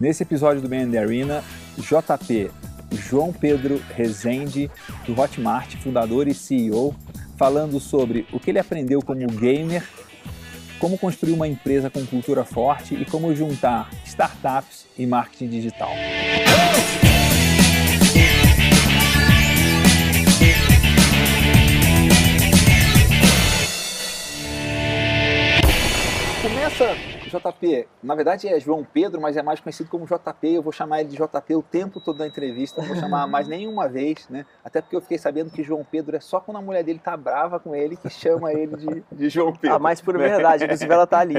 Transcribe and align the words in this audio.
Nesse 0.00 0.22
episódio 0.22 0.62
do 0.62 0.68
the 0.68 0.96
Arena, 0.96 1.42
JP, 1.76 2.52
João 2.92 3.32
Pedro 3.32 3.82
Rezende, 3.96 4.70
do 5.04 5.20
Hotmart, 5.20 5.74
fundador 5.78 6.28
e 6.28 6.34
CEO, 6.34 6.94
falando 7.36 7.80
sobre 7.80 8.24
o 8.32 8.38
que 8.38 8.52
ele 8.52 8.60
aprendeu 8.60 9.02
como 9.02 9.26
gamer, 9.26 9.82
como 10.78 10.96
construir 10.96 11.32
uma 11.32 11.48
empresa 11.48 11.90
com 11.90 12.06
cultura 12.06 12.44
forte 12.44 12.94
e 12.94 13.04
como 13.04 13.34
juntar 13.34 13.90
startups 14.04 14.86
e 14.96 15.04
marketing 15.04 15.48
digital. 15.48 15.90
Começa 26.40 27.17
JP, 27.28 27.88
na 28.02 28.14
verdade 28.14 28.48
é 28.48 28.58
João 28.58 28.84
Pedro, 28.84 29.20
mas 29.20 29.36
é 29.36 29.42
mais 29.42 29.60
conhecido 29.60 29.88
como 29.90 30.06
JP. 30.06 30.54
Eu 30.54 30.62
vou 30.62 30.72
chamar 30.72 31.00
ele 31.00 31.10
de 31.10 31.16
JP 31.16 31.56
o 31.56 31.62
tempo 31.62 32.00
todo 32.00 32.18
da 32.18 32.26
entrevista, 32.26 32.80
não 32.80 32.88
vou 32.88 32.96
chamar 32.96 33.26
mais 33.26 33.46
nenhuma 33.46 33.88
vez, 33.88 34.28
né? 34.28 34.44
Até 34.64 34.80
porque 34.80 34.96
eu 34.96 35.00
fiquei 35.00 35.18
sabendo 35.18 35.50
que 35.50 35.62
João 35.62 35.84
Pedro 35.84 36.16
é 36.16 36.20
só 36.20 36.40
quando 36.40 36.58
a 36.58 36.62
mulher 36.62 36.82
dele 36.82 37.00
tá 37.02 37.16
brava 37.16 37.60
com 37.60 37.74
ele 37.74 37.96
que 37.96 38.10
chama 38.10 38.52
ele 38.52 38.76
de, 38.76 39.04
de 39.10 39.28
João 39.28 39.52
Pedro. 39.52 39.76
Ah, 39.76 39.78
mais 39.78 40.00
por 40.00 40.16
né? 40.16 40.28
verdade, 40.28 40.64
inclusive 40.64 40.92
ela 40.92 41.06
tá 41.06 41.20
ali. 41.20 41.34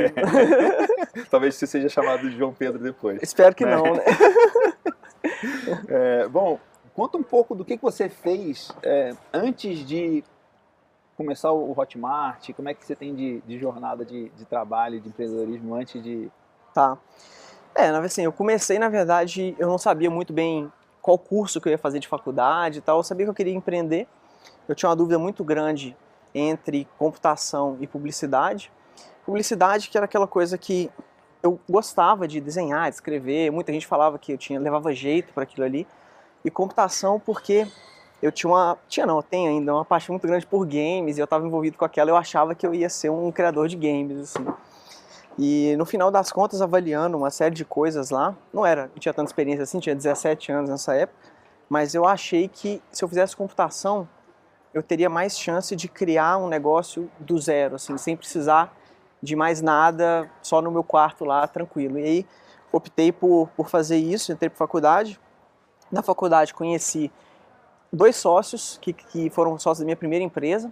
Talvez 1.30 1.56
você 1.56 1.68
seja 1.68 1.90
chamado 1.90 2.30
de 2.30 2.38
João 2.38 2.54
Pedro 2.54 2.80
depois. 2.80 3.20
Espero 3.22 3.56
que 3.56 3.66
né? 3.66 3.76
não, 3.76 3.96
né? 3.96 4.04
É, 5.88 6.28
bom, 6.28 6.58
conta 6.94 7.18
um 7.18 7.24
pouco 7.24 7.54
do 7.54 7.66
que 7.66 7.78
você 7.78 8.08
fez 8.10 8.72
é, 8.82 9.14
antes 9.34 9.86
de 9.86 10.24
começar 11.20 11.52
o 11.52 11.78
Hotmart? 11.78 12.54
Como 12.54 12.70
é 12.70 12.74
que 12.74 12.86
você 12.86 12.96
tem 12.96 13.14
de, 13.14 13.42
de 13.42 13.60
jornada 13.60 14.06
de, 14.06 14.30
de 14.30 14.46
trabalho, 14.46 15.02
de 15.02 15.10
empreendedorismo 15.10 15.76
antes 15.76 16.02
de... 16.02 16.32
Tá. 16.74 16.98
É, 17.76 17.90
assim, 17.90 18.24
eu 18.24 18.32
comecei, 18.32 18.80
na 18.80 18.88
verdade, 18.88 19.54
eu 19.60 19.68
não 19.68 19.78
sabia 19.78 20.10
muito 20.10 20.32
bem 20.32 20.72
qual 21.02 21.18
curso 21.18 21.60
que 21.60 21.68
eu 21.68 21.72
ia 21.72 21.78
fazer 21.78 22.00
de 22.00 22.08
faculdade 22.08 22.80
e 22.80 22.82
tal. 22.82 23.00
Eu 23.00 23.04
sabia 23.04 23.26
que 23.26 23.30
eu 23.30 23.34
queria 23.34 23.54
empreender. 23.54 24.08
Eu 24.66 24.74
tinha 24.74 24.90
uma 24.90 24.96
dúvida 24.96 25.20
muito 25.20 25.44
grande 25.44 25.96
entre 26.34 26.88
computação 26.98 27.78
e 27.82 27.88
publicidade. 27.88 28.72
Publicidade 29.26 29.90
que 29.90 29.98
era 29.98 30.06
aquela 30.06 30.28
coisa 30.28 30.58
que 30.58 30.90
eu 31.44 31.60
gostava 31.70 32.30
de 32.30 32.40
desenhar, 32.40 32.90
de 32.90 32.96
escrever. 32.96 33.52
Muita 33.52 33.74
gente 33.74 33.86
falava 33.86 34.18
que 34.18 34.32
eu 34.32 34.38
tinha 34.38 34.58
levava 34.58 34.94
jeito 34.94 35.34
para 35.34 35.44
aquilo 35.44 35.66
ali. 35.66 35.86
E 36.46 36.50
computação 36.50 37.20
porque 37.20 37.68
eu 38.22 38.32
tinha 38.32 38.52
uma. 38.52 38.78
Tinha 38.88 39.06
não, 39.06 39.22
tenho 39.22 39.50
ainda 39.50 39.74
uma 39.74 39.86
paixão 39.86 40.14
muito 40.14 40.28
grande 40.28 40.46
por 40.46 40.66
games 40.66 41.18
e 41.18 41.22
eu 41.22 41.26
estava 41.26 41.46
envolvido 41.46 41.78
com 41.78 41.86
aquela. 41.86 42.10
Eu 42.10 42.18
achava 42.18 42.54
que 42.54 42.66
eu 42.66 42.74
ia 42.74 42.90
ser 42.90 43.10
um 43.10 43.32
criador 43.32 43.68
de 43.68 43.76
games, 43.76 44.18
assim. 44.18 44.46
E 45.38 45.74
no 45.78 45.86
final 45.86 46.12
das 46.12 46.32
contas, 46.32 46.62
avaliando 46.62 47.18
uma 47.18 47.32
série 47.32 47.56
de 47.56 47.64
coisas 47.64 48.10
lá, 48.10 48.36
não 48.54 48.66
era, 48.66 48.88
não 48.88 49.00
tinha 49.00 49.14
tanta 49.14 49.30
experiência 49.30 49.64
assim, 49.64 49.80
tinha 49.80 49.96
17 49.96 50.52
anos 50.52 50.70
nessa 50.70 50.94
época, 50.94 51.18
mas 51.70 51.96
eu 51.96 52.06
achei 52.06 52.50
que 52.50 52.82
se 52.92 53.06
eu 53.06 53.08
fizesse 53.08 53.38
computação, 53.38 54.06
eu 54.74 54.84
teria 54.84 55.10
mais 55.10 55.40
chance 55.40 55.78
de 55.78 55.88
criar 55.88 56.38
um 56.38 56.50
negócio 56.50 57.10
do 57.18 57.40
zero, 57.40 57.76
assim, 57.76 57.98
sem 57.98 58.18
precisar 58.18 58.76
de 59.24 59.34
mais 59.34 59.62
nada, 59.62 60.30
só 60.42 60.62
no 60.62 60.72
meu 60.72 60.84
quarto 60.84 61.24
lá, 61.24 61.48
tranquilo. 61.48 61.98
E 61.98 62.04
aí 62.04 62.26
optei 62.70 63.10
por, 63.10 63.50
por 63.56 63.70
fazer 63.70 63.98
isso, 63.98 64.34
entrei 64.34 64.50
para 64.50 64.58
faculdade. 64.58 65.18
Na 65.90 66.04
faculdade 66.04 66.54
conheci 66.54 67.10
dois 67.92 68.16
sócios 68.16 68.78
que, 68.82 68.94
que 68.94 69.30
foram 69.30 69.58
sócios 69.58 69.80
da 69.80 69.86
minha 69.86 69.96
primeira 69.96 70.24
empresa, 70.24 70.72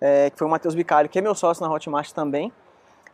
é, 0.00 0.30
que 0.30 0.38
foi 0.38 0.46
o 0.46 0.50
Matheus 0.50 0.74
Bicalho, 0.74 1.08
que 1.08 1.18
é 1.18 1.22
meu 1.22 1.34
sócio 1.34 1.66
na 1.66 1.72
Hotmart 1.72 2.12
também, 2.12 2.52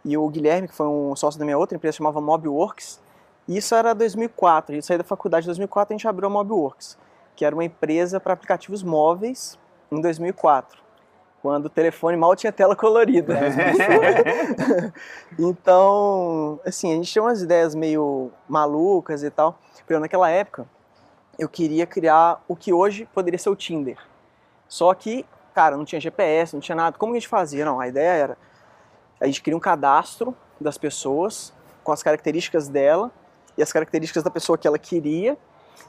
e 0.05 0.17
o 0.17 0.29
Guilherme, 0.29 0.69
que 0.69 0.75
foi 0.75 0.87
um 0.87 1.15
sócio 1.15 1.39
da 1.39 1.45
minha 1.45 1.57
outra 1.57 1.77
empresa, 1.77 1.97
chamava 1.97 2.21
Mobworks. 2.21 3.01
Isso 3.47 3.75
era 3.75 3.95
2004, 3.95 4.77
eu 4.77 4.83
saí 4.83 4.99
da 4.99 5.05
faculdade 5.05 5.47
em 5.47 5.49
2004 5.49 5.93
a 5.93 5.97
gente 5.97 6.09
abriu 6.09 6.29
a 6.29 6.31
Mobworks, 6.31 6.99
que 7.35 7.45
era 7.45 7.55
uma 7.55 7.65
empresa 7.65 8.21
para 8.21 8.33
aplicativos 8.33 8.83
móveis 8.83 9.59
em 9.91 10.01
2004 10.01 10.83
quando 11.43 11.67
o 11.67 11.69
telefone 11.69 12.17
mal 12.17 12.37
tinha 12.37 12.53
tela 12.53 12.77
colorida. 12.77 13.37
então, 15.37 16.61
assim, 16.65 16.93
a 16.93 16.95
gente 16.95 17.11
tinha 17.11 17.23
umas 17.23 17.43
ideias 17.43 17.75
meio 17.75 18.31
malucas 18.49 19.25
e 19.25 19.31
tal. 19.31 19.59
Porque 19.79 19.99
naquela 19.99 20.31
época, 20.31 20.67
eu 21.39 21.49
queria 21.49 21.87
criar 21.87 22.43
o 22.47 22.55
que 22.55 22.73
hoje 22.73 23.09
poderia 23.13 23.39
ser 23.39 23.51
o 23.51 23.57
Tinder. 23.57 23.99
Só 24.69 24.93
que, 24.95 25.25
cara, 25.55 25.77
não 25.77 25.85
tinha 25.85 26.01
GPS, 26.01 26.55
não 26.55 26.61
tinha 26.61 26.77
nada. 26.77 26.97
Como 26.97 27.13
a 27.13 27.17
gente 27.17 27.29
fazia? 27.29 27.65
Não, 27.65 27.81
a 27.81 27.89
ideia 27.89 28.11
era 28.11 28.39
a 29.23 29.27
gente 29.27 29.41
cria 29.41 29.57
um 29.57 29.61
cadastro 29.61 30.35
das 30.61 30.77
pessoas 30.77 31.53
com 31.85 31.93
as 31.93 32.03
características 32.03 32.69
dela 32.69 33.11
e 33.57 33.63
as 33.63 33.73
características 33.73 34.25
da 34.25 34.31
pessoa 34.31 34.59
que 34.59 34.67
ela 34.67 34.79
queria. 34.79 35.39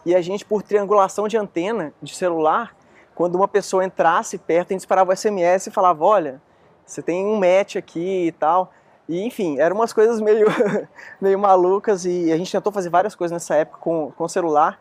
E 0.05 0.13
a 0.13 0.21
gente, 0.21 0.45
por 0.45 0.61
triangulação 0.61 1.27
de 1.27 1.35
antena 1.35 1.93
de 1.99 2.13
celular, 2.13 2.75
quando 3.15 3.35
uma 3.35 3.47
pessoa 3.47 3.83
entrasse 3.83 4.37
perto, 4.37 4.69
a 4.69 4.73
gente 4.73 4.81
disparava 4.81 5.11
o 5.11 5.15
SMS 5.15 5.67
e 5.67 5.71
falava: 5.71 6.05
Olha, 6.05 6.41
você 6.85 7.01
tem 7.01 7.25
um 7.25 7.35
match 7.35 7.75
aqui 7.75 8.27
e 8.27 8.31
tal. 8.31 8.71
E 9.09 9.25
enfim, 9.25 9.59
eram 9.59 9.77
umas 9.77 9.91
coisas 9.91 10.21
meio, 10.21 10.47
meio 11.19 11.39
malucas 11.39 12.05
e 12.05 12.31
a 12.31 12.37
gente 12.37 12.51
tentou 12.51 12.71
fazer 12.71 12.89
várias 12.89 13.15
coisas 13.15 13.33
nessa 13.33 13.55
época 13.55 13.79
com, 13.79 14.11
com 14.11 14.27
celular 14.27 14.79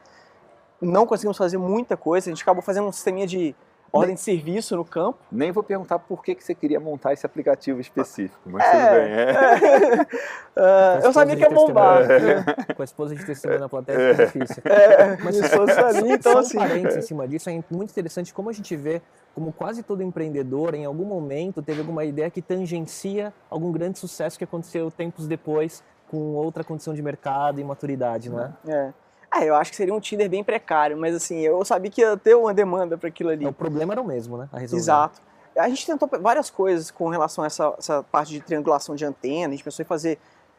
não 0.82 1.06
conseguimos 1.06 1.36
fazer 1.36 1.58
muita 1.58 1.96
coisa, 1.96 2.28
a 2.28 2.32
gente 2.32 2.42
acabou 2.42 2.62
fazendo 2.62 2.88
um 2.88 2.92
sisteminha 2.92 3.26
de 3.26 3.54
ordem 3.92 4.14
de 4.14 4.20
serviço 4.20 4.74
no 4.74 4.84
campo. 4.84 5.18
Nem 5.30 5.52
vou 5.52 5.62
perguntar 5.62 5.98
por 5.98 6.24
que, 6.24 6.34
que 6.34 6.42
você 6.42 6.54
queria 6.54 6.80
montar 6.80 7.12
esse 7.12 7.26
aplicativo 7.26 7.80
específico, 7.80 8.40
mas 8.46 8.64
é, 8.64 8.70
tudo 8.70 8.90
bem. 8.90 9.12
É. 9.12 10.02
uh, 11.02 11.04
eu 11.04 11.12
sabia 11.12 11.36
que 11.36 11.42
ia 11.42 11.50
bombar. 11.50 12.10
É. 12.10 12.72
Com 12.74 12.82
a 12.82 12.84
esposa 12.84 13.14
de 13.14 13.24
testemunha 13.24 13.60
na 13.60 13.68
plateia 13.68 13.96
é 13.96 14.14
difícil. 14.14 14.62
É, 14.64 15.16
mas 15.22 15.36
se 15.36 15.48
fosse 15.48 15.78
ali, 15.78 16.12
então 16.12 16.38
assim... 16.38 16.56
um 16.56 16.60
parênteses 16.60 17.04
em 17.04 17.06
cima 17.06 17.28
disso, 17.28 17.50
é 17.50 17.62
muito 17.70 17.90
interessante 17.90 18.32
como 18.32 18.48
a 18.48 18.52
gente 18.52 18.74
vê 18.74 19.02
como 19.34 19.52
quase 19.52 19.82
todo 19.82 20.02
empreendedor, 20.02 20.74
em 20.74 20.84
algum 20.84 21.04
momento, 21.04 21.62
teve 21.62 21.80
alguma 21.80 22.04
ideia 22.04 22.30
que 22.30 22.42
tangencia 22.42 23.32
algum 23.50 23.70
grande 23.72 23.98
sucesso 23.98 24.38
que 24.38 24.44
aconteceu 24.44 24.90
tempos 24.90 25.26
depois 25.26 25.82
com 26.10 26.34
outra 26.34 26.62
condição 26.62 26.92
de 26.92 27.00
mercado 27.00 27.58
e 27.58 27.64
maturidade, 27.64 28.28
não 28.28 28.40
é? 28.40 28.52
É. 28.68 28.92
É, 29.34 29.48
eu 29.48 29.54
acho 29.54 29.70
que 29.70 29.76
seria 29.76 29.94
um 29.94 30.00
Tinder 30.00 30.28
bem 30.28 30.44
precário, 30.44 30.96
mas 30.96 31.14
assim, 31.14 31.40
eu 31.40 31.64
sabia 31.64 31.90
que 31.90 32.02
ia 32.02 32.16
ter 32.16 32.34
uma 32.34 32.52
demanda 32.52 32.98
para 32.98 33.08
aquilo 33.08 33.30
ali. 33.30 33.46
O 33.46 33.52
problema 33.52 33.94
era 33.94 34.00
o 34.00 34.06
mesmo, 34.06 34.36
né? 34.36 34.48
Exato. 34.60 35.20
A 35.56 35.68
gente 35.68 35.86
tentou 35.86 36.08
várias 36.20 36.50
coisas 36.50 36.90
com 36.90 37.08
relação 37.08 37.44
a 37.44 37.46
essa, 37.46 37.74
essa 37.78 38.02
parte 38.02 38.30
de 38.32 38.40
triangulação 38.40 38.94
de 38.94 39.04
antena, 39.04 39.48
a 39.48 39.50
gente 39.50 39.64
pensou 39.64 39.82
em 39.82 39.86
fazer 39.86 40.18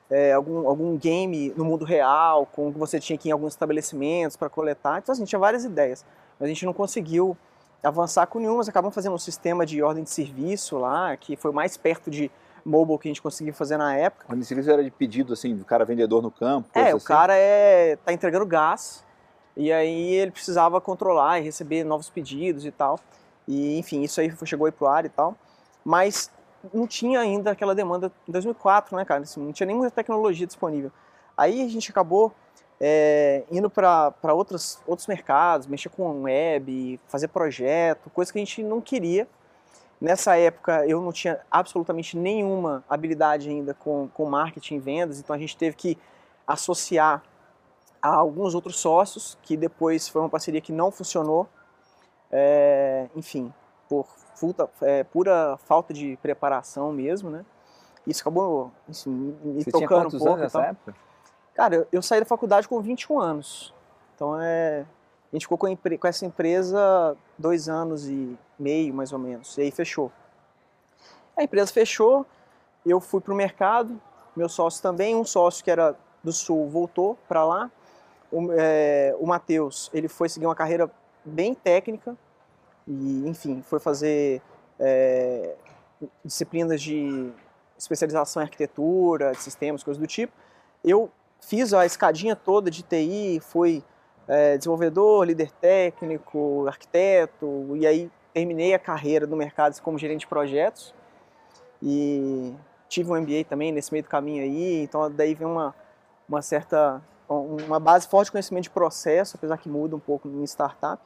é, 0.10 0.34
algum, 0.34 0.68
algum 0.68 0.96
game 0.98 1.54
no 1.56 1.66
mundo 1.66 1.86
real, 1.86 2.46
com 2.46 2.72
que 2.72 2.78
você 2.78 3.00
tinha 3.00 3.18
que 3.18 3.28
ir 3.28 3.30
em 3.30 3.32
alguns 3.32 3.54
estabelecimentos 3.54 4.38
para 4.38 4.50
coletar. 4.50 5.00
Então, 5.00 5.14
assim, 5.14 5.26
tinha 5.26 5.40
várias 5.40 5.64
ideias, 5.64 6.06
mas 6.40 6.46
a 6.46 6.50
gente 6.50 6.66
não 6.66 6.74
conseguiu 6.74 7.38
avançar 7.84 8.28
com 8.28 8.40
nenhuma. 8.40 8.64
Acabamos 8.64 8.94
fazendo 8.94 9.14
um 9.14 9.20
sistema 9.20 9.66
de 9.66 9.82
ordem 9.82 10.04
de 10.04 10.10
serviço 10.10 10.78
lá, 10.78 11.16
que 11.18 11.36
foi 11.36 11.52
mais 11.52 11.78
perto 11.78 12.10
de 12.10 12.32
mobile 12.66 12.98
que 12.98 13.08
a 13.08 13.12
gente 13.12 13.22
conseguiu 13.22 13.54
fazer 13.54 13.78
na 13.78 13.96
época. 13.96 14.26
Quando 14.28 14.44
serviço 14.44 14.72
era 14.72 14.84
de 14.84 14.92
pedido, 14.92 15.34
assim, 15.34 15.56
do 15.56 15.66
cara 15.66 15.86
vendedor 15.86 16.22
no 16.22 16.32
campo? 16.32 16.70
É, 16.74 16.94
o 16.94 16.98
assim? 16.98 17.06
cara 17.06 17.36
é, 17.36 17.96
tá 17.98 18.14
entregando 18.14 18.46
gás 18.46 19.04
e 19.56 19.72
aí 19.72 20.14
ele 20.14 20.32
precisava 20.32 20.80
controlar 20.82 21.40
e 21.40 21.44
receber 21.44 21.84
novos 21.84 22.10
pedidos 22.10 22.66
e 22.66 22.72
tal. 22.72 23.00
E, 23.48 23.78
enfim, 23.78 24.02
isso 24.02 24.20
aí 24.22 24.34
chegou 24.46 24.66
aí 24.66 24.72
pro 24.72 24.88
ar 24.88 25.06
e 25.06 25.10
tal. 25.10 25.36
Mas 25.84 26.32
não 26.74 26.88
tinha 26.88 27.20
ainda 27.20 27.52
aquela 27.52 27.76
demanda 27.76 28.12
em 28.28 28.32
2004, 28.32 28.96
né, 28.96 29.06
cara? 29.06 29.24
Assim, 29.24 29.42
não 29.42 29.52
tinha 29.52 29.68
nenhuma 29.68 29.90
tecnologia 29.92 30.48
disponível. 30.48 30.92
Aí 31.38 31.62
a 31.62 31.68
gente 31.68 31.92
acabou 31.92 32.34
é, 32.80 33.44
indo 33.52 33.70
para 33.70 34.34
outros, 34.34 34.80
outros 34.88 35.08
mercados, 35.08 35.68
mexer 35.68 35.90
com 35.90 36.24
web, 36.24 37.00
fazer 37.08 37.28
projeto, 37.28 38.10
coisa 38.10 38.32
que 38.32 38.40
a 38.40 38.42
gente 38.42 38.64
não 38.64 38.80
queria 38.80 39.28
Nessa 40.04 40.36
época 40.36 40.86
eu 40.86 41.02
não 41.02 41.14
tinha 41.14 41.40
absolutamente 41.50 42.18
nenhuma 42.18 42.84
habilidade 42.90 43.50
ainda 43.50 43.74
com, 43.74 44.10
com 44.10 44.26
marketing 44.26 44.76
e 44.76 44.80
vendas, 44.80 45.18
então 45.18 45.34
a 45.34 45.40
gente 45.40 45.56
teve 45.56 45.78
que 45.78 45.98
associar 46.46 47.24
a 48.02 48.14
alguns 48.14 48.54
outros 48.54 48.78
sócios, 48.82 49.38
que 49.42 49.56
depois 49.56 50.10
foi 50.10 50.22
uma 50.22 50.28
parceria 50.28 50.60
que 50.60 50.74
não 50.74 50.92
funcionou, 50.92 51.48
é, 52.30 53.08
enfim, 53.16 53.54
por 53.88 54.06
futa, 54.36 54.70
é, 54.82 55.06
pura 55.06 55.58
falta 55.64 55.94
de 55.94 56.18
preparação 56.22 56.92
mesmo, 56.92 57.30
né? 57.30 57.46
Isso 58.06 58.20
acabou 58.20 58.74
assim, 58.90 59.10
me 59.10 59.64
Você 59.64 59.72
tocando 59.72 60.10
tinha 60.10 60.20
um 60.20 60.26
pouco. 60.26 60.28
Anos 60.28 60.42
nessa 60.42 60.64
época? 60.64 60.96
Cara, 61.54 61.76
eu, 61.76 61.88
eu 61.94 62.02
saí 62.02 62.20
da 62.20 62.26
faculdade 62.26 62.68
com 62.68 62.82
21 62.82 63.22
anos, 63.22 63.74
então 64.14 64.38
é 64.38 64.86
a 65.34 65.36
gente 65.36 65.46
ficou 65.46 65.58
com, 65.58 65.76
com, 65.76 66.08
essa 66.08 66.28
empresa 66.28 67.18
dois 67.40 67.68
anos 67.68 68.08
e 68.08 68.38
meio, 68.60 68.94
mais 68.94 69.12
ou 69.12 69.18
menos, 69.18 69.58
e 69.58 69.62
aí 69.62 69.72
fechou. 69.72 70.12
A 71.36 71.42
empresa 71.44 71.74
fechou, 71.74 72.24
eu 72.86 73.00
fui 73.00 73.20
para 73.20 73.34
o 73.34 73.36
mercado, 73.36 74.00
meu 74.36 74.48
sócio 74.48 74.80
também, 74.80 75.16
um 75.16 75.26
sócio 75.26 75.64
que 75.64 75.72
era 75.72 75.96
do 76.24 76.32
Sul 76.32 76.70
voltou 76.70 77.18
para 77.28 77.44
lá, 77.44 77.72
o, 78.32 78.52
é, 78.52 79.16
o 79.20 79.26
Matheus, 79.26 79.90
ele 79.92 80.08
foi 80.08 80.30
seguir 80.30 80.46
uma 80.46 80.56
carreira 80.56 80.90
bem 81.26 81.56
técnica, 81.56 82.16
e 82.88 83.28
enfim, 83.28 83.64
foi 83.64 83.80
fazer 83.80 84.40
é, 84.80 85.56
disciplinas 86.24 86.80
de 86.80 87.32
especialização 87.76 88.44
em 88.44 88.46
arquitetura, 88.46 89.32
de 89.32 89.42
sistemas, 89.42 89.84
coisas 89.84 90.00
do 90.00 90.06
tipo. 90.06 90.32
Eu 90.84 91.10
fiz 91.42 91.74
a 91.74 91.88
escadinha 91.88 92.36
toda 92.36 92.70
de 92.70 92.84
TI, 92.84 93.40
fui 93.42 93.84
é, 94.28 94.58
desenvolvedor, 94.58 95.26
líder 95.26 95.52
técnico, 95.52 96.66
arquiteto, 96.68 97.76
e 97.76 97.86
aí 97.86 98.12
terminei 98.34 98.74
a 98.74 98.80
carreira 98.80 99.28
no 99.28 99.36
mercado 99.36 99.80
como 99.82 99.98
gerente 99.98 100.22
de 100.22 100.28
projetos. 100.28 100.94
E 101.82 102.54
tive 102.88 103.12
um 103.12 103.20
MBA 103.20 103.44
também 103.48 103.72
nesse 103.72 103.92
meio 103.92 104.04
do 104.04 104.10
caminho 104.10 104.44
aí, 104.44 104.84
então 104.84 105.12
daí 105.12 105.34
vem 105.34 105.48
uma, 105.48 105.76
uma 106.28 106.42
certa 106.42 107.02
uma 107.28 107.80
base 107.80 108.08
forte 108.08 108.28
de 108.28 108.32
conhecimento 108.34 108.66
de 108.66 108.70
processo, 108.70 109.36
apesar 109.38 109.58
que 109.58 109.68
muda 109.68 109.96
um 109.96 110.00
pouco 110.00 110.28
em 110.28 110.44
startup, 110.44 111.02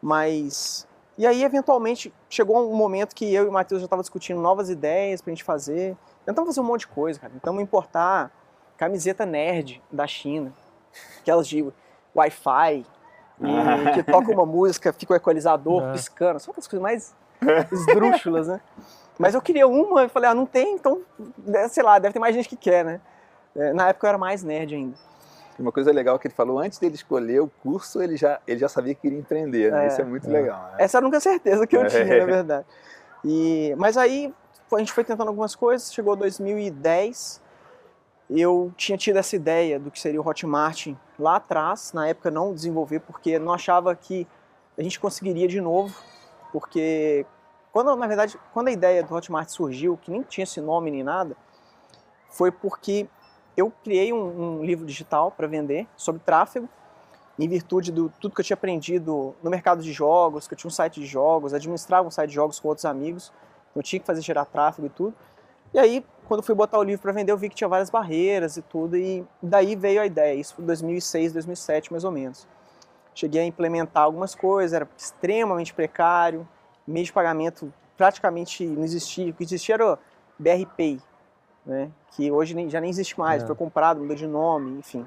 mas 0.00 0.86
e 1.18 1.26
aí 1.26 1.44
eventualmente 1.44 2.12
chegou 2.28 2.70
um 2.70 2.74
momento 2.74 3.14
que 3.14 3.32
eu 3.32 3.44
e 3.44 3.48
o 3.48 3.52
Matheus 3.52 3.80
já 3.80 3.86
estava 3.86 4.02
discutindo 4.02 4.40
novas 4.40 4.68
ideias 4.70 5.20
para 5.20 5.32
a 5.32 5.34
gente 5.34 5.44
fazer, 5.44 5.96
tentamos 6.24 6.48
fazer 6.48 6.60
um 6.60 6.64
monte 6.64 6.80
de 6.80 6.88
coisa, 6.88 7.18
cara, 7.18 7.32
tentamos 7.32 7.62
importar 7.62 8.32
camiseta 8.76 9.24
nerd 9.26 9.82
da 9.90 10.06
China, 10.06 10.52
aquelas 11.20 11.46
de 11.48 11.64
Wi-Fi, 12.16 12.86
que 13.94 14.02
toca 14.02 14.30
uma 14.30 14.46
música, 14.46 14.92
fica 14.92 15.12
o 15.12 15.16
equalizador 15.16 15.82
é. 15.82 15.92
piscando, 15.92 16.40
são 16.40 16.54
as 16.56 16.66
coisas 16.66 16.82
mais 16.82 17.14
esdrúxulas, 17.72 18.48
né? 18.48 18.60
Mas 19.18 19.34
eu 19.34 19.40
queria 19.40 19.66
uma 19.66 20.04
e 20.04 20.08
falei, 20.08 20.30
ah, 20.30 20.34
não 20.34 20.44
tem, 20.44 20.74
então, 20.74 21.00
sei 21.70 21.82
lá, 21.82 21.98
deve 21.98 22.12
ter 22.12 22.18
mais 22.18 22.34
gente 22.34 22.48
que 22.48 22.56
quer, 22.56 22.84
né? 22.84 23.00
É, 23.54 23.72
na 23.72 23.88
época 23.88 24.06
eu 24.06 24.08
era 24.10 24.18
mais 24.18 24.42
nerd 24.42 24.74
ainda. 24.74 24.94
Uma 25.58 25.72
coisa 25.72 25.90
legal 25.90 26.18
que 26.18 26.26
ele 26.26 26.34
falou, 26.34 26.58
antes 26.58 26.78
dele 26.78 26.94
escolher 26.94 27.40
o 27.40 27.50
curso, 27.62 28.02
ele 28.02 28.16
já, 28.16 28.38
ele 28.46 28.58
já 28.58 28.68
sabia 28.68 28.94
que 28.94 29.00
queria 29.00 29.18
empreender, 29.18 29.72
né? 29.72 29.84
É, 29.84 29.88
Isso 29.88 30.00
é 30.02 30.04
muito 30.04 30.28
é. 30.28 30.32
legal. 30.32 30.62
Né? 30.64 30.74
Essa 30.78 30.98
era 30.98 31.06
a 31.06 31.08
única 31.08 31.20
certeza 31.20 31.66
que 31.66 31.74
eu 31.74 31.82
é. 31.82 31.86
tinha, 31.86 32.04
na 32.04 32.24
verdade. 32.26 32.66
E, 33.24 33.74
mas 33.78 33.96
aí 33.96 34.32
a 34.70 34.78
gente 34.78 34.92
foi 34.92 35.02
tentando 35.02 35.28
algumas 35.28 35.54
coisas, 35.54 35.92
chegou 35.92 36.14
2010, 36.14 37.40
eu 38.28 38.72
tinha 38.76 38.98
tido 38.98 39.16
essa 39.16 39.36
ideia 39.36 39.78
do 39.78 39.90
que 39.90 40.00
seria 40.00 40.20
o 40.20 40.26
Hotmart 40.26 40.88
lá 41.18 41.36
atrás, 41.36 41.92
na 41.92 42.08
época 42.08 42.30
não 42.30 42.52
desenvolver, 42.52 43.00
porque 43.00 43.38
não 43.38 43.52
achava 43.52 43.94
que 43.94 44.26
a 44.76 44.82
gente 44.82 44.98
conseguiria 44.98 45.46
de 45.46 45.60
novo, 45.60 45.96
porque 46.52 47.24
quando, 47.72 47.94
na 47.94 48.06
verdade, 48.06 48.38
quando 48.52 48.68
a 48.68 48.72
ideia 48.72 49.02
do 49.02 49.14
Hotmart 49.14 49.48
surgiu, 49.48 49.96
que 49.96 50.10
nem 50.10 50.22
tinha 50.22 50.44
esse 50.44 50.60
nome 50.60 50.90
nem 50.90 51.02
nada, 51.02 51.36
foi 52.30 52.50
porque 52.50 53.08
eu 53.56 53.72
criei 53.82 54.12
um, 54.12 54.58
um 54.58 54.64
livro 54.64 54.84
digital 54.84 55.30
para 55.30 55.46
vender 55.46 55.86
sobre 55.96 56.20
tráfego, 56.24 56.68
em 57.38 57.48
virtude 57.48 57.92
do 57.92 58.10
tudo 58.20 58.34
que 58.34 58.40
eu 58.40 58.44
tinha 58.44 58.54
aprendido 58.54 59.34
no 59.42 59.50
mercado 59.50 59.82
de 59.82 59.92
jogos, 59.92 60.48
que 60.48 60.54
eu 60.54 60.58
tinha 60.58 60.68
um 60.68 60.72
site 60.72 61.00
de 61.00 61.06
jogos, 61.06 61.52
administrava 61.52 62.08
um 62.08 62.10
site 62.10 62.30
de 62.30 62.34
jogos 62.34 62.58
com 62.58 62.68
outros 62.68 62.84
amigos, 62.84 63.32
então 63.70 63.80
eu 63.80 63.82
tinha 63.82 64.00
que 64.00 64.06
fazer 64.06 64.22
gerar 64.22 64.46
tráfego 64.46 64.86
e 64.86 64.90
tudo. 64.90 65.14
E 65.74 65.78
aí, 65.78 66.04
quando 66.26 66.42
fui 66.42 66.54
botar 66.54 66.78
o 66.78 66.82
livro 66.82 67.02
para 67.02 67.12
vender, 67.12 67.32
eu 67.32 67.38
vi 67.38 67.48
que 67.48 67.54
tinha 67.54 67.68
várias 67.68 67.88
barreiras 67.88 68.56
e 68.56 68.62
tudo, 68.62 68.96
e 68.96 69.24
daí 69.42 69.76
veio 69.76 70.00
a 70.00 70.06
ideia, 70.06 70.34
isso 70.34 70.54
foi 70.54 70.64
2006, 70.64 71.32
2007 71.32 71.92
mais 71.92 72.04
ou 72.04 72.10
menos. 72.10 72.46
Cheguei 73.14 73.40
a 73.40 73.44
implementar 73.44 74.02
algumas 74.02 74.34
coisas, 74.34 74.72
era 74.72 74.88
extremamente 74.96 75.72
precário, 75.72 76.46
meio 76.86 77.06
de 77.06 77.12
pagamento 77.12 77.72
praticamente 77.96 78.64
não 78.66 78.84
existia, 78.84 79.30
o 79.30 79.34
que 79.34 79.44
existia 79.44 79.76
era 79.76 79.94
o 79.94 79.98
BRPay, 80.38 81.00
né? 81.64 81.90
que 82.10 82.30
hoje 82.30 82.54
nem, 82.54 82.68
já 82.68 82.80
nem 82.80 82.90
existe 82.90 83.18
mais, 83.18 83.42
é. 83.42 83.46
foi 83.46 83.54
comprado, 83.54 84.00
mudou 84.00 84.16
de 84.16 84.26
nome, 84.26 84.78
enfim. 84.78 85.06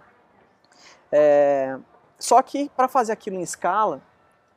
É, 1.12 1.78
só 2.18 2.42
que 2.42 2.70
para 2.76 2.88
fazer 2.88 3.12
aquilo 3.12 3.36
em 3.36 3.42
escala, 3.42 4.02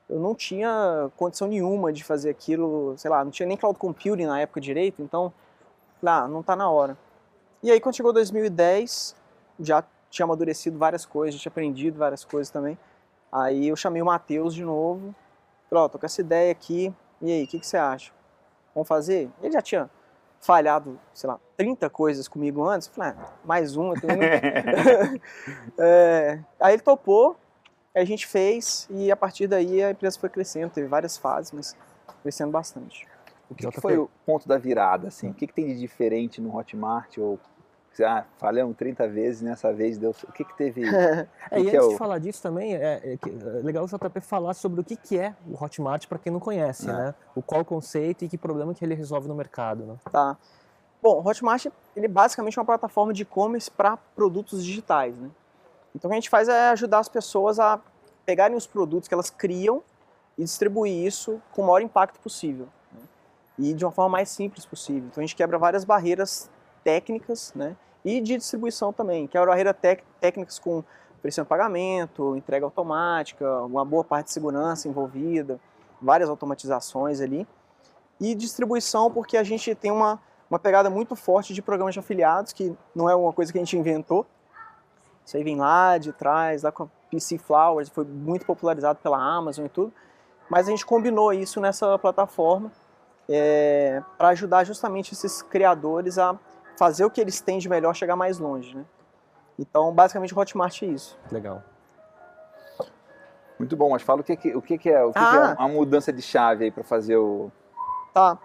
eu 0.08 0.18
não 0.18 0.34
tinha 0.34 1.10
condição 1.16 1.48
nenhuma 1.48 1.92
de 1.92 2.04
fazer 2.04 2.30
aquilo, 2.30 2.94
sei 2.96 3.10
lá, 3.10 3.24
não 3.24 3.30
tinha 3.30 3.46
nem 3.46 3.56
cloud 3.56 3.78
computing 3.78 4.26
na 4.26 4.40
época 4.40 4.60
direito, 4.60 5.02
então, 5.02 5.32
lá, 6.04 6.28
não 6.28 6.40
está 6.40 6.56
na 6.56 6.68
hora. 6.70 6.96
E 7.62 7.70
aí 7.70 7.80
quando 7.80 7.96
chegou 7.96 8.12
2010, 8.12 9.14
já 9.60 9.84
tinha 10.10 10.24
amadurecido 10.24 10.78
várias 10.78 11.06
coisas, 11.06 11.34
já 11.34 11.42
tinha 11.42 11.50
aprendido 11.50 11.98
várias 11.98 12.24
coisas 12.24 12.50
também. 12.50 12.78
Aí 13.30 13.68
eu 13.68 13.76
chamei 13.76 14.02
o 14.02 14.06
Matheus 14.06 14.54
de 14.54 14.64
novo, 14.64 15.14
falei, 15.68 15.82
ó, 15.82 15.86
oh, 15.86 15.88
tô 15.88 15.98
com 15.98 16.06
essa 16.06 16.20
ideia 16.20 16.52
aqui, 16.52 16.94
e 17.22 17.30
aí, 17.30 17.44
o 17.44 17.46
que, 17.46 17.60
que 17.60 17.66
você 17.66 17.76
acha? 17.76 18.12
Vamos 18.74 18.88
fazer? 18.88 19.30
Ele 19.40 19.52
já 19.52 19.62
tinha 19.62 19.88
falhado, 20.40 20.98
sei 21.14 21.30
lá, 21.30 21.38
30 21.56 21.88
coisas 21.88 22.26
comigo 22.26 22.68
antes, 22.68 22.88
falei, 22.88 23.12
ah, 23.12 23.28
mais 23.44 23.76
uma. 23.76 23.94
é, 25.78 26.40
aí 26.58 26.74
ele 26.74 26.82
topou, 26.82 27.36
a 27.94 28.04
gente 28.04 28.26
fez 28.26 28.88
e 28.90 29.10
a 29.10 29.16
partir 29.16 29.46
daí 29.46 29.82
a 29.84 29.92
empresa 29.92 30.18
foi 30.18 30.28
crescendo, 30.28 30.72
teve 30.72 30.88
várias 30.88 31.16
fases, 31.16 31.52
mas 31.52 31.76
crescendo 32.22 32.50
bastante. 32.50 33.06
O 33.52 33.54
que, 33.54 33.70
que 33.70 33.80
foi 33.80 33.96
o 33.96 34.10
ponto 34.26 34.48
da 34.48 34.58
virada? 34.58 35.08
Assim? 35.08 35.30
O 35.30 35.34
que, 35.34 35.46
que 35.46 35.52
tem 35.52 35.66
de 35.66 35.78
diferente 35.78 36.40
no 36.40 36.56
Hotmart 36.56 37.18
ou 37.18 37.38
ah, 38.00 38.24
falhamos 38.38 38.74
30 38.76 39.06
vezes, 39.08 39.42
nessa 39.42 39.72
vez 39.72 39.98
deu. 39.98 40.10
O 40.10 40.32
que, 40.32 40.44
que 40.44 40.56
teve? 40.56 40.82
é, 41.50 41.60
e 41.60 41.60
antes 41.60 41.74
é 41.74 41.82
o... 41.82 41.88
de 41.90 41.98
falar 41.98 42.18
disso 42.18 42.42
também, 42.42 42.74
é, 42.74 43.00
é, 43.04 43.12
é, 43.12 43.18
legal 43.62 43.84
o 43.84 43.86
JP 43.86 44.20
falar 44.20 44.54
sobre 44.54 44.80
o 44.80 44.84
que, 44.84 44.96
que 44.96 45.18
é 45.18 45.34
o 45.46 45.62
Hotmart 45.62 46.06
para 46.06 46.18
quem 46.18 46.32
não 46.32 46.40
conhece, 46.40 46.88
é. 46.88 46.92
né? 46.92 47.14
O 47.34 47.42
qual 47.42 47.60
o 47.60 47.64
conceito 47.64 48.24
e 48.24 48.28
que 48.28 48.38
problema 48.38 48.72
que 48.72 48.82
ele 48.82 48.94
resolve 48.94 49.28
no 49.28 49.34
mercado. 49.34 49.84
Né? 49.84 49.96
Tá. 50.10 50.38
Bom, 51.02 51.20
o 51.20 51.28
Hotmart 51.28 51.66
ele 51.94 52.06
é 52.06 52.08
basicamente 52.08 52.58
uma 52.58 52.64
plataforma 52.64 53.12
de 53.12 53.22
e-commerce 53.22 53.70
para 53.70 53.98
produtos 54.16 54.64
digitais. 54.64 55.14
Né? 55.18 55.30
Então 55.94 56.08
o 56.08 56.10
que 56.10 56.14
a 56.14 56.20
gente 56.20 56.30
faz 56.30 56.48
é 56.48 56.70
ajudar 56.70 57.00
as 57.00 57.08
pessoas 57.08 57.58
a 57.58 57.78
pegarem 58.24 58.56
os 58.56 58.66
produtos 58.66 59.08
que 59.08 59.14
elas 59.14 59.28
criam 59.28 59.82
e 60.38 60.44
distribuir 60.44 61.04
isso 61.04 61.42
com 61.52 61.62
o 61.62 61.66
maior 61.66 61.82
impacto 61.82 62.18
possível. 62.20 62.68
E 63.62 63.72
de 63.72 63.84
uma 63.84 63.92
forma 63.92 64.10
mais 64.10 64.28
simples 64.28 64.66
possível. 64.66 65.04
Então 65.08 65.22
a 65.22 65.24
gente 65.24 65.36
quebra 65.36 65.56
várias 65.56 65.84
barreiras 65.84 66.50
técnicas, 66.82 67.52
né? 67.54 67.76
E 68.04 68.20
de 68.20 68.36
distribuição 68.36 68.92
também, 68.92 69.28
que 69.28 69.38
é 69.38 69.40
a 69.40 69.46
barreira 69.46 69.72
técnicas 69.72 70.58
com 70.58 70.82
pressão 71.22 71.44
de 71.44 71.48
pagamento, 71.48 72.36
entrega 72.36 72.66
automática, 72.66 73.62
uma 73.62 73.84
boa 73.84 74.02
parte 74.02 74.26
de 74.26 74.32
segurança 74.32 74.88
envolvida, 74.88 75.60
várias 76.00 76.28
automatizações 76.28 77.20
ali. 77.20 77.46
E 78.20 78.34
distribuição 78.34 79.08
porque 79.08 79.36
a 79.36 79.44
gente 79.44 79.72
tem 79.76 79.92
uma, 79.92 80.20
uma 80.50 80.58
pegada 80.58 80.90
muito 80.90 81.14
forte 81.14 81.54
de 81.54 81.62
programas 81.62 81.94
de 81.94 82.00
afiliados, 82.00 82.52
que 82.52 82.76
não 82.92 83.08
é 83.08 83.14
uma 83.14 83.32
coisa 83.32 83.52
que 83.52 83.58
a 83.58 83.60
gente 83.60 83.78
inventou. 83.78 84.26
Isso 85.24 85.36
aí 85.36 85.44
vem 85.44 85.56
lá 85.56 85.98
de 85.98 86.12
trás, 86.12 86.64
lá 86.64 86.72
com 86.72 86.82
a 86.82 86.88
PC 87.08 87.38
Flowers, 87.38 87.88
foi 87.88 88.04
muito 88.04 88.44
popularizado 88.44 88.98
pela 89.00 89.22
Amazon 89.22 89.66
e 89.66 89.68
tudo. 89.68 89.92
Mas 90.50 90.66
a 90.66 90.70
gente 90.72 90.84
combinou 90.84 91.32
isso 91.32 91.60
nessa 91.60 91.96
plataforma 91.96 92.72
é, 93.32 94.02
para 94.18 94.28
ajudar 94.28 94.64
justamente 94.64 95.12
esses 95.12 95.42
criadores 95.42 96.18
a 96.18 96.38
fazer 96.76 97.04
o 97.04 97.10
que 97.10 97.20
eles 97.20 97.40
têm 97.40 97.58
de 97.58 97.68
melhor 97.68 97.94
chegar 97.94 98.16
mais 98.16 98.38
longe, 98.38 98.76
né? 98.76 98.84
Então, 99.58 99.92
basicamente, 99.92 100.34
o 100.34 100.38
Hotmart 100.38 100.82
é 100.82 100.86
isso. 100.86 101.18
Legal. 101.30 101.62
Muito 103.58 103.76
bom, 103.76 103.90
mas 103.90 104.02
fala 104.02 104.20
o 104.20 104.24
que, 104.24 104.36
que 104.36 104.56
o 104.56 104.62
que, 104.62 104.76
que 104.76 104.90
é, 104.90 105.04
o 105.04 105.12
que, 105.12 105.18
ah. 105.18 105.30
que 105.30 105.62
é 105.62 105.64
uma 105.64 105.68
mudança 105.68 106.12
de 106.12 106.20
chave 106.20 106.64
aí 106.64 106.70
para 106.70 106.82
fazer 106.82 107.16
o... 107.16 107.50
Tá. 108.12 108.36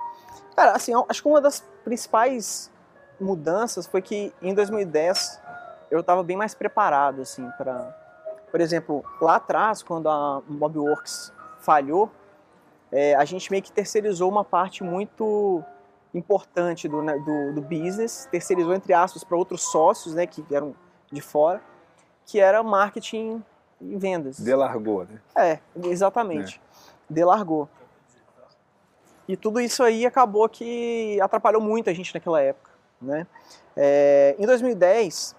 Cara, 0.56 0.74
assim, 0.74 0.92
acho 1.10 1.22
que 1.22 1.28
uma 1.28 1.42
das 1.42 1.62
principais 1.84 2.72
mudanças 3.20 3.88
foi 3.88 4.02
que 4.02 4.34
em 4.42 4.54
2010 4.54 5.42
eu 5.90 6.02
estava 6.02 6.22
bem 6.22 6.38
mais 6.38 6.54
preparado, 6.54 7.22
assim, 7.22 7.50
para... 7.58 7.96
Por 8.52 8.62
exemplo, 8.62 9.04
lá 9.20 9.36
atrás, 9.38 9.82
quando 9.84 10.08
a 10.08 10.42
Mobworks 10.48 11.34
falhou, 11.60 12.12
é, 12.92 13.16
a 13.16 13.26
gente 13.26 13.52
meio 13.52 13.64
que 13.64 13.72
terceirizou 13.72 14.30
uma 14.30 14.44
parte 14.44 14.84
muito 14.84 15.64
importante 16.14 16.88
do, 16.88 17.02
né, 17.02 17.18
do, 17.20 17.54
do 17.54 17.62
business, 17.62 18.28
terceirizou 18.32 18.74
entre 18.74 18.94
aspas 18.94 19.24
para 19.24 19.38
outros 19.38 19.64
sócios, 19.64 20.16
né, 20.16 20.26
que 20.26 20.44
eram 20.52 20.76
de 21.12 21.22
fora, 21.22 21.62
que 22.26 22.40
era 22.40 22.62
marketing 22.64 23.44
e 23.80 23.96
vendas. 23.96 24.40
Delargou, 24.40 25.06
né? 25.06 25.20
É, 25.36 25.60
exatamente. 25.86 26.60
É. 27.10 27.14
Delargou. 27.14 27.70
E 29.28 29.36
tudo 29.36 29.60
isso 29.60 29.84
aí 29.84 30.06
acabou 30.06 30.48
que 30.48 31.20
atrapalhou 31.22 31.62
muito 31.62 31.90
a 31.90 31.94
gente 31.94 32.14
naquela 32.14 32.42
época, 32.42 32.72
né? 33.02 33.28
É, 33.76 34.36
em 34.40 34.46
2010, 34.46 35.36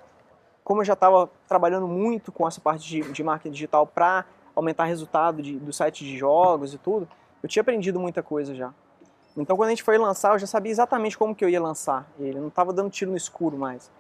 como 0.62 0.82
eu 0.82 0.84
já 0.84 0.92
estava 0.92 1.30
trabalhando 1.48 1.88
muito 1.88 2.30
com 2.30 2.46
essa 2.46 2.60
parte 2.60 2.86
de, 2.86 3.00
de 3.12 3.24
marketing 3.24 3.52
digital 3.52 3.86
para 3.86 4.26
aumentar 4.54 4.84
o 4.84 4.86
resultado 4.86 5.40
de, 5.40 5.58
do 5.58 5.72
site 5.72 6.04
de 6.04 6.16
jogos 6.16 6.74
e 6.74 6.78
tudo, 6.78 7.08
eu 7.42 7.48
tinha 7.48 7.60
aprendido 7.60 7.98
muita 8.00 8.22
coisa 8.22 8.54
já. 8.54 8.72
Então 9.36 9.56
quando 9.56 9.68
a 9.68 9.70
gente 9.70 9.82
foi 9.82 9.96
lançar, 9.98 10.34
eu 10.34 10.38
já 10.38 10.46
sabia 10.46 10.72
exatamente 10.72 11.16
como 11.16 11.34
que 11.34 11.44
eu 11.44 11.48
ia 11.48 11.60
lançar 11.60 12.08
ele, 12.18 12.40
não 12.40 12.48
estava 12.48 12.72
dando 12.72 12.90
tiro 12.90 13.10
no 13.10 13.16
escuro 13.16 13.56
mais. 13.56 13.90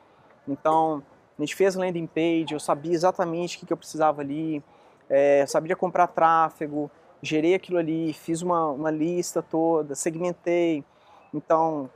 Então 0.46 1.02
a 1.38 1.42
gente 1.42 1.54
fez 1.54 1.74
landing 1.74 2.06
page, 2.06 2.52
eu 2.52 2.60
sabia 2.60 2.92
exatamente 2.92 3.56
o 3.56 3.60
que, 3.60 3.66
que 3.66 3.72
eu 3.72 3.76
precisava 3.76 4.20
ali, 4.20 4.62
é, 5.08 5.46
sabia 5.46 5.76
comprar 5.76 6.08
tráfego, 6.08 6.90
gerei 7.22 7.54
aquilo 7.54 7.78
ali, 7.78 8.12
fiz 8.12 8.42
uma, 8.42 8.66
uma 8.68 8.90
lista 8.90 9.42
toda, 9.42 9.94
segmentei. 9.94 10.84
Então 11.32 11.88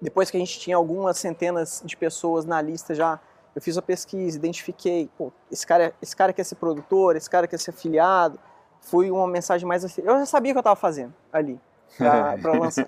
depois 0.00 0.30
que 0.30 0.36
a 0.36 0.40
gente 0.40 0.58
tinha 0.58 0.76
algumas 0.76 1.18
centenas 1.18 1.82
de 1.84 1.96
pessoas 1.96 2.44
na 2.44 2.60
lista 2.60 2.94
já, 2.94 3.20
eu 3.54 3.60
fiz 3.60 3.76
a 3.76 3.82
pesquisa, 3.82 4.38
identifiquei, 4.38 5.10
pô, 5.18 5.32
esse 5.50 5.66
cara, 5.66 5.92
esse 6.00 6.16
cara 6.16 6.32
quer 6.32 6.44
ser 6.44 6.54
produtor, 6.54 7.16
esse 7.16 7.28
cara 7.28 7.46
quer 7.46 7.58
ser 7.58 7.70
afiliado, 7.70 8.38
fui 8.80 9.10
uma 9.10 9.26
mensagem 9.26 9.66
mais 9.66 9.84
assim, 9.84 10.02
eu 10.02 10.18
já 10.18 10.26
sabia 10.26 10.52
o 10.52 10.54
que 10.54 10.58
eu 10.58 10.60
estava 10.60 10.76
fazendo 10.76 11.12
ali 11.32 11.60
para 11.96 12.52
lançar. 12.58 12.86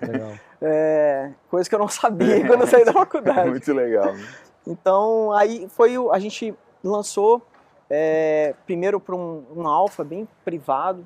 É, 0.61 1.31
coisa 1.49 1.69
que 1.69 1.75
eu 1.75 1.79
não 1.79 1.87
sabia 1.87 2.45
quando 2.47 2.61
eu 2.61 2.67
saí 2.67 2.85
da 2.85 2.93
faculdade. 2.93 3.49
Muito 3.49 3.73
legal. 3.73 4.13
Né? 4.13 4.27
Então, 4.65 5.31
aí 5.33 5.67
foi 5.69 5.97
o, 5.97 6.11
a 6.11 6.19
gente 6.19 6.55
lançou 6.83 7.41
é, 7.89 8.55
primeiro 8.65 8.99
para 8.99 9.15
um, 9.15 9.43
um 9.55 9.67
alfa 9.67 10.03
bem 10.03 10.27
privado, 10.43 11.05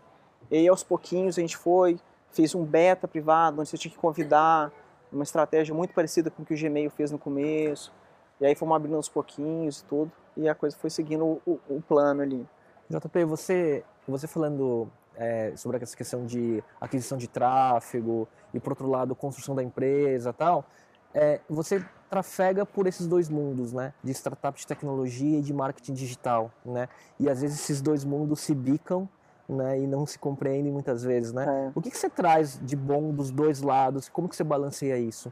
e 0.49 0.57
aí 0.57 0.67
aos 0.67 0.83
pouquinhos 0.83 1.37
a 1.37 1.41
gente 1.41 1.57
foi, 1.57 1.99
fez 2.31 2.53
um 2.53 2.63
beta 2.63 3.07
privado, 3.07 3.59
onde 3.59 3.69
você 3.69 3.77
tinha 3.77 3.91
que 3.91 3.97
convidar, 3.97 4.71
uma 5.11 5.23
estratégia 5.23 5.73
muito 5.73 5.93
parecida 5.93 6.29
com 6.29 6.43
o 6.43 6.45
que 6.45 6.53
o 6.53 6.57
Gmail 6.57 6.89
fez 6.91 7.11
no 7.11 7.17
começo, 7.17 7.91
e 8.39 8.45
aí 8.45 8.55
fomos 8.55 8.75
abrindo 8.75 8.95
aos 8.95 9.09
pouquinhos 9.09 9.79
e 9.79 9.85
tudo, 9.85 10.11
e 10.35 10.47
a 10.47 10.53
coisa 10.53 10.77
foi 10.77 10.89
seguindo 10.89 11.25
o, 11.25 11.41
o, 11.45 11.59
o 11.77 11.81
plano 11.81 12.21
ali. 12.21 12.47
JP, 12.89 13.25
você, 13.25 13.83
você 14.11 14.27
falando 14.27 14.89
é, 15.15 15.53
sobre 15.55 15.77
essa 15.81 15.95
questão 15.95 16.25
de 16.25 16.63
aquisição 16.79 17.17
de 17.17 17.27
tráfego 17.27 18.27
e, 18.53 18.59
por 18.59 18.71
outro 18.71 18.87
lado, 18.89 19.15
construção 19.15 19.55
da 19.55 19.63
empresa 19.63 20.31
tal, 20.31 20.65
é, 21.13 21.41
você 21.49 21.83
trafega 22.09 22.65
por 22.65 22.87
esses 22.87 23.07
dois 23.07 23.29
mundos, 23.29 23.73
né? 23.73 23.93
De 24.03 24.11
startup 24.11 24.57
de 24.57 24.65
tecnologia 24.65 25.39
e 25.39 25.41
de 25.41 25.53
marketing 25.53 25.93
digital, 25.93 26.51
né? 26.63 26.87
E 27.19 27.29
às 27.29 27.41
vezes 27.41 27.59
esses 27.59 27.81
dois 27.81 28.05
mundos 28.05 28.39
se 28.41 28.53
bicam, 28.53 29.09
né? 29.47 29.79
E 29.79 29.87
não 29.87 30.05
se 30.05 30.17
compreendem 30.17 30.71
muitas 30.71 31.03
vezes, 31.03 31.33
né? 31.33 31.67
É. 31.67 31.71
O 31.75 31.81
que, 31.81 31.89
que 31.89 31.97
você 31.97 32.09
traz 32.09 32.59
de 32.61 32.75
bom 32.75 33.11
dos 33.11 33.31
dois 33.31 33.61
lados? 33.61 34.07
Como 34.09 34.29
que 34.29 34.35
você 34.35 34.43
balanceia 34.43 34.97
isso? 34.97 35.31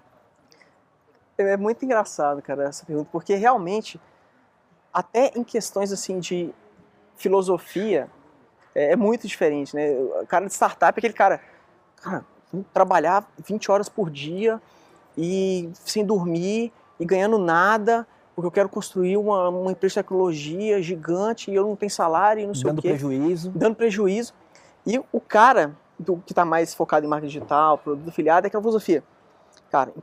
É 1.37 1.57
muito 1.57 1.83
engraçado, 1.83 2.41
cara, 2.41 2.63
essa 2.63 2.85
pergunta, 2.85 3.09
porque 3.11 3.35
realmente, 3.35 3.99
até 4.93 5.33
em 5.35 5.43
questões 5.43 5.91
assim 5.91 6.17
de 6.17 6.53
filosofia, 7.15 8.09
é, 8.75 8.91
é 8.91 8.95
muito 8.95 9.27
diferente, 9.27 9.75
né? 9.75 9.91
O 10.21 10.27
cara 10.27 10.45
de 10.45 10.53
startup 10.53 10.95
é 10.95 10.99
aquele 10.99 11.13
cara, 11.13 11.41
cara, 11.95 12.23
trabalhar 12.73 13.27
20 13.43 13.71
horas 13.71 13.89
por 13.89 14.11
dia, 14.11 14.61
e 15.17 15.69
sem 15.83 16.05
dormir 16.05 16.71
e 16.99 17.05
ganhando 17.05 17.37
nada, 17.37 18.07
porque 18.35 18.47
eu 18.47 18.51
quero 18.51 18.69
construir 18.69 19.17
uma, 19.17 19.49
uma 19.49 19.71
empresa 19.71 19.93
de 19.93 20.03
tecnologia 20.03 20.81
gigante 20.81 21.49
e 21.49 21.55
eu 21.55 21.65
não 21.65 21.75
tenho 21.75 21.89
salário 21.89 22.43
e 22.43 22.47
não 22.47 22.53
sei 22.53 22.65
dando 22.65 22.79
o 22.79 22.81
quê. 22.81 22.89
Dando 22.89 22.99
prejuízo. 22.99 23.51
Dando 23.51 23.75
prejuízo. 23.75 24.33
E 24.85 25.01
o 25.11 25.21
cara 25.21 25.71
do, 25.97 26.17
que 26.17 26.33
está 26.33 26.43
mais 26.43 26.73
focado 26.73 27.05
em 27.05 27.09
marketing 27.09 27.33
digital, 27.33 27.77
produto 27.77 28.09
afiliado, 28.09 28.45
é 28.45 28.47
aquela 28.47 28.61
filosofia. 28.61 29.03
Cara, 29.71 29.93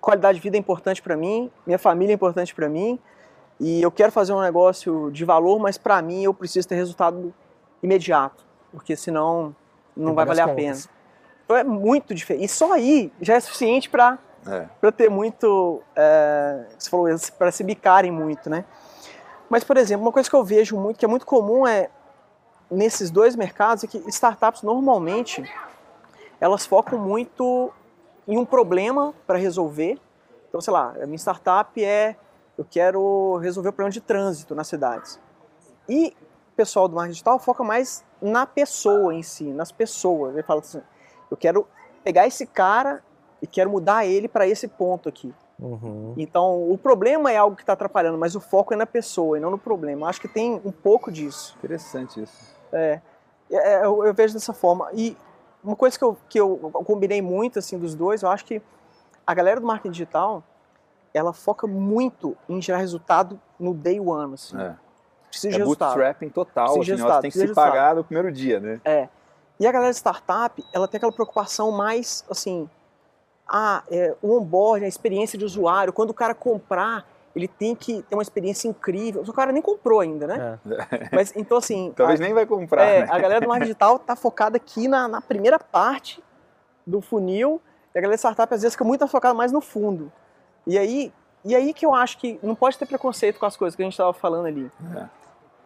qualidade 0.00 0.38
de 0.38 0.42
vida 0.42 0.56
é 0.56 0.60
importante 0.60 1.02
para 1.02 1.16
mim, 1.16 1.50
minha 1.66 1.78
família 1.78 2.12
é 2.12 2.14
importante 2.14 2.54
para 2.54 2.68
mim, 2.68 2.98
e 3.58 3.82
eu 3.82 3.90
quero 3.90 4.10
fazer 4.10 4.32
um 4.32 4.40
negócio 4.40 5.10
de 5.10 5.24
valor, 5.24 5.58
mas 5.58 5.76
para 5.76 6.00
mim 6.00 6.22
eu 6.22 6.32
preciso 6.32 6.66
ter 6.66 6.76
resultado 6.76 7.34
imediato, 7.82 8.44
porque 8.72 8.96
senão 8.96 9.54
não 9.96 10.14
vai 10.14 10.24
valer 10.24 10.42
a 10.42 10.48
pena. 10.48 10.78
Então 11.44 11.56
é 11.56 11.64
muito 11.64 12.14
diferente. 12.14 12.44
E 12.44 12.48
só 12.48 12.72
aí 12.72 13.12
já 13.20 13.34
é 13.34 13.40
suficiente 13.40 13.90
para 13.90 14.18
é. 14.46 14.66
Para 14.80 14.92
ter 14.92 15.10
muito. 15.10 15.82
É, 15.94 16.66
você 16.78 16.88
falou, 16.88 17.06
para 17.38 17.52
se 17.52 17.62
bicarem 17.62 18.10
muito, 18.10 18.48
né? 18.48 18.64
Mas, 19.48 19.64
por 19.64 19.76
exemplo, 19.76 20.06
uma 20.06 20.12
coisa 20.12 20.30
que 20.30 20.36
eu 20.36 20.44
vejo 20.44 20.78
muito, 20.78 20.98
que 20.98 21.04
é 21.04 21.08
muito 21.08 21.26
comum 21.26 21.66
é 21.66 21.90
nesses 22.70 23.10
dois 23.10 23.34
mercados, 23.34 23.84
é 23.84 23.86
que 23.86 23.98
startups 24.08 24.62
normalmente 24.62 25.42
elas 26.40 26.64
focam 26.64 26.98
muito 26.98 27.72
em 28.26 28.38
um 28.38 28.46
problema 28.46 29.12
para 29.26 29.36
resolver. 29.36 29.98
Então, 30.48 30.60
sei 30.60 30.72
lá, 30.72 30.94
a 31.02 31.06
minha 31.06 31.18
startup 31.18 31.84
é 31.84 32.16
eu 32.56 32.64
quero 32.68 33.36
resolver 33.38 33.70
o 33.70 33.72
problema 33.72 33.92
de 33.92 34.00
trânsito 34.00 34.54
nas 34.54 34.68
cidades. 34.68 35.18
E 35.88 36.14
pessoal 36.56 36.88
do 36.88 36.94
marketing 36.94 37.12
digital 37.12 37.38
foca 37.38 37.64
mais 37.64 38.04
na 38.20 38.46
pessoa 38.46 39.14
em 39.14 39.22
si, 39.22 39.44
nas 39.44 39.72
pessoas. 39.72 40.34
Ele 40.34 40.42
fala 40.42 40.60
assim, 40.60 40.82
eu 41.30 41.36
quero 41.36 41.66
pegar 42.04 42.26
esse 42.26 42.46
cara 42.46 43.02
e 43.40 43.46
quero 43.46 43.70
mudar 43.70 44.06
ele 44.06 44.28
para 44.28 44.46
esse 44.46 44.68
ponto 44.68 45.08
aqui. 45.08 45.34
Uhum. 45.58 46.14
Então, 46.16 46.70
o 46.70 46.78
problema 46.78 47.30
é 47.30 47.36
algo 47.36 47.54
que 47.54 47.62
está 47.62 47.74
atrapalhando, 47.74 48.16
mas 48.16 48.34
o 48.34 48.40
foco 48.40 48.72
é 48.72 48.76
na 48.76 48.86
pessoa 48.86 49.36
e 49.36 49.40
não 49.40 49.50
no 49.50 49.58
problema. 49.58 50.08
Acho 50.08 50.20
que 50.20 50.28
tem 50.28 50.60
um 50.64 50.72
pouco 50.72 51.12
disso. 51.12 51.54
Interessante 51.58 52.22
isso. 52.22 52.56
É, 52.72 53.00
é, 53.50 53.74
é 53.74 53.84
eu, 53.84 54.04
eu, 54.04 54.14
vejo 54.14 54.34
dessa 54.34 54.52
forma. 54.52 54.88
E 54.94 55.16
uma 55.62 55.76
coisa 55.76 55.98
que 55.98 56.04
eu, 56.04 56.16
que 56.28 56.40
eu 56.40 56.56
combinei 56.86 57.20
muito 57.20 57.58
assim 57.58 57.78
dos 57.78 57.94
dois, 57.94 58.22
eu 58.22 58.30
acho 58.30 58.44
que 58.44 58.62
a 59.26 59.34
galera 59.34 59.60
do 59.60 59.66
marketing 59.66 59.92
digital, 59.92 60.42
ela 61.12 61.32
foca 61.32 61.66
muito 61.66 62.36
em 62.48 62.60
gerar 62.60 62.78
resultado 62.78 63.38
no 63.58 63.74
day 63.74 64.00
one. 64.00 64.34
Assim. 64.34 64.58
É. 64.58 64.74
Precisa 65.30 65.48
é 65.48 65.52
de 65.52 65.58
resultado. 65.58 65.94
bootstrapping 65.94 66.28
total, 66.28 66.74
Precisa 66.74 66.94
assim, 66.94 67.02
ela 67.04 67.20
tem 67.20 67.30
que 67.30 67.38
se 67.38 67.54
pagar 67.54 67.94
no 67.94 68.04
primeiro 68.04 68.32
dia, 68.32 68.58
né? 68.60 68.80
É. 68.84 69.08
E 69.60 69.66
a 69.66 69.72
galera 69.72 69.90
de 69.90 69.96
startup, 69.96 70.64
ela 70.72 70.88
tem 70.88 70.96
aquela 70.96 71.12
preocupação 71.12 71.70
mais, 71.70 72.24
assim, 72.30 72.68
ah, 73.46 73.82
é, 73.90 74.14
o 74.22 74.38
onboarding, 74.38 74.86
a 74.86 74.88
experiência 74.88 75.38
de 75.38 75.44
usuário, 75.44 75.92
quando 75.92 76.10
o 76.10 76.14
cara 76.14 76.34
comprar, 76.34 77.06
ele 77.36 77.46
tem 77.46 77.74
que 77.74 78.02
ter 78.02 78.14
uma 78.14 78.22
experiência 78.22 78.68
incrível. 78.68 79.22
O 79.22 79.32
cara 79.32 79.52
nem 79.52 79.60
comprou 79.60 80.00
ainda, 80.00 80.26
né? 80.26 80.58
É. 80.90 81.08
Mas 81.12 81.36
então 81.36 81.58
assim. 81.58 81.92
Talvez 81.96 82.20
a, 82.20 82.24
nem 82.24 82.32
vai 82.32 82.46
comprar. 82.46 82.84
É, 82.84 83.00
né? 83.00 83.08
A 83.10 83.18
galera 83.18 83.40
do 83.40 83.48
marketing 83.48 83.66
digital 83.66 83.96
está 83.96 84.16
focada 84.16 84.56
aqui 84.56 84.88
na, 84.88 85.06
na, 85.06 85.20
primeira 85.20 85.58
parte 85.58 86.22
do 86.86 87.00
funil, 87.00 87.60
e 87.94 87.98
a 87.98 88.00
galera 88.00 88.16
de 88.16 88.20
startup 88.20 88.52
às 88.54 88.62
vezes 88.62 88.74
fica 88.74 88.84
muito 88.84 89.06
focada 89.06 89.34
mais 89.34 89.52
no 89.52 89.60
fundo. 89.60 90.10
E 90.66 90.78
aí, 90.78 91.12
e 91.44 91.54
aí 91.54 91.74
que 91.74 91.84
eu 91.84 91.94
acho 91.94 92.18
que 92.18 92.38
não 92.42 92.54
pode 92.54 92.78
ter 92.78 92.86
preconceito 92.86 93.38
com 93.38 93.46
as 93.46 93.56
coisas 93.56 93.76
que 93.76 93.82
a 93.82 93.84
gente 93.84 93.92
estava 93.92 94.12
falando 94.12 94.46
ali. 94.46 94.70
É 94.96 95.19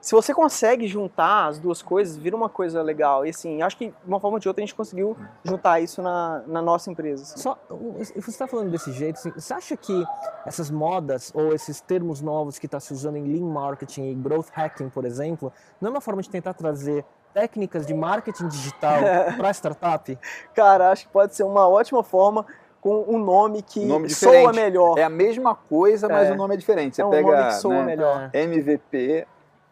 se 0.05 0.15
você 0.15 0.35
consegue 0.35 0.87
juntar 0.87 1.47
as 1.47 1.59
duas 1.59 1.81
coisas, 1.81 2.15
vira 2.15 2.37
uma 2.37 2.51
coisa 2.51 2.83
legal. 2.83 3.25
E 3.25 3.31
assim, 3.31 3.63
acho 3.63 3.75
que 3.75 3.87
de 3.87 3.95
uma 4.07 4.21
forma 4.21 4.37
ou 4.37 4.39
de 4.39 4.47
outra 4.47 4.63
a 4.63 4.67
gente 4.67 4.75
conseguiu 4.75 5.17
juntar 5.43 5.81
isso 5.81 6.03
na, 6.03 6.43
na 6.47 6.61
nossa 6.61 6.91
empresa. 6.91 7.23
Assim. 7.23 7.39
Só, 7.39 7.59
você 7.71 8.13
está 8.29 8.47
falando 8.47 8.71
desse 8.71 8.93
jeito, 8.93 9.17
assim, 9.17 9.31
você 9.31 9.55
acha 9.55 9.75
que 9.79 10.05
essas 10.45 10.71
modas 10.71 11.33
ou 11.35 11.55
esses 11.55 11.81
termos 11.81 12.21
novos 12.21 12.59
que 12.59 12.67
está 12.67 12.79
se 12.81 12.93
usando 12.93 13.17
em 13.17 13.25
Lean 13.25 13.51
Marketing 13.51 14.11
e 14.11 14.15
Growth 14.15 14.49
Hacking, 14.55 14.91
por 14.91 15.07
exemplo, 15.07 15.51
não 15.81 15.89
é 15.89 15.91
uma 15.93 16.03
forma 16.03 16.21
de 16.21 16.29
tentar 16.29 16.53
trazer 16.53 17.03
técnicas 17.33 17.87
de 17.87 17.95
marketing 17.95 18.49
digital 18.49 19.01
para 19.39 19.49
a 19.49 19.55
startup? 19.55 20.19
Cara, 20.53 20.91
acho 20.91 21.07
que 21.07 21.13
pode 21.15 21.35
ser 21.35 21.45
uma 21.45 21.67
ótima 21.67 22.03
forma 22.03 22.45
com 22.79 23.07
um 23.09 23.19
nome 23.19 23.63
que 23.63 23.83
nome 23.87 24.11
soa 24.11 24.53
melhor. 24.53 24.99
É 24.99 25.05
a 25.05 25.09
mesma 25.09 25.55
coisa, 25.55 26.07
mas 26.11 26.29
é. 26.29 26.33
o 26.33 26.37
nome 26.37 26.53
é 26.53 26.59
diferente. 26.59 26.97
Você 26.97 27.01
é 27.01 27.07
um 27.07 27.11
pega 27.11 27.31
nome 27.31 27.47
que 27.47 27.55
soa 27.55 27.75
né, 27.77 27.85
melhor. 27.85 28.31
MVP, 28.35 29.27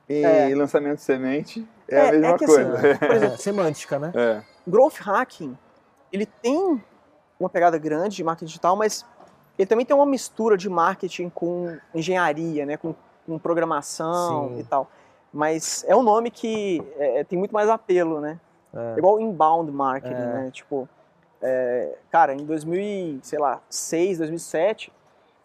e 0.09 0.25
é. 0.25 0.55
lançamento 0.55 0.97
de 0.97 1.03
semente 1.03 1.67
é, 1.89 1.97
é 1.97 2.09
a 2.09 2.13
mesma 2.13 2.29
é 2.29 2.39
que, 2.39 2.47
coisa. 2.47 2.75
Assim, 2.75 2.97
por 2.99 3.11
exemplo, 3.11 3.39
semântica, 3.39 3.99
né? 3.99 4.13
É. 4.15 4.43
Growth 4.67 4.99
hacking, 5.01 5.57
ele 6.13 6.27
tem 6.27 6.81
uma 7.39 7.49
pegada 7.49 7.77
grande 7.79 8.17
de 8.17 8.25
marketing 8.25 8.47
digital, 8.47 8.77
mas 8.77 9.05
ele 9.59 9.67
também 9.67 9.85
tem 9.85 9.95
uma 9.95 10.07
mistura 10.07 10.57
de 10.57 10.69
marketing 10.69 11.29
com 11.29 11.77
engenharia, 11.95 12.65
né? 12.65 12.77
Com, 12.77 12.95
com 13.27 13.39
programação 13.39 14.51
Sim. 14.51 14.61
e 14.61 14.65
tal. 14.65 14.91
Mas 15.33 15.85
é 15.89 15.97
um 15.97 16.03
nome 16.03 16.31
que 16.31 16.83
é, 16.97 17.21
é 17.21 17.25
tem 17.25 17.39
muito 17.39 17.53
mais 17.53 17.69
apelo, 17.69 18.21
né? 18.21 18.39
É. 18.75 18.99
Igual 18.99 19.21
inbound 19.21 19.71
marketing, 19.71 20.15
é. 20.15 20.27
né? 20.27 20.51
Tipo, 20.53 20.89
cara, 22.11 22.35
em 22.35 22.45
2006, 22.45 24.19
2007 24.19 24.93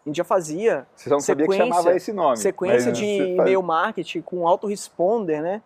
a 0.07 0.09
gente 0.09 0.17
já 0.17 0.23
fazia. 0.23 0.87
Você 0.95 1.09
não 1.09 1.19
sabia 1.19 1.45
que 1.45 1.55
chamava 1.55 1.93
esse 1.93 2.13
nome. 2.13 2.37
Sequência 2.37 2.93
de 2.93 3.05
e-mail 3.05 3.61
marketing 3.61 4.21
com 4.21 4.47
autoresponder, 4.47 5.41
né? 5.41 5.61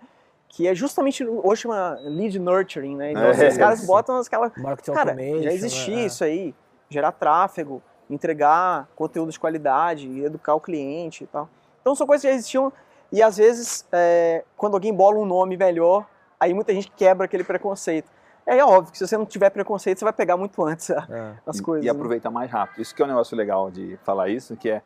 Que 0.50 0.68
é 0.68 0.74
justamente, 0.74 1.24
hoje 1.24 1.62
chama 1.62 2.00
lead 2.04 2.38
nurturing, 2.40 2.96
né? 2.96 3.12
Então, 3.12 3.24
é, 3.24 3.30
assim, 3.30 3.48
os 3.48 3.58
caras 3.58 3.86
botam 3.86 4.20
aquela. 4.20 4.52
Marketing 4.58 4.92
cara, 4.92 5.16
já 5.16 5.54
existia 5.54 5.96
né? 5.96 6.06
isso 6.06 6.24
aí. 6.24 6.56
Gerar 6.90 7.12
tráfego, 7.12 7.82
entregar 8.10 8.90
conteúdo 8.96 9.32
de 9.32 9.40
qualidade, 9.40 10.10
educar 10.24 10.56
o 10.56 10.60
cliente 10.60 11.24
e 11.24 11.28
tal. 11.28 11.48
Então, 11.80 11.96
são 11.96 12.08
coisas 12.08 12.24
que 12.24 12.28
já 12.28 12.34
existiam. 12.34 12.74
E 13.12 13.22
às 13.22 13.38
vezes, 13.38 13.86
é, 13.92 14.44
quando 14.58 14.74
alguém 14.74 14.94
bola 14.94 15.18
um 15.18 15.26
nome 15.26 15.56
melhor, 15.56 16.06
aí 16.40 16.54
muita 16.54 16.74
gente 16.74 16.90
quebra 16.92 17.26
aquele 17.26 17.44
preconceito. 17.44 18.10
É 18.46 18.64
óbvio 18.64 18.92
que 18.92 18.98
se 18.98 19.08
você 19.08 19.18
não 19.18 19.26
tiver 19.26 19.50
preconceito, 19.50 20.00
você 20.00 20.06
vai 20.06 20.14
pegar 20.14 20.36
muito 20.36 20.64
antes 20.64 20.90
é. 20.90 21.36
as 21.46 21.60
e, 21.60 21.64
coisas. 21.64 21.86
E, 21.86 21.88
né? 21.88 21.92
aproveitar 21.92 22.32
mais 22.32 22.50
rápido. 22.50 22.82
Isso 22.82 22.94
que 22.96 23.02
é 23.02 23.06
um 23.06 23.08
negócio 23.08 23.38
legal 23.38 23.70
de 23.70 23.98
falar 24.04 24.30
isso, 24.30 24.56
que 24.58 24.70
é 24.70 24.82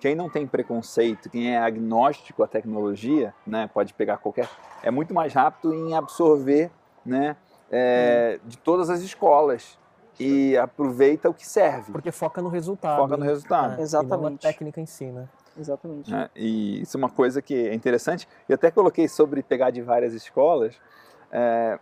quem 0.00 0.14
não 0.14 0.28
tem 0.28 0.46
preconceito, 0.46 1.28
quem 1.28 1.54
é 1.54 1.58
agnóstico 1.58 2.42
à 2.42 2.46
tecnologia, 2.46 3.34
né, 3.46 3.68
pode 3.72 3.92
pegar 3.94 4.18
qualquer, 4.18 4.48
é 4.82 4.90
muito 4.90 5.12
mais 5.12 5.32
rápido 5.34 5.74
em 5.74 5.94
absorver, 5.94 6.70
né, 7.04 7.36
é, 7.70 8.38
hum. 8.38 8.48
de 8.48 8.58
todas 8.58 8.90
as 8.90 9.00
escolas 9.00 9.76
e 10.18 10.56
aproveita 10.56 11.28
o 11.28 11.34
que 11.34 11.46
serve. 11.46 11.92
Porque 11.92 12.10
foca 12.10 12.42
no 12.42 12.48
resultado. 12.48 12.96
Foca 12.96 13.16
no 13.16 13.24
resultado. 13.24 13.78
É, 13.78 13.82
Exatamente. 13.82 14.32
na 14.32 14.38
técnica 14.38 14.80
em 14.80 14.86
si, 14.86 15.06
né? 15.06 15.28
Exatamente. 15.56 16.12
É, 16.14 16.28
e 16.34 16.82
isso 16.82 16.96
é 16.96 16.98
uma 16.98 17.10
coisa 17.10 17.40
que 17.42 17.54
é 17.54 17.74
interessante. 17.74 18.28
Eu 18.48 18.54
até 18.54 18.70
coloquei 18.70 19.08
sobre 19.08 19.42
pegar 19.42 19.70
de 19.70 19.80
várias 19.82 20.14
escolas. 20.14 20.74
É, 21.30 21.78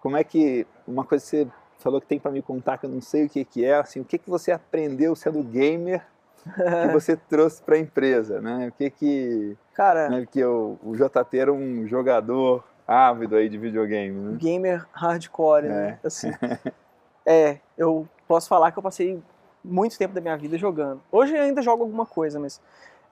como 0.00 0.16
é 0.16 0.24
que 0.24 0.66
uma 0.86 1.04
coisa 1.04 1.24
que 1.24 1.30
você 1.30 1.48
falou 1.78 2.00
que 2.00 2.06
tem 2.06 2.18
para 2.18 2.30
me 2.30 2.42
contar 2.42 2.78
que 2.78 2.86
eu 2.86 2.90
não 2.90 3.00
sei 3.00 3.26
o 3.26 3.28
que 3.28 3.44
que 3.44 3.64
é, 3.64 3.74
assim, 3.74 4.00
o 4.00 4.04
que 4.04 4.18
que 4.18 4.28
você 4.28 4.52
aprendeu 4.52 5.14
sendo 5.14 5.42
gamer 5.42 6.04
que 6.42 6.88
você 6.92 7.16
trouxe 7.16 7.62
para 7.62 7.76
a 7.76 7.78
empresa, 7.78 8.40
né? 8.40 8.68
O 8.68 8.72
que 8.72 8.90
que 8.90 9.56
cara, 9.74 10.08
né, 10.08 10.20
porque 10.20 10.44
o, 10.44 10.78
o 10.82 10.96
JP 10.96 11.38
era 11.38 11.52
um 11.52 11.86
jogador 11.86 12.64
ávido 12.86 13.36
aí 13.36 13.48
de 13.48 13.58
videogame, 13.58 14.18
né? 14.18 14.36
Gamer 14.38 14.86
hardcore, 14.92 15.68
né? 15.68 15.68
é. 15.68 15.90
né? 15.90 15.98
Assim, 16.02 16.30
é, 17.26 17.58
eu 17.76 18.08
posso 18.26 18.48
falar 18.48 18.72
que 18.72 18.78
eu 18.78 18.82
passei 18.82 19.22
muito 19.62 19.98
tempo 19.98 20.14
da 20.14 20.20
minha 20.20 20.36
vida 20.36 20.56
jogando. 20.56 21.02
Hoje 21.12 21.36
eu 21.36 21.42
ainda 21.42 21.60
jogo 21.60 21.82
alguma 21.82 22.06
coisa, 22.06 22.40
mas 22.40 22.60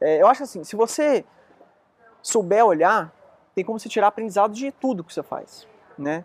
é, 0.00 0.23
eu 0.23 0.26
acho 0.26 0.43
assim, 0.43 0.64
se 0.64 0.75
você 0.75 1.25
souber 2.23 2.64
olhar, 2.64 3.12
tem 3.55 3.64
como 3.64 3.78
você 3.78 3.88
tirar 3.88 4.09
aprendizado 4.09 4.52
de 4.52 4.73
tudo 4.73 5.05
que 5.05 5.12
você 5.12 5.23
faz, 5.23 5.66
né? 5.99 6.25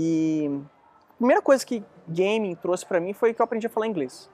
E 0.00 0.48
a 1.10 1.16
primeira 1.16 1.42
coisa 1.42 1.66
que 1.66 1.82
gaming 2.06 2.54
trouxe 2.54 2.86
para 2.86 3.00
mim 3.00 3.12
foi 3.12 3.34
que 3.34 3.42
eu 3.42 3.44
aprendi 3.44 3.66
a 3.66 3.70
falar 3.70 3.88
inglês, 3.88 4.30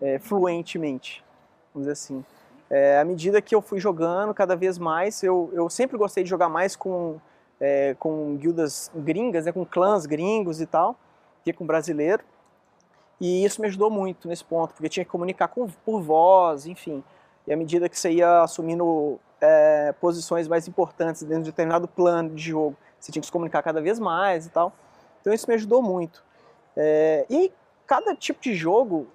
é, 0.00 0.18
fluentemente, 0.18 1.24
vamos 1.72 1.86
dizer 1.86 1.92
assim. 1.92 2.24
É, 2.68 2.98
à 2.98 3.04
medida 3.04 3.40
que 3.40 3.54
eu 3.54 3.62
fui 3.62 3.78
jogando 3.78 4.34
cada 4.34 4.56
vez 4.56 4.76
mais, 4.76 5.22
eu, 5.22 5.48
eu 5.52 5.70
sempre 5.70 5.96
gostei 5.96 6.24
de 6.24 6.30
jogar 6.30 6.48
mais 6.48 6.74
com, 6.74 7.20
é, 7.60 7.94
com 8.00 8.34
guildas 8.34 8.90
gringas, 8.96 9.44
né, 9.44 9.52
com 9.52 9.64
clãs 9.64 10.06
gringos 10.06 10.60
e 10.60 10.66
tal, 10.66 10.96
que 11.44 11.52
com 11.52 11.64
brasileiro. 11.64 12.24
E 13.20 13.44
isso 13.44 13.60
me 13.60 13.68
ajudou 13.68 13.90
muito 13.90 14.26
nesse 14.26 14.44
ponto, 14.44 14.74
porque 14.74 14.88
tinha 14.88 15.04
que 15.04 15.10
comunicar 15.10 15.46
com, 15.46 15.68
por 15.68 16.02
voz, 16.02 16.66
enfim. 16.66 17.04
E 17.46 17.52
à 17.52 17.56
medida 17.56 17.88
que 17.88 17.96
você 17.96 18.10
ia 18.10 18.42
assumindo 18.42 19.20
é, 19.40 19.94
posições 20.00 20.48
mais 20.48 20.66
importantes 20.66 21.22
dentro 21.22 21.44
de 21.44 21.50
determinado 21.50 21.86
plano 21.86 22.30
de 22.30 22.42
jogo, 22.42 22.76
você 23.04 23.12
tinha 23.12 23.20
que 23.20 23.26
se 23.26 23.32
comunicar 23.32 23.62
cada 23.62 23.82
vez 23.82 23.98
mais 23.98 24.46
e 24.46 24.50
tal. 24.50 24.72
Então 25.20 25.32
isso 25.32 25.46
me 25.46 25.54
ajudou 25.54 25.82
muito. 25.82 26.24
É, 26.74 27.26
e 27.28 27.52
cada 27.86 28.16
tipo 28.16 28.40
de 28.40 28.54
jogo, 28.54 29.06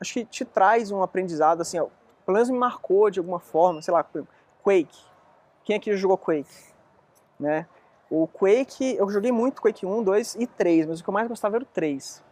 acho 0.00 0.14
que 0.14 0.24
te 0.24 0.44
traz 0.46 0.90
um 0.90 1.02
aprendizado, 1.02 1.60
assim, 1.60 1.78
ó, 1.78 1.88
pelo 2.24 2.36
menos 2.36 2.48
me 2.48 2.58
marcou 2.58 3.10
de 3.10 3.18
alguma 3.18 3.38
forma, 3.38 3.82
sei 3.82 3.92
lá, 3.92 4.04
Quake. 4.62 5.04
Quem 5.62 5.76
aqui 5.76 5.94
jogou 5.94 6.16
Quake? 6.16 6.72
Né? 7.38 7.66
O 8.08 8.26
Quake, 8.26 8.96
eu 8.96 9.10
joguei 9.10 9.30
muito 9.30 9.60
Quake 9.60 9.84
1, 9.84 10.02
2 10.02 10.36
e 10.36 10.46
3, 10.46 10.86
mas 10.86 11.00
o 11.00 11.04
que 11.04 11.10
eu 11.10 11.14
mais 11.14 11.28
gostava 11.28 11.56
era 11.56 11.64
o 11.64 11.66
3. 11.66 12.22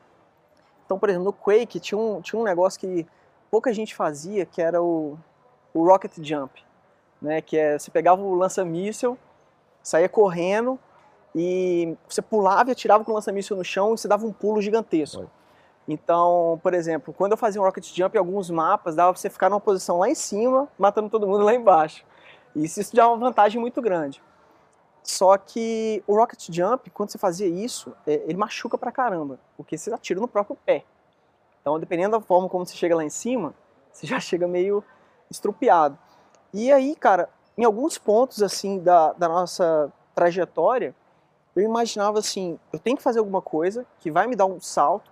Então, 0.87 0.99
por 0.99 1.11
exemplo, 1.11 1.27
no 1.27 1.33
Quake 1.33 1.79
tinha 1.79 1.99
um, 1.99 2.23
tinha 2.23 2.41
um 2.41 2.45
negócio 2.45 2.81
que 2.81 3.07
pouca 3.51 3.73
gente 3.73 3.95
fazia, 3.95 4.47
que 4.47 4.63
era 4.63 4.83
o, 4.83 5.19
o 5.75 5.87
Rocket 5.87 6.13
Jump. 6.23 6.65
Né? 7.21 7.43
Que 7.43 7.59
é, 7.59 7.79
você 7.79 7.91
pegava 7.91 8.23
o 8.23 8.35
lança-míssel, 8.35 9.19
saía 9.83 10.09
correndo 10.09 10.79
e 11.35 11.97
você 12.09 12.21
pulava 12.21 12.71
e 12.71 12.73
atirava 12.73 13.05
com 13.05 13.13
o 13.13 13.15
lança-míssel 13.15 13.57
no 13.57 13.65
chão 13.65 13.95
e 13.95 13.99
você 13.99 14.07
dava 14.07 14.27
um 14.27 14.33
pulo 14.33 14.61
gigantesco. 14.61 15.31
Então, 15.89 16.61
por 16.63 16.75
exemplo, 16.75 17.13
quando 17.13 17.33
eu 17.33 17.37
fazia 17.37 17.61
um 17.61 17.65
rocket 17.65 17.85
jump 17.95 18.15
em 18.15 18.19
alguns 18.19 18.51
mapas, 18.51 18.95
dava 18.95 19.13
pra 19.13 19.21
você 19.21 19.29
ficar 19.29 19.49
numa 19.49 19.61
posição 19.61 19.99
lá 19.99 20.09
em 20.09 20.15
cima, 20.15 20.69
matando 20.79 21.11
todo 21.11 21.27
mundo 21.27 21.45
lá 21.45 21.55
embaixo. 21.55 22.05
E 22.55 22.65
isso, 22.65 22.81
isso 22.81 22.95
já 22.95 23.03
é 23.03 23.07
uma 23.07 23.17
vantagem 23.17 23.61
muito 23.61 23.81
grande. 23.83 24.23
Só 25.03 25.37
que 25.37 26.03
o 26.07 26.15
rocket 26.15 26.49
jump, 26.51 26.89
quando 26.91 27.11
você 27.11 27.19
fazia 27.19 27.49
isso, 27.49 27.93
é, 28.07 28.23
ele 28.25 28.37
machuca 28.37 28.79
pra 28.79 28.93
caramba, 28.93 29.39
porque 29.57 29.77
você 29.77 29.93
atira 29.93 30.21
no 30.21 30.29
próprio 30.29 30.57
pé. 30.65 30.85
Então, 31.61 31.79
dependendo 31.79 32.17
da 32.17 32.21
forma 32.21 32.49
como 32.49 32.65
você 32.65 32.75
chega 32.75 32.95
lá 32.95 33.05
em 33.05 33.11
cima, 33.11 33.55
você 33.91 34.07
já 34.07 34.21
chega 34.21 34.47
meio 34.47 34.85
estrupiado. 35.29 35.99
E 36.55 36.71
aí, 36.71 36.95
cara, 36.95 37.29
em 37.57 37.65
alguns 37.65 37.99
pontos 37.99 38.43
assim 38.43 38.79
da, 38.79 39.13
da 39.15 39.29
nossa 39.29 39.93
trajetória, 40.15 40.95
eu 41.55 41.63
imaginava 41.63 42.19
assim, 42.19 42.59
eu 42.73 42.79
tenho 42.79 42.97
que 42.97 43.03
fazer 43.03 43.19
alguma 43.19 43.43
coisa 43.43 43.87
que 44.01 44.11
vai 44.11 44.27
me 44.27 44.35
dar 44.35 44.47
um 44.47 44.61
salto, 44.61 45.11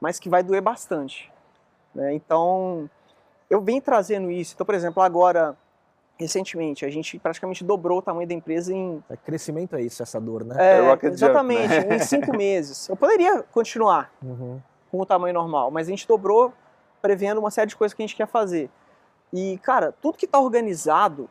mas 0.00 0.18
que 0.18 0.28
vai 0.28 0.42
doer 0.42 0.62
bastante. 0.62 1.32
Né? 1.94 2.14
Então, 2.14 2.88
eu 3.48 3.60
venho 3.60 3.80
trazendo 3.80 4.30
isso. 4.30 4.54
Então, 4.54 4.64
por 4.64 4.74
exemplo, 4.74 5.02
agora, 5.02 5.56
recentemente, 6.18 6.84
a 6.84 6.90
gente 6.90 7.18
praticamente 7.18 7.62
dobrou 7.62 7.98
o 7.98 8.02
tamanho 8.02 8.26
da 8.26 8.34
empresa 8.34 8.72
em... 8.72 9.02
É, 9.08 9.16
crescimento 9.16 9.76
é 9.76 9.82
isso, 9.82 10.02
essa 10.02 10.20
dor, 10.20 10.44
né? 10.44 10.56
É, 10.58 11.06
exatamente, 11.06 11.74
jump, 11.74 11.86
né? 11.86 11.96
em 11.96 11.98
cinco 12.00 12.32
meses. 12.36 12.88
Eu 12.88 12.96
poderia 12.96 13.42
continuar 13.42 14.10
uhum. 14.22 14.60
com 14.90 15.00
o 15.00 15.06
tamanho 15.06 15.34
normal, 15.34 15.70
mas 15.70 15.86
a 15.86 15.90
gente 15.90 16.08
dobrou 16.08 16.52
prevendo 17.02 17.38
uma 17.38 17.50
série 17.50 17.68
de 17.68 17.76
coisas 17.76 17.94
que 17.94 18.02
a 18.02 18.06
gente 18.06 18.16
quer 18.16 18.26
fazer. 18.26 18.70
E, 19.32 19.58
cara, 19.58 19.92
tudo 19.92 20.16
que 20.16 20.24
está 20.24 20.38
organizado 20.38 21.28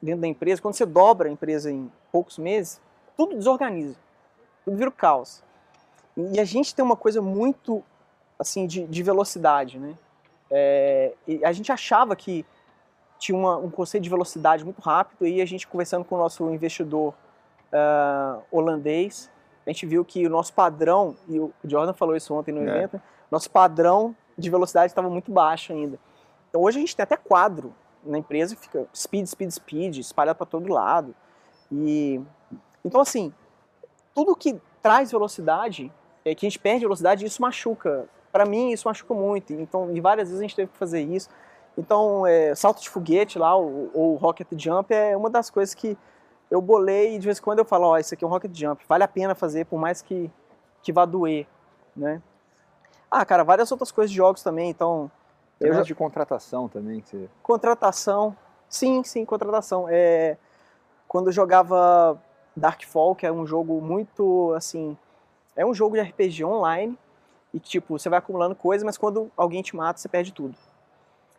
dentro 0.00 0.22
da 0.22 0.26
empresa, 0.26 0.60
quando 0.60 0.74
você 0.74 0.84
dobra 0.84 1.28
a 1.28 1.32
empresa 1.32 1.70
em 1.70 1.90
poucos 2.10 2.38
meses, 2.38 2.80
tudo 3.16 3.36
desorganiza, 3.36 3.96
tudo 4.64 4.76
vira 4.76 4.90
o 4.90 4.92
caos. 4.92 5.42
E 6.16 6.38
a 6.38 6.44
gente 6.44 6.74
tem 6.74 6.84
uma 6.84 6.96
coisa 6.96 7.22
muito 7.22 7.82
assim 8.38 8.66
de, 8.66 8.86
de 8.86 9.02
velocidade, 9.02 9.78
né? 9.78 9.94
É, 10.50 11.14
a 11.44 11.52
gente 11.52 11.72
achava 11.72 12.14
que 12.14 12.44
tinha 13.18 13.38
uma, 13.38 13.56
um 13.56 13.70
conceito 13.70 14.02
de 14.02 14.10
velocidade 14.10 14.64
muito 14.64 14.80
rápido 14.80 15.26
e 15.26 15.40
a 15.40 15.46
gente 15.46 15.66
conversando 15.66 16.04
com 16.04 16.16
o 16.16 16.18
nosso 16.18 16.50
investidor 16.50 17.14
uh, 17.72 18.42
holandês, 18.50 19.30
a 19.64 19.70
gente 19.70 19.86
viu 19.86 20.04
que 20.04 20.26
o 20.26 20.30
nosso 20.30 20.52
padrão, 20.52 21.16
e 21.28 21.38
o 21.38 21.52
Jordan 21.64 21.92
falou 21.92 22.16
isso 22.16 22.34
ontem 22.34 22.52
no 22.52 22.68
é. 22.68 22.76
evento, 22.76 23.00
nosso 23.30 23.50
padrão 23.50 24.14
de 24.36 24.50
velocidade 24.50 24.90
estava 24.90 25.08
muito 25.08 25.30
baixo 25.30 25.72
ainda. 25.72 25.98
Então 26.50 26.60
hoje 26.60 26.78
a 26.78 26.80
gente 26.80 26.96
tem 26.96 27.04
até 27.04 27.16
quadro 27.16 27.72
na 28.04 28.18
empresa, 28.18 28.56
fica 28.56 28.86
speed, 28.94 29.26
speed, 29.26 29.50
speed, 29.52 29.98
espalhado 29.98 30.36
para 30.36 30.46
todo 30.46 30.70
lado. 30.70 31.14
E 31.70 32.20
então 32.84 33.00
assim, 33.00 33.32
tudo 34.14 34.36
que 34.36 34.60
traz 34.82 35.10
velocidade, 35.10 35.92
é 36.24 36.34
que 36.34 36.46
a 36.46 36.48
gente 36.48 36.58
perde 36.58 36.84
velocidade, 36.84 37.24
isso 37.24 37.40
machuca. 37.40 38.06
Para 38.30 38.44
mim 38.44 38.70
isso 38.70 38.88
machuca 38.88 39.14
muito. 39.14 39.52
Então, 39.52 39.94
e 39.94 40.00
várias 40.00 40.28
vezes 40.28 40.40
a 40.40 40.42
gente 40.42 40.56
teve 40.56 40.70
que 40.70 40.78
fazer 40.78 41.00
isso. 41.02 41.28
Então, 41.76 42.26
é, 42.26 42.54
salto 42.54 42.82
de 42.82 42.90
foguete 42.90 43.38
lá, 43.38 43.54
ou, 43.54 43.90
ou 43.94 44.16
rocket 44.16 44.46
jump, 44.56 44.92
é 44.92 45.16
uma 45.16 45.30
das 45.30 45.48
coisas 45.50 45.74
que 45.74 45.96
eu 46.50 46.60
bolei 46.60 47.14
e 47.14 47.18
de 47.18 47.24
vez 47.24 47.38
em 47.38 47.42
quando 47.42 47.60
eu 47.60 47.64
falo, 47.64 47.86
ó, 47.86 47.92
oh, 47.92 47.98
isso 47.98 48.12
aqui 48.12 48.24
é 48.24 48.26
um 48.26 48.30
rocket 48.30 48.54
jump, 48.54 48.84
vale 48.86 49.02
a 49.04 49.08
pena 49.08 49.34
fazer, 49.34 49.64
por 49.64 49.78
mais 49.78 50.02
que, 50.02 50.30
que 50.82 50.92
vá 50.92 51.06
doer, 51.06 51.46
né? 51.96 52.20
Ah, 53.10 53.24
cara, 53.24 53.42
várias 53.42 53.72
outras 53.72 53.90
coisas 53.90 54.10
de 54.10 54.16
jogos 54.16 54.42
também, 54.42 54.68
então... 54.68 55.10
Eu 55.58 55.72
já... 55.74 55.82
de 55.82 55.94
contratação 55.94 56.68
também. 56.68 57.00
Você... 57.00 57.28
Contratação, 57.42 58.36
sim, 58.68 59.02
sim, 59.04 59.24
contratação. 59.24 59.86
É, 59.88 60.36
quando 61.08 61.28
eu 61.28 61.32
jogava 61.32 62.20
Darkfall, 62.56 63.14
que 63.14 63.26
é 63.26 63.32
um 63.32 63.46
jogo 63.46 63.80
muito, 63.80 64.52
assim, 64.54 64.96
é 65.56 65.64
um 65.64 65.74
jogo 65.74 65.96
de 65.96 66.02
RPG 66.02 66.44
online 66.44 66.98
e 67.52 67.60
tipo, 67.60 67.98
você 67.98 68.08
vai 68.08 68.18
acumulando 68.18 68.54
coisas, 68.54 68.84
mas 68.84 68.96
quando 68.96 69.30
alguém 69.36 69.62
te 69.62 69.76
mata, 69.76 69.98
você 69.98 70.08
perde 70.08 70.32
tudo. 70.32 70.56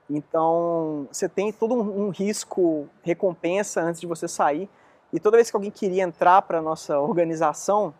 Então, 0.09 1.07
você 1.11 1.27
tem 1.27 1.51
todo 1.51 1.73
um, 1.73 2.05
um 2.05 2.09
risco 2.09 2.87
recompensa 3.01 3.81
antes 3.81 4.01
de 4.01 4.07
você 4.07 4.27
sair. 4.27 4.69
E 5.11 5.19
toda 5.19 5.37
vez 5.37 5.49
que 5.49 5.55
alguém 5.55 5.71
queria 5.71 6.03
entrar 6.03 6.41
para 6.41 6.61
nossa 6.61 6.99
organização, 6.99 7.93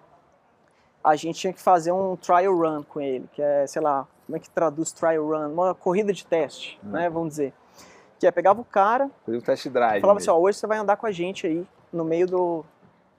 a 1.04 1.16
gente 1.16 1.40
tinha 1.40 1.54
que 1.54 1.62
fazer 1.62 1.92
um 1.92 2.16
trial 2.16 2.56
run 2.56 2.84
com 2.84 3.02
ele, 3.02 3.28
que 3.34 3.42
é, 3.42 3.66
sei 3.68 3.82
lá, 3.82 4.08
como 4.26 4.36
é 4.36 4.40
que 4.40 4.50
traduz 4.50 4.92
trial 4.92 5.28
run? 5.28 5.50
Uma 5.50 5.76
corrida 5.76 6.14
de 6.14 6.26
teste, 6.26 6.80
hum. 6.84 6.90
né, 6.90 7.10
vamos 7.10 7.30
dizer. 7.30 7.54
Que 8.20 8.28
é, 8.28 8.32
pegava 8.32 8.62
o 8.62 8.66
cara, 8.66 9.10
Fazia 9.26 9.40
um 9.40 9.44
test 9.44 9.68
drive. 9.68 10.02
Falava 10.02 10.20
mesmo. 10.20 10.32
assim, 10.32 10.40
ó, 10.40 10.42
hoje 10.42 10.58
você 10.58 10.68
vai 10.68 10.78
andar 10.78 10.98
com 10.98 11.06
a 11.06 11.12
gente 11.12 11.46
aí 11.46 11.68
no 11.92 12.06
meio 12.06 12.26
do, 12.26 12.66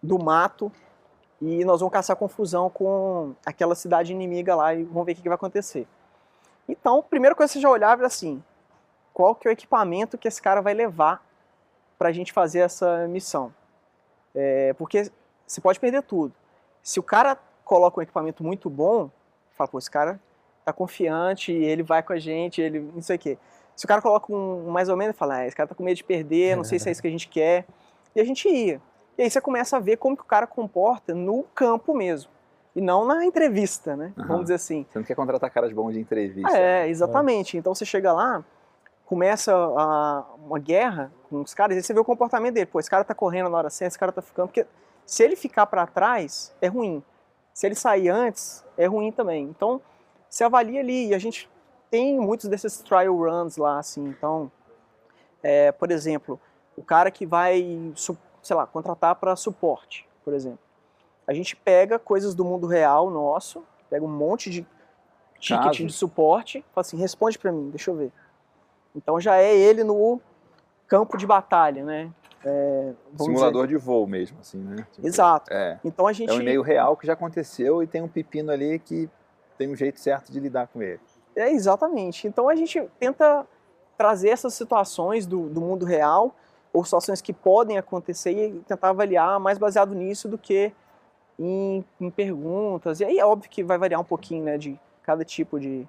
do 0.04 0.22
mato 0.22 0.70
e 1.40 1.64
nós 1.64 1.80
vamos 1.80 1.92
caçar 1.92 2.16
confusão 2.16 2.70
com 2.70 3.34
aquela 3.44 3.74
cidade 3.74 4.12
inimiga 4.12 4.54
lá 4.54 4.74
e 4.74 4.84
vamos 4.84 5.04
ver 5.04 5.12
o 5.12 5.14
que, 5.16 5.28
vai 5.28 5.34
acontecer. 5.34 5.86
Então, 6.68 6.98
a 6.98 7.02
primeira 7.02 7.34
coisa 7.34 7.50
que 7.50 7.58
você 7.58 7.62
já 7.62 7.70
olhava 7.70 8.02
era 8.02 8.06
assim, 8.06 8.42
qual 9.12 9.34
que 9.34 9.48
é 9.48 9.50
o 9.50 9.52
equipamento 9.52 10.16
que 10.16 10.28
esse 10.28 10.40
cara 10.40 10.60
vai 10.60 10.74
levar 10.74 11.24
para 11.98 12.08
a 12.08 12.12
gente 12.12 12.32
fazer 12.32 12.60
essa 12.60 13.06
missão. 13.08 13.52
É, 14.34 14.72
porque 14.74 15.10
você 15.46 15.60
pode 15.60 15.78
perder 15.78 16.02
tudo. 16.02 16.34
Se 16.82 16.98
o 16.98 17.02
cara 17.02 17.38
coloca 17.64 18.00
um 18.00 18.02
equipamento 18.02 18.42
muito 18.42 18.68
bom, 18.68 19.10
fala, 19.52 19.68
pô, 19.68 19.78
esse 19.78 19.90
cara 19.90 20.20
tá 20.64 20.72
confiante, 20.72 21.52
ele 21.52 21.82
vai 21.82 22.02
com 22.02 22.12
a 22.12 22.18
gente, 22.18 22.60
ele 22.60 22.80
não 22.80 23.02
sei 23.02 23.16
o 23.16 23.18
quê. 23.18 23.38
Se 23.76 23.84
o 23.84 23.88
cara 23.88 24.00
coloca 24.00 24.32
um 24.32 24.70
mais 24.70 24.88
ou 24.88 24.96
menos, 24.96 25.16
fala, 25.16 25.36
ah, 25.36 25.46
esse 25.46 25.56
cara 25.56 25.68
tá 25.68 25.74
com 25.74 25.82
medo 25.82 25.96
de 25.96 26.04
perder, 26.04 26.56
não 26.56 26.64
sei 26.64 26.78
se 26.78 26.88
é 26.88 26.92
isso 26.92 27.02
que 27.02 27.08
a 27.08 27.10
gente 27.10 27.28
quer. 27.28 27.66
E 28.14 28.20
a 28.20 28.24
gente 28.24 28.48
ia. 28.48 28.80
E 29.16 29.22
aí 29.22 29.30
você 29.30 29.40
começa 29.40 29.76
a 29.76 29.80
ver 29.80 29.96
como 29.96 30.16
que 30.16 30.22
o 30.22 30.26
cara 30.26 30.46
comporta 30.46 31.14
no 31.14 31.44
campo 31.54 31.94
mesmo. 31.94 32.30
E 32.74 32.80
não 32.80 33.04
na 33.04 33.24
entrevista, 33.24 33.96
né? 33.96 34.12
Uhum. 34.16 34.26
Vamos 34.26 34.42
dizer 34.44 34.54
assim. 34.54 34.84
Você 34.90 34.98
não 34.98 35.06
quer 35.06 35.14
contratar 35.14 35.50
caras 35.50 35.72
bons 35.72 35.92
de 35.92 36.00
entrevista. 36.00 36.50
Ah, 36.52 36.58
é, 36.58 36.82
né? 36.82 36.88
exatamente. 36.88 37.56
Então 37.56 37.72
você 37.72 37.84
chega 37.84 38.12
lá, 38.12 38.44
começa 39.06 39.54
a, 39.54 40.24
uma 40.44 40.58
guerra 40.58 41.12
com 41.30 41.40
os 41.40 41.54
caras, 41.54 41.76
e 41.76 41.82
você 41.82 41.94
vê 41.94 42.00
o 42.00 42.04
comportamento 42.04 42.54
dele. 42.54 42.66
Pô, 42.66 42.80
esse 42.80 42.90
cara 42.90 43.04
tá 43.04 43.14
correndo 43.14 43.48
na 43.48 43.58
hora 43.58 43.70
certa, 43.70 43.92
esse 43.92 43.98
cara 43.98 44.10
tá 44.10 44.20
ficando. 44.20 44.48
Porque 44.48 44.66
se 45.06 45.22
ele 45.22 45.36
ficar 45.36 45.66
para 45.66 45.86
trás, 45.86 46.52
é 46.60 46.66
ruim. 46.66 47.02
Se 47.52 47.66
ele 47.66 47.76
sair 47.76 48.08
antes, 48.08 48.64
é 48.76 48.86
ruim 48.86 49.12
também. 49.12 49.44
Então, 49.44 49.80
você 50.28 50.42
avalia 50.42 50.80
ali. 50.80 51.08
E 51.08 51.14
a 51.14 51.18
gente 51.18 51.48
tem 51.90 52.18
muitos 52.18 52.48
desses 52.48 52.78
trial 52.78 53.16
runs 53.16 53.56
lá, 53.56 53.78
assim. 53.78 54.04
Então, 54.08 54.50
é, 55.40 55.70
por 55.70 55.92
exemplo, 55.92 56.40
o 56.76 56.82
cara 56.82 57.08
que 57.10 57.24
vai 57.24 57.92
sei 58.44 58.54
lá, 58.54 58.66
contratar 58.66 59.16
para 59.16 59.34
suporte, 59.34 60.06
por 60.22 60.34
exemplo. 60.34 60.58
A 61.26 61.32
gente 61.32 61.56
pega 61.56 61.98
coisas 61.98 62.34
do 62.34 62.44
mundo 62.44 62.66
real 62.66 63.10
nosso, 63.10 63.64
pega 63.88 64.04
um 64.04 64.08
monte 64.08 64.50
de 64.50 64.66
ticket 65.40 65.64
Caso. 65.64 65.86
de 65.86 65.92
suporte, 65.92 66.64
fala 66.74 66.82
assim, 66.82 66.98
responde 66.98 67.38
para 67.38 67.50
mim, 67.50 67.70
deixa 67.70 67.90
eu 67.90 67.96
ver. 67.96 68.12
Então 68.94 69.18
já 69.18 69.36
é 69.36 69.56
ele 69.56 69.82
no 69.82 70.20
campo 70.86 71.16
de 71.16 71.26
batalha, 71.26 71.82
né? 71.82 72.12
É, 72.44 72.92
Simulador 73.16 73.66
dizer. 73.66 73.78
de 73.78 73.84
voo 73.84 74.06
mesmo, 74.06 74.36
assim, 74.40 74.58
né? 74.58 74.86
Tipo, 74.92 75.06
Exato. 75.06 75.50
É. 75.50 75.80
Então 75.82 76.06
a 76.06 76.12
gente... 76.12 76.28
É 76.28 76.34
um 76.34 76.40
e-mail 76.42 76.60
real 76.60 76.94
que 76.96 77.06
já 77.06 77.14
aconteceu 77.14 77.82
e 77.82 77.86
tem 77.86 78.02
um 78.02 78.08
pepino 78.08 78.52
ali 78.52 78.78
que 78.78 79.08
tem 79.56 79.72
um 79.72 79.74
jeito 79.74 79.98
certo 79.98 80.30
de 80.30 80.38
lidar 80.38 80.66
com 80.66 80.82
ele. 80.82 81.00
É, 81.34 81.50
exatamente. 81.50 82.28
Então 82.28 82.46
a 82.48 82.54
gente 82.54 82.86
tenta 82.98 83.46
trazer 83.96 84.28
essas 84.28 84.52
situações 84.52 85.24
do, 85.24 85.48
do 85.48 85.62
mundo 85.62 85.86
real 85.86 86.36
ou 86.74 86.84
situações 86.84 87.22
que 87.22 87.32
podem 87.32 87.78
acontecer 87.78 88.32
e 88.32 88.58
tentar 88.62 88.90
avaliar 88.90 89.38
mais 89.38 89.56
baseado 89.56 89.94
nisso 89.94 90.28
do 90.28 90.36
que 90.36 90.72
em, 91.38 91.84
em 92.00 92.10
perguntas. 92.10 92.98
E 92.98 93.04
aí 93.04 93.18
é 93.18 93.24
óbvio 93.24 93.48
que 93.48 93.62
vai 93.62 93.78
variar 93.78 94.00
um 94.00 94.04
pouquinho, 94.04 94.44
né, 94.44 94.58
de 94.58 94.78
cada 95.04 95.24
tipo 95.24 95.60
de, 95.60 95.86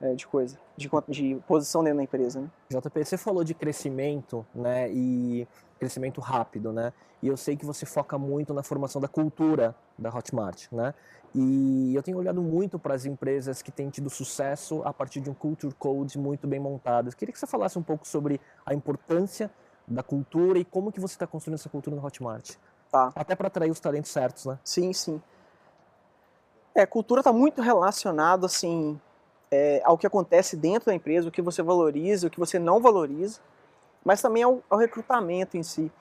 é, 0.00 0.14
de 0.14 0.26
coisa, 0.26 0.58
de, 0.74 0.88
de 1.08 1.34
posição 1.46 1.84
dentro 1.84 1.98
da 1.98 2.02
empresa, 2.04 2.40
né? 2.40 2.50
JP, 2.70 3.04
você 3.04 3.18
falou 3.18 3.44
de 3.44 3.52
crescimento, 3.52 4.44
né, 4.54 4.90
e 4.90 5.46
crescimento 5.78 6.20
rápido, 6.20 6.72
né? 6.72 6.94
E 7.22 7.28
eu 7.28 7.36
sei 7.36 7.56
que 7.56 7.66
você 7.66 7.84
foca 7.84 8.16
muito 8.16 8.54
na 8.54 8.62
formação 8.62 9.00
da 9.00 9.08
cultura 9.08 9.76
da 9.98 10.08
Hotmart, 10.08 10.72
né? 10.72 10.94
E 11.34 11.94
eu 11.94 12.02
tenho 12.02 12.18
olhado 12.18 12.42
muito 12.42 12.78
para 12.78 12.94
as 12.94 13.04
empresas 13.04 13.62
que 13.62 13.70
têm 13.70 13.88
tido 13.90 14.10
sucesso 14.10 14.82
a 14.84 14.92
partir 14.92 15.20
de 15.20 15.30
um 15.30 15.34
culture 15.34 15.74
code 15.74 16.18
muito 16.18 16.46
bem 16.46 16.60
montado. 16.60 17.08
Eu 17.08 17.16
queria 17.16 17.32
que 17.32 17.38
você 17.38 17.46
falasse 17.46 17.78
um 17.78 17.82
pouco 17.82 18.06
sobre 18.06 18.40
a 18.66 18.74
importância 18.74 19.50
da 19.86 20.02
cultura 20.02 20.58
e 20.58 20.64
como 20.64 20.92
que 20.92 21.00
você 21.00 21.14
está 21.14 21.26
construindo 21.26 21.58
essa 21.58 21.68
cultura 21.68 21.96
no 21.96 22.04
Hotmart. 22.04 22.56
Tá. 22.90 23.12
Até 23.14 23.34
para 23.34 23.46
atrair 23.46 23.70
os 23.70 23.80
talentos 23.80 24.10
certos, 24.10 24.46
né? 24.46 24.58
Sim, 24.62 24.92
sim. 24.92 25.20
É, 26.74 26.86
cultura 26.86 27.20
está 27.20 27.32
muito 27.32 27.60
relacionado 27.60 28.46
assim 28.46 29.00
é, 29.50 29.82
ao 29.84 29.98
que 29.98 30.06
acontece 30.06 30.56
dentro 30.56 30.86
da 30.86 30.94
empresa, 30.94 31.28
o 31.28 31.30
que 31.30 31.42
você 31.42 31.62
valoriza, 31.62 32.26
o 32.26 32.30
que 32.30 32.40
você 32.40 32.58
não 32.58 32.80
valoriza, 32.80 33.40
mas 34.04 34.22
também 34.22 34.42
ao, 34.42 34.62
ao 34.68 34.78
recrutamento 34.78 35.56
em 35.56 35.62
si. 35.62 35.92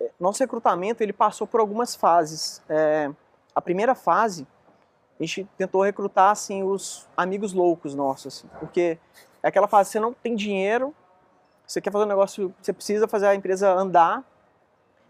É, 0.00 0.10
nosso 0.18 0.40
recrutamento 0.40 1.02
ele 1.02 1.12
passou 1.12 1.46
por 1.46 1.60
algumas 1.60 1.94
fases. 1.94 2.62
É, 2.68 3.10
a 3.54 3.60
primeira 3.60 3.94
fase 3.94 4.46
a 5.18 5.22
gente 5.24 5.48
tentou 5.56 5.82
recrutar 5.82 6.30
assim 6.30 6.62
os 6.62 7.08
amigos 7.16 7.52
loucos 7.52 7.94
nossos, 7.94 8.38
assim, 8.38 8.48
porque 8.60 8.98
é 9.42 9.48
aquela 9.48 9.66
fase 9.66 9.90
você 9.90 10.00
não 10.00 10.12
tem 10.12 10.34
dinheiro, 10.34 10.94
você 11.68 11.82
quer 11.82 11.92
fazer 11.92 12.06
um 12.06 12.08
negócio, 12.08 12.54
você 12.62 12.72
precisa 12.72 13.06
fazer 13.06 13.26
a 13.26 13.34
empresa 13.34 13.70
andar, 13.70 14.24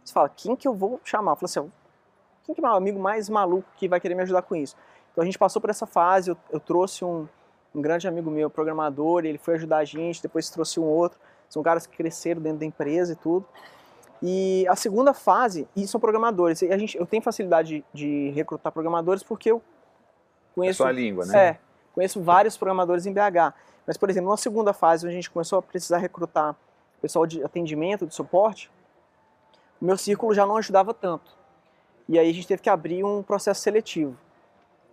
você 0.04 0.12
fala 0.12 0.28
quem 0.28 0.56
que 0.56 0.66
eu 0.66 0.74
vou 0.74 1.00
chamar? 1.04 1.36
Fala 1.36 1.44
assim, 1.44 1.72
quem 2.44 2.54
que 2.54 2.64
é 2.64 2.68
o 2.68 2.74
amigo 2.74 2.98
mais 2.98 3.28
maluco 3.28 3.68
que 3.76 3.88
vai 3.88 4.00
querer 4.00 4.16
me 4.16 4.22
ajudar 4.22 4.42
com 4.42 4.56
isso? 4.56 4.76
Então 5.12 5.22
a 5.22 5.24
gente 5.24 5.38
passou 5.38 5.62
por 5.62 5.70
essa 5.70 5.86
fase, 5.86 6.30
eu, 6.30 6.36
eu 6.50 6.58
trouxe 6.58 7.04
um, 7.04 7.28
um 7.72 7.80
grande 7.80 8.08
amigo 8.08 8.28
meu, 8.28 8.50
programador, 8.50 9.24
ele 9.24 9.38
foi 9.38 9.54
ajudar 9.54 9.78
a 9.78 9.84
gente, 9.84 10.20
depois 10.20 10.50
trouxe 10.50 10.80
um 10.80 10.84
outro, 10.84 11.18
são 11.48 11.62
caras 11.62 11.86
que 11.86 11.96
cresceram 11.96 12.42
dentro 12.42 12.58
da 12.58 12.66
empresa 12.66 13.12
e 13.12 13.16
tudo. 13.16 13.46
E 14.20 14.66
a 14.68 14.74
segunda 14.74 15.14
fase, 15.14 15.68
e 15.76 15.86
são 15.86 16.00
programadores. 16.00 16.60
E 16.62 16.72
a 16.72 16.76
gente, 16.76 16.98
eu 16.98 17.06
tenho 17.06 17.22
facilidade 17.22 17.84
de, 17.94 18.28
de 18.28 18.30
recrutar 18.30 18.72
programadores 18.72 19.22
porque 19.22 19.52
eu 19.52 19.62
conheço. 20.56 20.82
É 20.82 20.86
sua 20.86 20.92
língua, 20.92 21.24
né? 21.24 21.38
É, 21.38 21.58
conheço 21.94 22.20
vários 22.20 22.56
programadores 22.56 23.06
em 23.06 23.12
BH. 23.12 23.54
Mas, 23.88 23.96
por 23.96 24.10
exemplo, 24.10 24.28
na 24.28 24.36
segunda 24.36 24.74
fase, 24.74 25.06
onde 25.06 25.14
a 25.14 25.16
gente 25.16 25.30
começou 25.30 25.60
a 25.60 25.62
precisar 25.62 25.96
recrutar 25.96 26.54
pessoal 27.00 27.26
de 27.26 27.42
atendimento, 27.42 28.06
de 28.06 28.14
suporte, 28.14 28.70
o 29.80 29.84
meu 29.86 29.96
círculo 29.96 30.34
já 30.34 30.44
não 30.44 30.58
ajudava 30.58 30.92
tanto. 30.92 31.34
E 32.06 32.18
aí 32.18 32.28
a 32.28 32.34
gente 32.34 32.46
teve 32.46 32.60
que 32.60 32.68
abrir 32.68 33.02
um 33.02 33.22
processo 33.22 33.62
seletivo. 33.62 34.14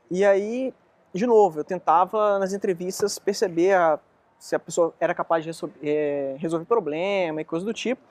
E 0.10 0.24
aí, 0.24 0.74
de 1.14 1.26
novo, 1.28 1.60
eu 1.60 1.66
tentava 1.66 2.40
nas 2.40 2.54
entrevistas 2.54 3.20
perceber 3.20 3.74
a, 3.74 4.00
se 4.40 4.56
a 4.56 4.60
pessoa 4.60 4.94
era 4.98 5.14
capaz 5.14 5.44
de 5.44 5.50
resolver, 5.50 5.76
é, 5.84 6.38
resolver 6.40 6.64
problema 6.64 7.42
e 7.42 7.44
coisa 7.44 7.66
do 7.66 7.74
tipo. 7.74 8.02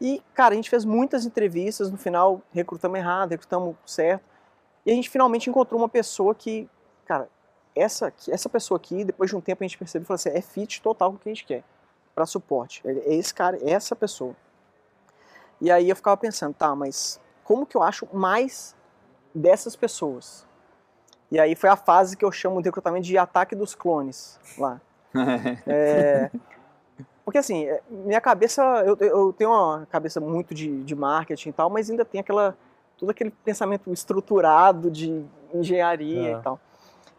E, 0.00 0.22
cara, 0.32 0.52
a 0.54 0.56
gente 0.56 0.70
fez 0.70 0.84
muitas 0.84 1.26
entrevistas, 1.26 1.90
no 1.90 1.96
final 1.96 2.40
recrutamos 2.52 2.96
errado, 2.96 3.30
recrutamos 3.30 3.74
certo. 3.84 4.22
E 4.86 4.92
a 4.92 4.94
gente 4.94 5.10
finalmente 5.10 5.50
encontrou 5.50 5.80
uma 5.80 5.88
pessoa 5.88 6.36
que, 6.36 6.68
cara, 7.04 7.28
essa, 7.74 8.12
essa 8.28 8.48
pessoa 8.48 8.76
aqui, 8.76 9.04
depois 9.04 9.30
de 9.30 9.36
um 9.36 9.40
tempo 9.40 9.62
a 9.62 9.66
gente 9.66 9.78
percebeu, 9.78 10.06
falou 10.06 10.16
assim, 10.16 10.30
é 10.30 10.40
fit 10.40 10.80
total 10.80 11.10
com 11.10 11.16
o 11.16 11.18
que 11.18 11.28
a 11.28 11.32
gente 11.32 11.44
quer 11.44 11.64
para 12.14 12.26
suporte. 12.26 12.80
É, 12.84 12.92
é 12.92 13.14
esse 13.14 13.34
cara, 13.34 13.58
é 13.60 13.70
essa 13.70 13.96
pessoa. 13.96 14.34
E 15.60 15.70
aí 15.70 15.88
eu 15.88 15.96
ficava 15.96 16.16
pensando, 16.16 16.54
tá, 16.54 16.74
mas 16.74 17.20
como 17.42 17.66
que 17.66 17.76
eu 17.76 17.82
acho 17.82 18.08
mais 18.12 18.74
dessas 19.34 19.74
pessoas? 19.74 20.46
E 21.30 21.38
aí 21.38 21.54
foi 21.54 21.68
a 21.68 21.76
fase 21.76 22.16
que 22.16 22.24
eu 22.24 22.30
chamo 22.30 22.60
de 22.60 22.68
recrutamento 22.68 23.06
de 23.06 23.18
ataque 23.18 23.56
dos 23.56 23.74
clones 23.74 24.38
lá. 24.56 24.80
é, 25.66 26.30
porque 27.24 27.38
assim, 27.38 27.64
é, 27.64 27.80
minha 27.88 28.20
cabeça, 28.20 28.62
eu, 28.84 28.96
eu 29.00 29.32
tenho 29.32 29.50
uma 29.50 29.86
cabeça 29.86 30.20
muito 30.20 30.54
de, 30.54 30.82
de 30.84 30.94
marketing 30.94 31.48
e 31.48 31.52
tal, 31.52 31.70
mas 31.70 31.90
ainda 31.90 32.04
tem 32.04 32.20
aquela 32.20 32.56
todo 32.96 33.10
aquele 33.10 33.30
pensamento 33.30 33.92
estruturado 33.92 34.90
de 34.90 35.24
engenharia 35.52 36.28
é. 36.28 36.32
e 36.32 36.42
tal. 36.42 36.60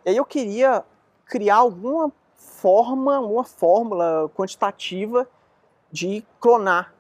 E 0.06 0.10
aí 0.10 0.18
eu 0.18 0.26
queria 0.26 0.84
criar 1.26 1.56
alguma 1.56 2.12
forma, 2.36 3.20
uma 3.20 3.44
fórmula 3.44 4.30
quantitativa 4.36 5.28
de 5.92 6.24
clonar 6.40 6.94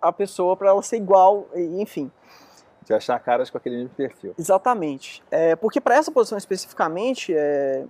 a 0.00 0.12
pessoa 0.12 0.56
para 0.56 0.68
ela 0.68 0.82
ser 0.82 0.98
igual, 0.98 1.48
enfim. 1.54 2.10
De 2.84 2.94
achar 2.94 3.18
caras 3.18 3.50
com 3.50 3.58
aquele 3.58 3.76
mesmo 3.78 3.90
perfil. 3.90 4.34
Exatamente. 4.38 5.22
É, 5.30 5.56
porque 5.56 5.80
para 5.80 5.96
essa 5.96 6.12
posição 6.12 6.38
especificamente, 6.38 7.34
é, 7.34 7.84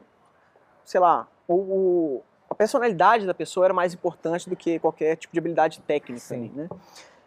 sei 0.85 1.01
lá, 1.01 1.29
o, 1.47 1.55
o, 1.55 2.23
a 2.49 2.55
personalidade 2.55 3.27
da 3.27 3.35
pessoa 3.35 3.67
era 3.67 3.75
mais 3.75 3.93
importante 3.93 4.49
do 4.49 4.57
que 4.57 4.79
qualquer 4.79 5.17
tipo 5.17 5.33
de 5.33 5.39
habilidade 5.39 5.81
técnica. 5.81 6.37
Né? 6.37 6.69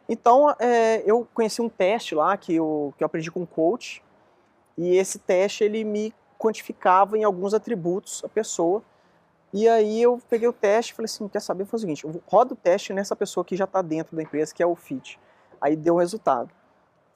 Então, 0.09 0.53
é, 0.59 1.03
eu 1.05 1.27
conheci 1.33 1.61
um 1.61 1.69
teste 1.69 2.15
lá 2.15 2.35
que 2.35 2.55
eu, 2.55 2.93
que 2.97 3.03
eu 3.03 3.05
aprendi 3.05 3.31
com 3.31 3.41
um 3.41 3.45
coach, 3.45 4.03
e 4.77 4.97
esse 4.97 5.19
teste 5.19 5.63
ele 5.63 5.83
me 5.83 6.13
quantificava 6.41 7.15
em 7.15 7.23
alguns 7.23 7.53
atributos 7.53 8.23
a 8.25 8.27
pessoa. 8.27 8.81
E 9.53 9.69
aí 9.69 10.01
eu 10.01 10.19
peguei 10.27 10.47
o 10.47 10.53
teste 10.53 10.91
e 10.91 10.95
falei 10.95 11.05
assim, 11.05 11.27
quer 11.27 11.39
saber? 11.39 11.65
Foi 11.65 11.77
o 11.77 11.79
seguinte, 11.79 12.03
eu 12.03 12.23
rodo 12.25 12.53
o 12.53 12.57
teste 12.57 12.93
nessa 12.93 13.15
pessoa 13.15 13.45
que 13.45 13.55
já 13.55 13.65
está 13.65 13.81
dentro 13.81 14.15
da 14.15 14.23
empresa, 14.23 14.53
que 14.53 14.63
é 14.63 14.65
o 14.65 14.75
FIT. 14.75 15.19
Aí 15.59 15.75
deu 15.75 15.95
o 15.95 15.99
resultado. 15.99 16.49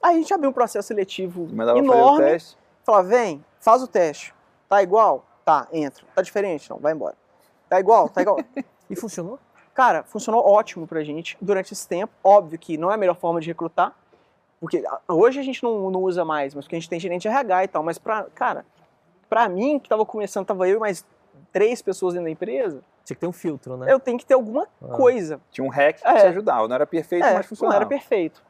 Aí 0.00 0.14
a 0.14 0.18
gente 0.18 0.32
abriu 0.32 0.50
um 0.50 0.52
processo 0.52 0.86
seletivo 0.86 1.48
Mandava 1.52 1.78
enorme. 1.78 2.18
Fazer 2.18 2.22
o 2.22 2.32
teste. 2.32 2.58
Falava, 2.84 3.08
vem, 3.08 3.44
faz 3.58 3.82
o 3.82 3.88
teste. 3.88 4.34
Tá 4.68 4.80
igual? 4.82 5.24
Tá, 5.44 5.66
entra. 5.72 6.04
Tá 6.14 6.22
diferente? 6.22 6.70
Não, 6.70 6.78
vai 6.78 6.92
embora. 6.92 7.16
Tá 7.68 7.80
igual? 7.80 8.08
Tá 8.08 8.22
igual. 8.22 8.38
e 8.88 8.94
funcionou? 8.94 9.40
Cara, 9.74 10.04
funcionou 10.04 10.46
ótimo 10.46 10.86
pra 10.86 11.02
gente 11.02 11.36
durante 11.40 11.72
esse 11.72 11.88
tempo. 11.88 12.12
Óbvio 12.22 12.58
que 12.58 12.78
não 12.78 12.90
é 12.90 12.94
a 12.94 12.96
melhor 12.96 13.16
forma 13.16 13.40
de 13.40 13.48
recrutar, 13.48 13.94
porque 14.60 14.84
hoje 15.08 15.40
a 15.40 15.42
gente 15.42 15.62
não, 15.62 15.90
não 15.90 16.02
usa 16.02 16.24
mais, 16.24 16.54
mas 16.54 16.64
porque 16.64 16.76
a 16.76 16.78
gente 16.78 16.88
tem 16.88 17.00
gerente 17.00 17.22
de 17.22 17.28
RH 17.28 17.64
e 17.64 17.68
tal. 17.68 17.82
Mas, 17.82 17.98
pra, 17.98 18.24
cara, 18.34 18.64
pra 19.28 19.48
mim, 19.48 19.78
que 19.78 19.88
tava 19.88 20.04
começando, 20.04 20.46
tava 20.46 20.68
eu 20.68 20.76
e 20.76 20.80
mais 20.80 21.04
três 21.52 21.82
pessoas 21.82 22.14
dentro 22.14 22.26
da 22.26 22.30
empresa. 22.30 22.82
Tinha 23.04 23.14
que 23.14 23.20
ter 23.20 23.26
um 23.26 23.32
filtro, 23.32 23.76
né? 23.76 23.92
Eu 23.92 24.00
tenho 24.00 24.18
que 24.18 24.26
ter 24.26 24.34
alguma 24.34 24.66
ah. 24.82 24.88
coisa. 24.88 25.40
Tinha 25.50 25.64
um 25.64 25.70
hack 25.70 26.00
que 26.00 26.06
é. 26.06 26.14
te 26.14 26.26
ajudava. 26.26 26.66
Não 26.66 26.74
era 26.74 26.86
perfeito, 26.86 27.24
é, 27.24 27.34
mas 27.34 27.46
funcionava. 27.46 27.74
Não 27.74 27.80
era 27.82 27.88
perfeito. 27.88 28.42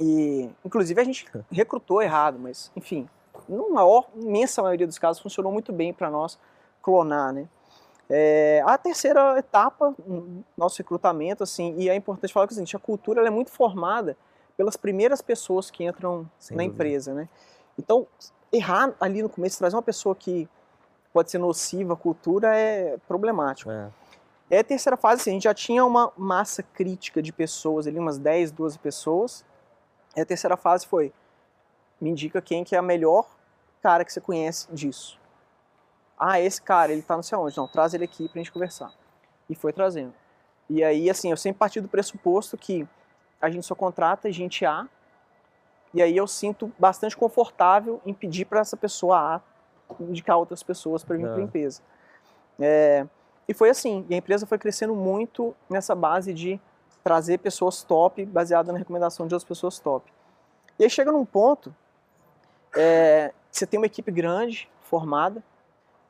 E, 0.00 0.48
inclusive, 0.64 1.00
a 1.00 1.04
gente 1.04 1.26
recrutou 1.50 2.00
errado, 2.02 2.38
mas, 2.38 2.72
enfim, 2.74 3.08
na 3.48 3.68
maior, 3.68 4.08
imensa 4.16 4.62
maioria 4.62 4.86
dos 4.86 4.98
casos, 4.98 5.22
funcionou 5.22 5.52
muito 5.52 5.72
bem 5.72 5.92
para 5.92 6.10
nós 6.10 6.38
clonar, 6.80 7.32
né? 7.32 7.48
É, 8.10 8.62
a 8.66 8.76
terceira 8.76 9.38
etapa, 9.38 9.94
nosso 10.56 10.78
recrutamento, 10.78 11.42
assim, 11.42 11.74
e 11.78 11.88
é 11.88 11.94
importante 11.94 12.32
falar 12.32 12.46
que 12.46 12.52
assim, 12.52 12.64
a 12.74 12.78
cultura 12.78 13.26
é 13.26 13.30
muito 13.30 13.50
formada 13.50 14.16
pelas 14.56 14.76
primeiras 14.76 15.22
pessoas 15.22 15.70
que 15.70 15.84
entram 15.84 16.28
Sem 16.38 16.56
na 16.56 16.62
dúvida. 16.62 16.74
empresa, 16.74 17.14
né? 17.14 17.28
Então, 17.78 18.06
errar 18.52 18.94
ali 19.00 19.22
no 19.22 19.28
começo, 19.28 19.58
trazer 19.58 19.74
uma 19.74 19.82
pessoa 19.82 20.14
que 20.14 20.48
pode 21.12 21.30
ser 21.30 21.38
nociva 21.38 21.94
à 21.94 21.96
cultura 21.96 22.56
é 22.56 22.96
problemático. 23.08 23.70
É. 23.70 23.90
E 24.50 24.56
a 24.56 24.64
terceira 24.64 24.96
fase, 24.96 25.22
assim, 25.22 25.30
a 25.30 25.32
gente 25.34 25.44
já 25.44 25.54
tinha 25.54 25.84
uma 25.84 26.12
massa 26.16 26.62
crítica 26.62 27.22
de 27.22 27.32
pessoas 27.32 27.86
ali, 27.86 27.98
umas 27.98 28.18
10, 28.18 28.50
12 28.52 28.78
pessoas. 28.78 29.44
E 30.14 30.20
a 30.20 30.26
terceira 30.26 30.56
fase 30.56 30.86
foi, 30.86 31.12
me 32.00 32.10
indica 32.10 32.42
quem 32.42 32.62
que 32.62 32.76
é 32.76 32.78
a 32.78 32.82
melhor 32.82 33.26
cara 33.82 34.04
que 34.04 34.12
você 34.12 34.20
conhece 34.20 34.68
disso. 34.70 35.18
Ah, 36.18 36.38
esse 36.38 36.60
cara, 36.60 36.92
ele 36.92 37.02
tá 37.02 37.16
não 37.16 37.22
sei 37.22 37.36
onde. 37.38 37.56
Não, 37.56 37.66
traz 37.66 37.94
ele 37.94 38.04
aqui 38.04 38.28
pra 38.28 38.38
gente 38.38 38.52
conversar. 38.52 38.92
E 39.48 39.54
foi 39.54 39.72
trazendo. 39.72 40.12
E 40.68 40.84
aí, 40.84 41.10
assim, 41.10 41.30
eu 41.30 41.36
sempre 41.36 41.58
parti 41.58 41.80
do 41.80 41.88
pressuposto 41.88 42.56
que 42.56 42.86
a 43.40 43.50
gente 43.50 43.66
só 43.66 43.74
contrata 43.74 44.30
gente 44.30 44.64
A, 44.64 44.86
e 45.94 46.02
aí 46.02 46.16
eu 46.16 46.26
sinto 46.26 46.72
bastante 46.78 47.16
confortável 47.16 48.00
em 48.06 48.14
pedir 48.14 48.46
para 48.46 48.60
essa 48.60 48.76
pessoa 48.76 49.18
A 49.18 49.40
indicar 50.00 50.38
outras 50.38 50.62
pessoas 50.62 51.04
para 51.04 51.16
vir 51.16 51.26
para 51.26 51.36
a 51.36 51.40
é. 51.40 51.42
empresa. 51.42 51.82
É, 52.58 53.06
e 53.48 53.54
foi 53.54 53.70
assim, 53.70 54.06
e 54.08 54.14
a 54.14 54.16
empresa 54.16 54.46
foi 54.46 54.58
crescendo 54.58 54.94
muito 54.94 55.54
nessa 55.68 55.94
base 55.94 56.32
de 56.32 56.60
trazer 57.02 57.38
pessoas 57.38 57.82
top, 57.82 58.24
baseado 58.24 58.72
na 58.72 58.78
recomendação 58.78 59.26
de 59.26 59.34
outras 59.34 59.46
pessoas 59.46 59.78
top. 59.78 60.10
E 60.78 60.84
aí 60.84 60.90
chega 60.90 61.12
num 61.12 61.24
ponto, 61.24 61.74
é, 62.76 63.32
você 63.50 63.66
tem 63.66 63.78
uma 63.78 63.86
equipe 63.86 64.10
grande, 64.10 64.70
formada, 64.82 65.42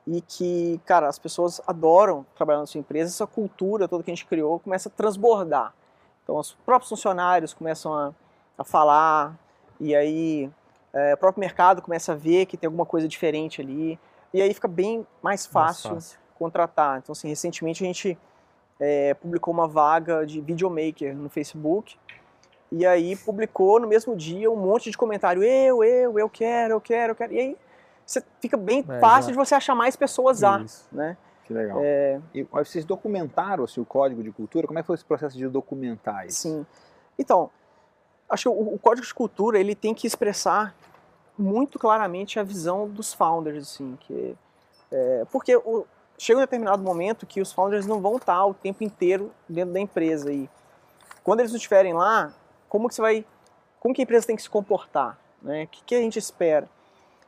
e 0.05 0.21
que, 0.21 0.79
cara, 0.85 1.07
as 1.07 1.17
pessoas 1.17 1.61
adoram 1.65 2.25
trabalhar 2.35 2.59
na 2.59 2.65
sua 2.65 2.79
empresa, 2.79 3.09
essa 3.09 3.27
cultura 3.27 3.87
toda 3.87 4.03
que 4.03 4.11
a 4.11 4.15
gente 4.15 4.25
criou 4.25 4.59
começa 4.59 4.89
a 4.89 4.91
transbordar. 4.91 5.73
Então, 6.23 6.37
os 6.37 6.53
próprios 6.65 6.89
funcionários 6.89 7.53
começam 7.53 7.93
a, 7.93 8.13
a 8.57 8.63
falar, 8.63 9.37
e 9.83 9.95
aí 9.95 10.49
é, 10.93 11.13
o 11.13 11.17
próprio 11.17 11.39
mercado 11.41 11.81
começa 11.81 12.13
a 12.13 12.15
ver 12.15 12.45
que 12.45 12.55
tem 12.57 12.67
alguma 12.67 12.85
coisa 12.85 13.07
diferente 13.07 13.61
ali, 13.61 13.99
e 14.33 14.41
aí 14.41 14.53
fica 14.53 14.67
bem 14.67 15.05
mais 15.21 15.45
fácil, 15.45 15.91
mais 15.91 16.05
fácil. 16.11 16.19
contratar. 16.37 16.99
Então, 16.99 17.13
assim, 17.13 17.27
recentemente 17.27 17.83
a 17.83 17.87
gente 17.87 18.17
é, 18.79 19.13
publicou 19.13 19.53
uma 19.53 19.67
vaga 19.67 20.25
de 20.25 20.41
videomaker 20.41 21.15
no 21.15 21.29
Facebook, 21.29 21.97
E 22.71 22.85
aí 22.87 23.15
publicou 23.15 23.79
no 23.79 23.87
mesmo 23.87 24.15
dia 24.15 24.49
um 24.49 24.55
monte 24.55 24.89
de 24.89 24.97
comentário, 24.97 25.43
eu, 25.43 25.83
eu, 25.83 26.17
eu 26.17 26.27
quero, 26.29 26.73
eu 26.73 26.81
quero, 26.81 27.11
eu 27.11 27.15
quero. 27.15 27.31
E 27.33 27.39
aí 27.39 27.57
você 28.05 28.23
fica 28.41 28.57
bem 28.57 28.83
É, 28.89 28.99
fácil 28.99 29.25
já. 29.25 29.31
de 29.31 29.37
você 29.37 29.53
achar 29.55 29.75
mais 29.75 29.95
pessoas 29.95 30.41
lá, 30.41 30.59
Isso. 30.59 30.87
né? 30.91 31.15
Que 31.45 31.53
legal. 31.53 31.77
É, 31.83 32.19
E 32.33 32.39
aí 32.39 32.47
vocês 32.65 32.83
documentaram 32.83 33.63
assim, 33.65 33.79
o 33.79 33.85
código 33.85 34.23
de 34.23 34.31
cultura? 34.31 34.65
Como 34.65 34.79
é 34.79 34.81
que 34.81 34.87
foi 34.87 34.95
esse 34.95 35.05
processo 35.05 35.37
de 35.37 35.47
documentar 35.47 36.25
isso? 36.25 36.41
Sim. 36.41 36.65
Então, 37.19 37.51
acho 38.29 38.43
que 38.43 38.49
o, 38.49 38.73
o 38.75 38.79
código 38.79 39.05
de 39.05 39.13
cultura 39.13 39.59
ele 39.59 39.75
tem 39.75 39.93
que 39.93 40.07
expressar 40.07 40.75
muito 41.37 41.79
claramente 41.79 42.39
a 42.39 42.43
visão 42.43 42.87
dos 42.87 43.13
founders, 43.13 43.63
assim, 43.63 43.97
que 44.01 44.35
é, 44.91 45.25
porque 45.31 45.55
o- 45.55 45.85
chega 46.17 46.37
um 46.39 46.41
determinado 46.43 46.83
momento 46.83 47.25
que 47.25 47.41
os 47.41 47.51
founders 47.51 47.85
não 47.87 47.99
vão 48.01 48.17
estar 48.17 48.45
o 48.45 48.53
tempo 48.53 48.83
inteiro 48.83 49.31
dentro 49.49 49.73
da 49.73 49.79
empresa 49.79 50.31
e 50.31 50.47
quando 51.23 51.39
eles 51.39 51.51
não 51.51 51.57
estiverem 51.57 51.93
lá, 51.93 52.33
como 52.69 52.87
que 52.87 52.95
você 52.95 53.01
vai, 53.01 53.25
como 53.79 53.93
que 53.93 54.01
a 54.01 54.03
empresa 54.03 54.27
tem 54.27 54.35
que 54.35 54.41
se 54.41 54.49
comportar, 54.49 55.17
né? 55.41 55.63
O 55.63 55.67
que, 55.67 55.83
que 55.83 55.95
a 55.95 55.99
gente 55.99 56.19
espera? 56.19 56.69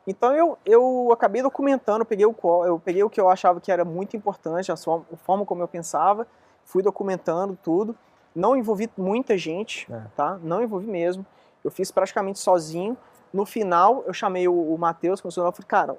Então 0.06 0.36
eu, 0.36 0.58
eu 0.66 1.10
acabei 1.12 1.42
documentando, 1.42 2.06
peguei 2.06 2.26
o, 2.28 2.36
eu 2.66 2.80
peguei 2.80 3.04
o 3.04 3.10
que 3.10 3.20
eu 3.20 3.28
achava 3.30 3.60
que 3.60 3.72
era 3.72 3.84
muito 3.84 4.16
importante, 4.16 4.72
a, 4.72 4.76
sua- 4.76 5.04
a 5.12 5.18
forma 5.18 5.46
como 5.46 5.64
eu 5.64 5.68
pensava, 5.68 6.28
fui 6.64 6.84
documentando 6.84 7.58
tudo. 7.64 7.98
Não 8.36 8.56
envolvi 8.56 8.90
muita 8.98 9.38
gente, 9.38 9.88
É. 9.92 10.02
tá? 10.16 10.38
Não 10.44 10.62
envolvi 10.62 10.88
mesmo. 10.88 11.26
Eu 11.64 11.72
fiz 11.72 11.90
praticamente 11.92 12.40
sozinho. 12.40 12.98
No 13.34 13.46
final, 13.46 14.04
eu 14.06 14.14
chamei 14.14 14.48
o, 14.48 14.54
o 14.74 14.78
Matheus, 14.78 15.22
que 15.22 15.28
eu 15.28 15.32
falei, 15.32 15.54
cara, 15.68 15.96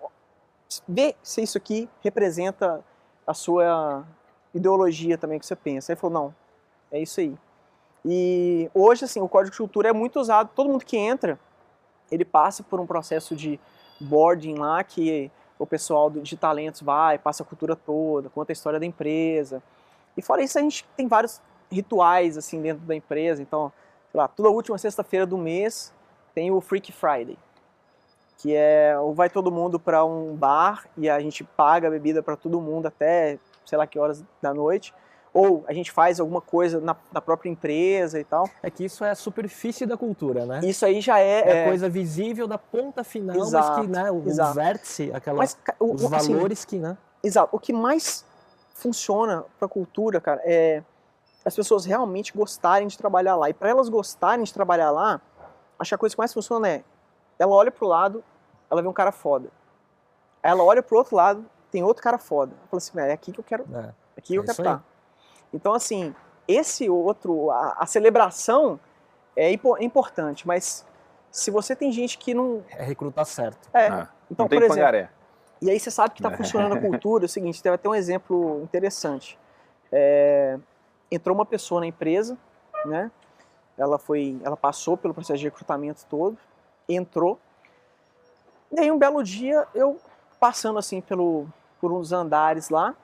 vê 0.87 1.16
se 1.22 1.42
isso 1.42 1.57
aqui 1.59 1.88
representa 2.03 2.85
a 3.27 3.35
sua 3.35 4.05
ideologia 4.55 5.18
também 5.18 5.38
que 5.38 5.46
você 5.46 5.57
pensa. 5.57 5.92
Ele 5.92 6.01
falou, 6.01 6.22
não, 6.22 6.35
é 6.90 7.01
isso 7.01 7.20
aí. 7.20 7.37
E 8.05 8.70
hoje, 8.72 9.05
assim, 9.05 9.20
o 9.20 9.29
código 9.29 9.51
de 9.53 9.59
cultura 9.59 9.88
é 9.88 9.92
muito 9.92 10.20
usado. 10.20 10.51
Todo 10.55 10.68
mundo 10.68 10.85
que 10.85 10.96
entra, 10.96 11.38
ele 12.11 12.25
passa 12.25 12.62
por 12.62 12.79
um 12.79 12.87
processo 12.87 13.35
de 13.35 13.59
boarding 14.01 14.55
lá, 14.55 14.85
que 14.85 15.31
o 15.59 15.66
pessoal 15.66 16.11
de 16.11 16.37
talentos 16.37 16.83
vai, 16.83 17.18
passa 17.18 17.42
a 17.42 17.46
cultura 17.46 17.75
toda, 17.75 18.29
conta 18.29 18.53
a 18.53 18.55
história 18.55 18.79
da 18.79 18.87
empresa. 18.87 19.62
E 20.16 20.22
fora 20.22 20.42
isso, 20.42 20.59
a 20.59 20.62
gente 20.62 20.87
tem 20.96 21.09
vários 21.09 21.40
rituais, 21.70 22.37
assim, 22.37 22.61
dentro 22.61 22.85
da 22.85 22.94
empresa. 22.94 23.42
Então, 23.42 23.72
sei 24.11 24.18
lá, 24.18 24.29
toda 24.29 24.48
última 24.48 24.79
sexta-feira 24.79 25.26
do 25.26 25.38
mês 25.38 25.92
tem 26.35 26.50
o 26.50 26.61
Freak 26.61 26.92
Friday, 26.92 27.38
que 28.38 28.55
é 28.55 28.98
ou 28.98 29.14
vai 29.14 29.31
todo 29.31 29.50
mundo 29.50 29.81
para 29.81 30.05
um 30.05 30.35
bar 30.35 30.87
e 30.96 31.09
a 31.09 31.18
gente 31.20 31.42
paga 31.42 31.88
a 31.88 31.90
bebida 31.90 32.22
para 32.22 32.37
todo 32.37 32.61
mundo 32.61 32.87
até 32.87 33.38
sei 33.64 33.76
lá 33.76 33.87
que 33.87 33.98
horas 33.98 34.24
da 34.40 34.55
noite, 34.55 34.94
ou 35.35 35.64
a 35.68 35.72
gente 35.72 35.92
faz 35.92 36.18
alguma 36.18 36.40
coisa 36.40 36.81
na, 36.81 36.96
na 37.12 37.20
própria 37.20 37.50
empresa 37.50 38.18
e 38.18 38.24
tal. 38.24 38.48
É 38.62 38.70
que 38.70 38.85
isso 38.85 39.05
é 39.05 39.11
a 39.11 39.14
superfície 39.14 39.85
da 39.85 39.96
cultura, 39.96 40.46
né? 40.46 40.61
Isso 40.62 40.87
aí 40.87 41.00
já 41.00 41.18
é, 41.18 41.40
É 41.40 41.57
é, 41.59 41.64
coisa 41.66 41.88
visível 41.90 42.46
da 42.46 42.57
ponta 42.57 43.05
final, 43.05 43.37
mas 43.37 43.48
Exato, 43.48 43.81
que, 43.83 43.87
né, 43.87 44.11
o, 44.11 44.22
exato. 44.26 44.55
vértice, 44.55 45.11
aquela, 45.12 45.37
mas 45.37 45.59
o, 45.79 45.94
os 45.94 46.12
assim, 46.12 46.33
valores 46.33 46.64
que, 46.64 46.79
né? 46.79 46.96
Exato. 47.22 47.55
O 47.55 47.59
que 47.59 47.72
mais 47.72 48.24
funciona 48.72 49.44
para 49.59 49.66
a 49.66 49.68
cultura, 49.68 50.20
cara, 50.20 50.40
é 50.44 50.83
as 51.46 51.54
pessoas 51.54 51.85
realmente 51.85 52.37
gostarem 52.37 52.88
de 52.88 52.98
trabalhar 52.98 53.37
lá. 53.37 53.48
E 53.48 53.54
para 53.54 53.68
elas 53.70 53.88
gostarem 53.88 54.44
de 54.44 54.52
trabalhar 54.52 54.90
lá, 54.90 55.20
acho 55.78 55.90
que 55.90 55.94
a 55.94 55.98
coisa 55.98 56.14
que 56.14 56.18
mais 56.20 56.35
funciona 56.35 56.68
é 56.68 56.85
ela 57.38 57.52
olha 57.54 57.70
pro 57.70 57.87
lado, 57.87 58.24
ela 58.70 58.82
vê 58.82 58.88
um 58.88 58.92
cara 58.92 59.12
foda. 59.12 59.48
Aí 60.42 60.50
ela 60.50 60.64
olha 60.64 60.82
pro 60.82 60.96
outro 60.98 61.14
lado, 61.14 61.44
tem 61.70 61.85
outro 61.85 62.02
cara 62.02 62.18
foda. 62.18 62.52
Ela 62.52 62.66
fala 62.68 62.78
assim, 62.78 62.98
é 62.98 63.12
aqui 63.12 63.30
que 63.30 63.38
eu 63.38 63.44
quero, 63.44 63.64
É. 63.72 63.92
aqui 64.16 64.35
É 64.35 64.38
eu 64.38 64.42
quero 64.42 64.52
estar. 64.59 64.85
Então, 65.52 65.72
assim, 65.72 66.14
esse 66.48 66.90
outro, 66.90 67.50
a, 67.50 67.76
a 67.78 67.87
celebração 67.87 68.80
é 69.37 69.52
é 69.52 69.85
importante, 69.85 70.46
mas 70.46 70.85
se 71.30 71.50
você 71.50 71.76
tem 71.76 71.92
gente 71.92 72.16
que 72.18 72.32
não. 72.35 72.64
É 72.70 72.82
recrutar 72.82 73.26
certo. 73.26 73.68
É, 73.72 73.87
Ah, 73.88 74.09
então, 74.30 74.44
não 74.44 74.48
tem 74.48 74.59
por 74.59 74.64
exemplo. 74.64 74.76
pangaré. 74.76 75.11
E 75.61 75.70
aí 75.70 75.78
você 75.78 75.90
sabe 75.90 76.14
que 76.14 76.20
está 76.20 76.30
funcionando 76.37 76.74
a 76.74 76.80
cultura, 76.80 77.24
é 77.24 77.26
o 77.26 77.28
seguinte, 77.28 77.62
teve 77.62 77.74
até 77.74 77.88
um 77.88 77.94
exemplo 77.94 78.62
interessante. 78.62 79.38
É, 79.92 80.59
entrou 81.11 81.35
uma 81.35 81.47
pessoa 81.47 81.81
na 81.81 81.87
empresa, 81.87 82.37
né? 82.85 83.11
Ela 83.77 83.99
foi, 83.99 84.40
ela 84.42 84.57
passou 84.57 84.97
pelo 84.97 85.12
processo 85.12 85.38
de 85.38 85.45
recrutamento 85.45 86.07
todo, 86.09 86.38
entrou. 86.88 87.38
E 88.73 88.81
aí 88.81 88.90
um 88.90 88.99
belo 88.99 89.23
dia 89.23 89.66
eu 89.75 90.01
passando 90.40 90.79
assim 90.79 91.01
pelo 91.01 91.47
por 91.81 91.92
uns 91.92 92.11
andares 92.11 92.71
lá, 92.71 92.95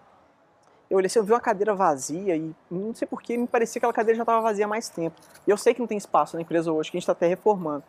eu 0.93 0.99
olhei 0.99 1.07
assim, 1.07 1.19
eu 1.19 1.25
vi 1.25 1.33
uma 1.33 1.41
cadeira 1.41 1.75
vazia 1.75 2.37
e 2.37 2.55
não 2.71 2.95
sei 2.95 3.09
porquê, 3.09 3.37
me 3.37 3.47
parecia 3.47 3.75
que 3.75 3.79
aquela 3.79 3.93
cadeira 3.95 4.17
já 4.17 4.23
estava 4.23 4.43
vazia 4.43 4.67
há 4.67 4.69
mais 4.69 4.91
tempo. 4.91 5.19
E 5.47 5.51
eu 5.51 5.57
sei 5.57 5.73
que 5.73 5.81
não 5.81 5.87
tem 5.87 5.97
espaço 5.97 6.37
na 6.37 6.43
empresa 6.43 6.71
hoje, 6.71 6.91
que 6.91 6.97
a 6.97 7.01
gente 7.01 7.05
está 7.05 7.13
até 7.13 7.27
reformando. 7.27 7.83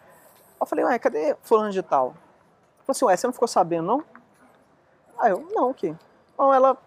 Eu 0.60 0.66
falei, 0.66 0.86
ué, 0.86 0.98
cadê 0.98 1.36
fulano 1.42 1.72
de 1.72 1.84
tal? 1.84 2.12
Falou 2.12 2.90
assim, 2.90 3.06
ué, 3.06 3.18
você 3.18 3.28
não 3.28 3.34
ficou 3.34 3.48
sabendo 3.48 3.88
não? 3.88 4.04
Ah, 5.18 5.30
eu, 5.30 5.46
não, 5.54 5.72
o 5.72 5.74
quê? 5.74 5.94
Não, 6.38 6.54
ela. 6.54 6.78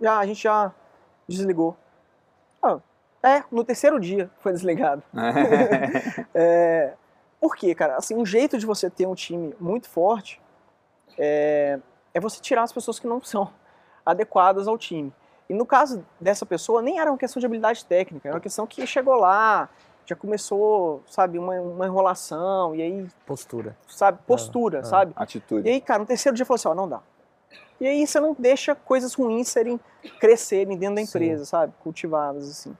Já, 0.00 0.18
a 0.18 0.26
gente 0.26 0.42
já 0.42 0.72
desligou. 1.28 1.76
Ah, 2.64 2.80
é, 3.22 3.44
no 3.50 3.64
terceiro 3.64 3.98
dia 4.00 4.30
foi 4.40 4.52
desligado. 4.52 5.02
É, 6.34 6.94
por 7.40 7.54
quê, 7.56 7.74
cara? 7.74 7.96
Assim, 7.96 8.16
um 8.16 8.24
jeito 8.24 8.58
de 8.58 8.66
você 8.66 8.88
ter 8.88 9.06
um 9.06 9.14
time 9.14 9.54
muito 9.60 9.88
forte 9.88 10.40
é, 11.18 11.78
é 12.12 12.20
você 12.20 12.40
tirar 12.40 12.62
as 12.62 12.72
pessoas 12.72 12.98
que 12.98 13.06
não 13.06 13.22
são 13.22 13.50
adequadas 14.04 14.66
ao 14.66 14.78
time. 14.78 15.12
E 15.48 15.54
no 15.54 15.66
caso 15.66 16.04
dessa 16.20 16.46
pessoa, 16.46 16.80
nem 16.80 16.98
era 16.98 17.10
uma 17.10 17.18
questão 17.18 17.38
de 17.38 17.46
habilidade 17.46 17.84
técnica, 17.84 18.28
era 18.28 18.36
uma 18.36 18.40
questão 18.40 18.66
que 18.66 18.86
chegou 18.86 19.16
lá, 19.16 19.68
já 20.06 20.16
começou, 20.16 21.02
sabe, 21.06 21.38
uma, 21.38 21.54
uma 21.60 21.86
enrolação, 21.86 22.74
e 22.74 22.82
aí, 22.82 23.06
Postura. 23.26 23.76
sabe, 23.86 24.18
postura, 24.26 24.80
ah. 24.80 24.84
sabe? 24.84 25.12
Atitude. 25.16 25.68
E 25.68 25.72
aí, 25.72 25.80
cara, 25.80 26.00
no 26.00 26.06
terceiro 26.06 26.34
dia 26.34 26.44
falou 26.44 26.56
assim, 26.56 26.68
ó, 26.68 26.74
não 26.74 26.88
dá. 26.88 27.00
E 27.80 27.86
aí 27.86 28.06
você 28.06 28.20
não 28.20 28.34
deixa 28.38 28.74
coisas 28.74 29.14
ruins 29.14 29.48
serem 29.48 29.80
crescerem 30.20 30.76
dentro 30.76 30.96
da 30.96 31.04
Sim. 31.04 31.08
empresa, 31.08 31.44
sabe? 31.44 31.72
Cultivadas 31.82 32.48
assim. 32.48 32.76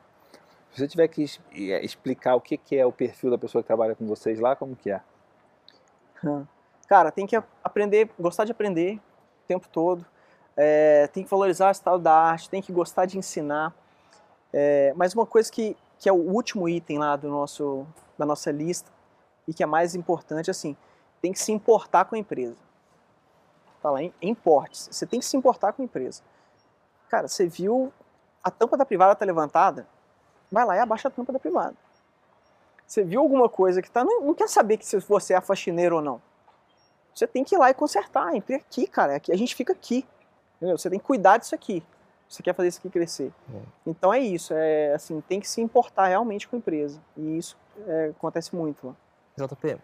Se 0.72 0.80
você 0.80 0.88
tiver 0.88 1.08
que 1.08 1.24
eh, 1.52 1.84
explicar 1.84 2.34
o 2.34 2.40
que 2.40 2.58
é 2.72 2.84
o 2.84 2.92
perfil 2.92 3.30
da 3.30 3.38
pessoa 3.38 3.62
que 3.62 3.66
trabalha 3.66 3.94
com 3.94 4.06
vocês 4.06 4.40
lá, 4.40 4.56
como 4.56 4.74
que 4.74 4.90
é? 4.90 5.00
Cara, 6.88 7.10
tem 7.10 7.26
que 7.26 7.40
aprender, 7.62 8.10
gostar 8.18 8.44
de 8.44 8.52
aprender 8.52 8.96
o 8.96 9.46
tempo 9.46 9.68
todo. 9.68 10.04
É, 10.56 11.08
tem 11.08 11.24
que 11.24 11.30
valorizar 11.30 11.68
o 11.68 11.70
estado 11.72 11.98
da 11.98 12.12
arte, 12.12 12.50
tem 12.50 12.62
que 12.62 12.72
gostar 12.72 13.06
de 13.06 13.18
ensinar. 13.18 13.74
É, 14.52 14.92
mas 14.96 15.14
uma 15.14 15.26
coisa 15.26 15.50
que, 15.50 15.76
que 15.98 16.08
é 16.08 16.12
o 16.12 16.16
último 16.16 16.68
item 16.68 16.98
lá 16.98 17.16
do 17.16 17.28
nosso, 17.28 17.86
da 18.16 18.24
nossa 18.24 18.50
lista 18.50 18.90
e 19.46 19.52
que 19.52 19.62
é 19.62 19.66
mais 19.66 19.94
importante, 19.94 20.50
assim, 20.50 20.76
tem 21.20 21.32
que 21.32 21.38
se 21.38 21.52
importar 21.52 22.04
com 22.04 22.14
a 22.14 22.18
empresa. 22.18 22.56
Tá 23.84 23.90
lá, 23.90 24.02
em 24.02 24.14
importes. 24.22 24.88
Você 24.90 25.04
tem 25.04 25.20
que 25.20 25.26
se 25.26 25.36
importar 25.36 25.74
com 25.74 25.82
a 25.82 25.84
empresa. 25.84 26.22
Cara, 27.10 27.28
você 27.28 27.46
viu 27.46 27.92
a 28.42 28.50
tampa 28.50 28.78
da 28.78 28.86
privada 28.86 29.14
tá 29.14 29.26
levantada? 29.26 29.86
Vai 30.50 30.64
lá 30.64 30.74
e 30.74 30.78
abaixa 30.78 31.08
a 31.08 31.10
tampa 31.10 31.34
da 31.34 31.38
privada. 31.38 31.74
Você 32.86 33.04
viu 33.04 33.20
alguma 33.20 33.46
coisa 33.46 33.82
que 33.82 33.90
tá. 33.90 34.02
Não, 34.02 34.22
não 34.22 34.32
quer 34.32 34.48
saber 34.48 34.78
que 34.78 34.86
se 34.86 34.98
você 35.00 35.34
é 35.34 35.40
faxineiro 35.42 35.96
ou 35.96 36.00
não. 36.00 36.22
Você 37.14 37.26
tem 37.26 37.44
que 37.44 37.54
ir 37.54 37.58
lá 37.58 37.68
e 37.68 37.74
consertar. 37.74 38.28
A 38.28 38.34
é 38.34 38.54
aqui, 38.54 38.86
cara. 38.86 39.12
é 39.12 39.16
Aqui, 39.16 39.30
a 39.30 39.36
gente 39.36 39.54
fica 39.54 39.74
aqui. 39.74 40.06
Entendeu? 40.56 40.78
Você 40.78 40.88
tem 40.88 40.98
que 40.98 41.04
cuidar 41.04 41.36
disso 41.36 41.54
aqui. 41.54 41.84
Você 42.26 42.42
quer 42.42 42.54
fazer 42.54 42.68
isso 42.68 42.78
aqui 42.78 42.88
crescer. 42.88 43.34
É. 43.54 43.60
Então 43.86 44.14
é 44.14 44.18
isso. 44.18 44.54
É 44.54 44.94
assim, 44.94 45.20
tem 45.28 45.40
que 45.40 45.46
se 45.46 45.60
importar 45.60 46.06
realmente 46.06 46.48
com 46.48 46.56
a 46.56 46.58
empresa. 46.58 46.98
E 47.18 47.36
isso 47.36 47.54
é, 47.86 48.14
acontece 48.16 48.56
muito 48.56 48.86
lá. 48.86 48.96
JP, 49.36 49.76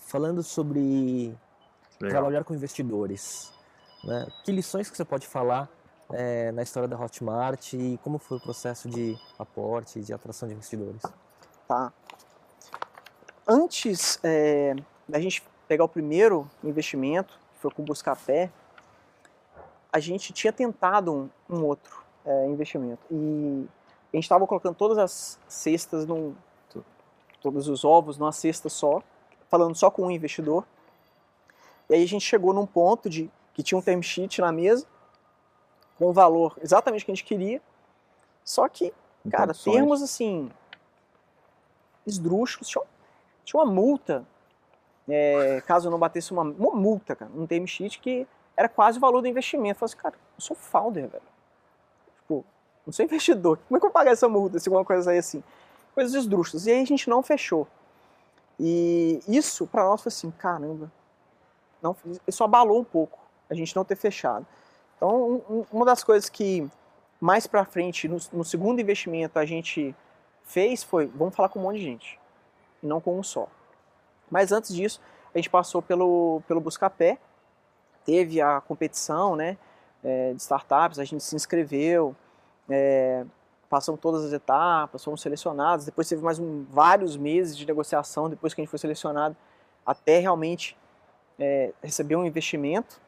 falando 0.00 0.42
sobre 0.42 1.32
trabalhar 1.98 2.44
com 2.44 2.54
investidores, 2.54 3.52
né? 4.04 4.26
que 4.44 4.52
lições 4.52 4.90
que 4.90 4.96
você 4.96 5.04
pode 5.04 5.26
falar 5.26 5.68
eh, 6.12 6.52
na 6.52 6.62
história 6.62 6.88
da 6.88 6.96
Hotmart 6.96 7.72
e 7.72 7.98
como 8.02 8.18
foi 8.18 8.38
o 8.38 8.40
processo 8.40 8.88
de 8.88 9.16
aporte, 9.38 10.00
de 10.00 10.12
atração 10.12 10.48
de 10.48 10.54
investidores? 10.54 11.02
Tá? 11.66 11.92
Antes 13.46 14.18
é, 14.22 14.74
da 15.08 15.20
gente 15.20 15.42
pegar 15.68 15.84
o 15.84 15.88
primeiro 15.88 16.50
investimento, 16.62 17.38
que 17.54 17.60
foi 17.60 17.70
com 17.70 17.82
o 17.82 17.84
Buscapé, 17.84 18.50
a 19.92 19.98
gente 19.98 20.32
tinha 20.32 20.52
tentado 20.52 21.12
um, 21.12 21.30
um 21.48 21.64
outro 21.64 22.04
é, 22.24 22.46
investimento. 22.46 23.02
E 23.10 23.66
a 24.12 24.16
gente 24.16 24.24
estava 24.24 24.46
colocando 24.46 24.74
todas 24.74 24.98
as 24.98 25.38
cestas, 25.48 26.04
num, 26.06 26.34
todos 27.40 27.68
os 27.68 27.84
ovos 27.84 28.18
numa 28.18 28.32
cesta 28.32 28.68
só, 28.68 29.02
falando 29.48 29.74
só 29.74 29.90
com 29.90 30.06
um 30.06 30.10
investidor. 30.10 30.66
E 31.88 31.94
aí 31.94 32.02
a 32.02 32.08
gente 32.08 32.24
chegou 32.24 32.52
num 32.52 32.66
ponto 32.66 33.08
de 33.08 33.30
que 33.54 33.62
tinha 33.62 33.78
um 33.78 33.82
term 33.82 34.00
sheet 34.02 34.40
na 34.40 34.52
mesa, 34.52 34.86
com 35.98 36.06
o 36.06 36.12
valor 36.12 36.56
exatamente 36.60 37.04
que 37.04 37.10
a 37.10 37.14
gente 37.14 37.24
queria, 37.24 37.60
só 38.44 38.68
que 38.68 38.92
Cara, 39.30 39.52
termos 39.54 40.02
assim. 40.02 40.50
esdrúxulos. 42.06 42.68
Tinha, 42.68 42.84
tinha 43.44 43.62
uma 43.62 43.70
multa. 43.70 44.24
é, 45.08 45.60
caso 45.66 45.88
eu 45.88 45.90
não 45.90 45.98
batesse 45.98 46.32
uma, 46.32 46.42
uma 46.42 46.74
multa, 46.74 47.16
cara, 47.16 47.30
um 47.34 47.46
term 47.46 47.66
sheet 47.66 47.98
que 47.98 48.26
era 48.56 48.68
quase 48.68 48.98
o 48.98 49.00
valor 49.00 49.20
do 49.20 49.28
investimento. 49.28 49.76
Eu 49.76 49.88
falei 49.88 49.92
assim, 49.92 50.02
cara, 50.02 50.14
eu 50.14 50.40
sou 50.40 50.56
founder, 50.56 51.08
velho. 51.08 51.22
Tipo, 52.20 52.44
não 52.86 52.92
sou 52.92 53.04
investidor. 53.04 53.58
Como 53.68 53.76
é 53.76 53.80
que 53.80 53.86
eu 53.86 53.90
pagar 53.90 54.12
essa 54.12 54.28
multa 54.28 54.58
se 54.58 54.68
alguma 54.68 54.84
coisa 54.84 55.02
sair 55.04 55.18
assim? 55.18 55.42
coisas 55.96 56.14
esdrúxulas. 56.14 56.66
E 56.66 56.70
aí 56.70 56.82
a 56.82 56.84
gente 56.84 57.08
não 57.08 57.22
fechou. 57.22 57.66
E 58.60 59.20
isso 59.26 59.66
para 59.66 59.82
nós 59.82 60.02
foi 60.02 60.10
assim, 60.10 60.30
caramba, 60.30 60.92
não, 61.82 61.96
isso 62.26 62.42
abalou 62.42 62.80
um 62.80 62.84
pouco 62.84 63.18
a 63.48 63.54
gente 63.54 63.74
não 63.74 63.84
ter 63.84 63.96
fechado. 63.96 64.46
Então, 64.96 65.42
um, 65.48 65.64
uma 65.72 65.84
das 65.84 66.02
coisas 66.02 66.28
que 66.28 66.68
mais 67.20 67.46
para 67.46 67.64
frente, 67.64 68.08
no, 68.08 68.18
no, 68.32 68.44
segundo 68.44 68.80
investimento, 68.80 69.38
a 69.38 69.44
gente 69.44 69.94
fez 70.42 70.82
foi, 70.82 71.06
vamos 71.06 71.34
falar 71.34 71.48
com 71.48 71.58
um 71.58 71.62
monte 71.62 71.78
de 71.78 71.84
gente, 71.84 72.20
e 72.82 72.86
não 72.86 73.00
com 73.00 73.18
um 73.18 73.22
só. 73.22 73.48
Mas 74.30 74.52
antes 74.52 74.74
disso, 74.74 75.00
a 75.34 75.38
gente 75.38 75.50
passou 75.50 75.80
pelo, 75.80 76.42
pelo 76.46 76.60
Buscapé, 76.60 77.18
teve 78.04 78.40
a 78.40 78.60
competição 78.60 79.36
né, 79.36 79.56
é, 80.02 80.32
de 80.32 80.40
startups, 80.40 80.98
a 80.98 81.04
gente 81.04 81.22
se 81.22 81.34
inscreveu, 81.34 82.14
é, 82.68 83.24
passamos 83.68 84.00
todas 84.00 84.24
as 84.24 84.32
etapas, 84.32 85.02
fomos 85.02 85.20
selecionados, 85.20 85.84
depois 85.84 86.08
teve 86.08 86.22
mais 86.22 86.38
um, 86.38 86.64
vários 86.70 87.16
meses 87.16 87.56
de 87.56 87.66
negociação 87.66 88.28
depois 88.30 88.54
que 88.54 88.60
a 88.60 88.64
gente 88.64 88.70
foi 88.70 88.78
selecionado, 88.78 89.36
até 89.84 90.18
realmente 90.18 90.76
é, 91.38 91.72
receber 91.82 92.16
um 92.16 92.24
investimento. 92.24 93.00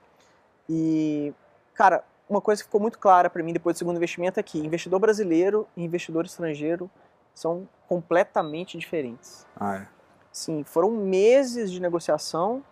E, 0.69 1.33
cara, 1.75 2.05
uma 2.29 2.41
coisa 2.41 2.63
que 2.63 2.67
ficou 2.67 2.81
muito 2.81 2.99
clara 2.99 3.31
para 3.31 3.43
mim 3.43 3.53
depois 3.53 3.77
do 3.77 3.79
segundo 3.79 3.97
investimento 3.97 4.39
é 4.39 4.43
que 4.43 4.59
investidor 4.59 5.01
brasileiro 5.01 5.67
e 5.77 5.85
investidor 5.85 6.27
estrangeiro 6.27 6.91
são 7.35 7.69
completamente 7.89 8.77
diferentes. 8.77 9.47
Ah, 9.57 9.77
é. 9.77 9.89
Sim, 10.31 10.63
foram 10.65 10.91
meses 10.91 11.71
de 11.71 11.81
negociação 11.81 12.63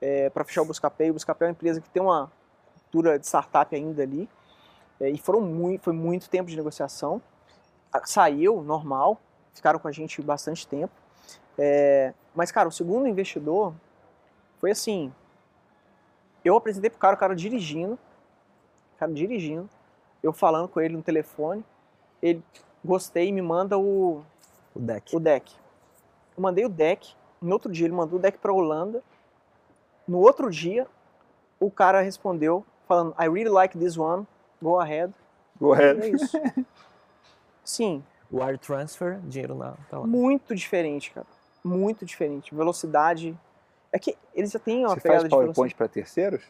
é, 0.00 0.28
para 0.30 0.44
fechar 0.44 0.62
o 0.62 0.64
Buscapé. 0.64 1.10
O 1.10 1.14
Buscapé 1.14 1.46
é 1.46 1.48
uma 1.48 1.52
empresa 1.52 1.80
que 1.80 1.88
tem 1.88 2.02
uma 2.02 2.30
cultura 2.74 3.18
de 3.18 3.26
startup 3.26 3.74
ainda 3.74 4.02
ali. 4.02 4.28
É, 5.00 5.08
e 5.08 5.18
foram 5.18 5.40
muito, 5.40 5.82
foi 5.82 5.92
muito 5.92 6.28
tempo 6.28 6.50
de 6.50 6.56
negociação. 6.56 7.22
Saiu, 8.04 8.62
normal, 8.62 9.18
ficaram 9.54 9.78
com 9.78 9.88
a 9.88 9.92
gente 9.92 10.20
bastante 10.20 10.66
tempo. 10.66 10.92
É, 11.58 12.12
mas, 12.34 12.52
cara, 12.52 12.68
o 12.68 12.72
segundo 12.72 13.06
investidor 13.06 13.74
foi 14.60 14.70
assim. 14.70 15.12
Eu 16.44 16.56
apresentei 16.56 16.90
pro 16.90 16.98
cara, 16.98 17.16
o 17.16 17.18
cara 17.18 17.34
dirigindo, 17.34 17.94
o 17.94 18.98
cara 18.98 19.12
dirigindo, 19.12 19.68
eu 20.22 20.32
falando 20.32 20.68
com 20.68 20.80
ele 20.80 20.96
no 20.96 21.02
telefone, 21.02 21.64
ele 22.22 22.42
gostei, 22.84 23.32
me 23.32 23.42
manda 23.42 23.78
o 23.78 24.22
o 24.74 24.78
deck. 24.78 25.16
O 25.16 25.20
deck. 25.20 25.54
Eu 26.36 26.42
mandei 26.42 26.64
o 26.64 26.68
deck, 26.68 27.14
no 27.40 27.52
outro 27.52 27.70
dia 27.72 27.86
ele 27.86 27.94
mandou 27.94 28.18
o 28.18 28.22
deck 28.22 28.38
para 28.38 28.52
Holanda. 28.52 29.02
No 30.06 30.18
outro 30.18 30.50
dia, 30.50 30.86
o 31.58 31.70
cara 31.70 32.00
respondeu 32.00 32.64
falando 32.86 33.14
I 33.18 33.28
really 33.28 33.50
like 33.50 33.78
this 33.78 33.96
one, 33.96 34.26
go 34.62 34.78
ahead. 34.78 35.12
Go 35.60 35.72
ahead. 35.72 36.00
É 36.00 36.08
isso. 36.08 36.36
Sim. 37.64 38.02
Wire 38.32 38.58
transfer, 38.58 39.18
dinheiro 39.24 39.54
na. 39.54 39.72
Tá 39.90 39.98
lá. 39.98 40.06
Muito 40.06 40.54
diferente, 40.54 41.10
cara. 41.10 41.26
Muito 41.62 42.04
diferente. 42.04 42.54
Velocidade. 42.54 43.36
É 43.92 43.98
que 43.98 44.16
eles 44.34 44.50
já 44.50 44.58
têm 44.58 44.84
uma 44.84 44.94
Você 44.94 45.00
pegada 45.00 45.20
faz 45.20 45.24
de 45.24 45.30
PowerPoint 45.30 45.74
para 45.74 45.88
terceiros? 45.88 46.42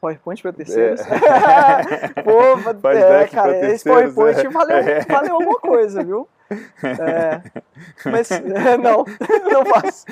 PowerPoint 0.00 0.42
para 0.42 0.52
terceiros. 0.52 1.00
É. 1.00 2.22
Pô, 2.22 2.58
Faz 2.80 2.98
é, 2.98 3.28
cara, 3.28 3.52
esse 3.52 3.84
terceiros, 3.84 4.14
PowerPoint 4.14 4.46
é. 4.46 4.50
valeu, 4.50 4.76
É. 4.76 5.00
valeu 5.00 5.34
alguma 5.34 5.58
coisa, 5.58 6.04
viu? 6.04 6.28
É, 6.50 7.42
mas 8.08 8.30
é, 8.30 8.76
não, 8.76 9.04
não 9.50 9.66
faço. 9.66 10.04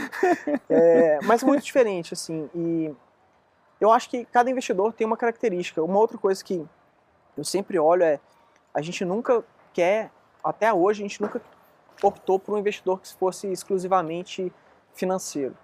É, 0.69 1.19
mas 1.25 1.43
muito 1.43 1.63
diferente, 1.63 2.15
assim. 2.15 2.51
E 2.55 2.93
eu 3.81 3.93
acho 3.93 4.09
que 4.09 4.25
cada 4.25 4.51
investidor 4.51 4.93
tem 4.93 5.07
uma 5.07 5.17
característica. 5.17 5.83
Uma 5.83 5.99
outra 5.99 6.19
coisa 6.19 6.43
que 6.43 6.67
eu 7.37 7.45
sempre 7.45 7.79
olho 7.79 8.03
é 8.03 8.19
a 8.73 8.81
gente 8.81 9.05
nunca 9.05 9.45
quer, 9.73 10.11
até 10.43 10.73
hoje, 10.73 11.03
a 11.03 11.07
gente 11.07 11.21
nunca 11.21 11.41
optou 12.03 12.39
por 12.39 12.55
um 12.55 12.59
investidor 12.59 13.01
que 13.01 13.15
fosse 13.15 13.47
exclusivamente 13.51 14.53
financeiro. 14.93 15.57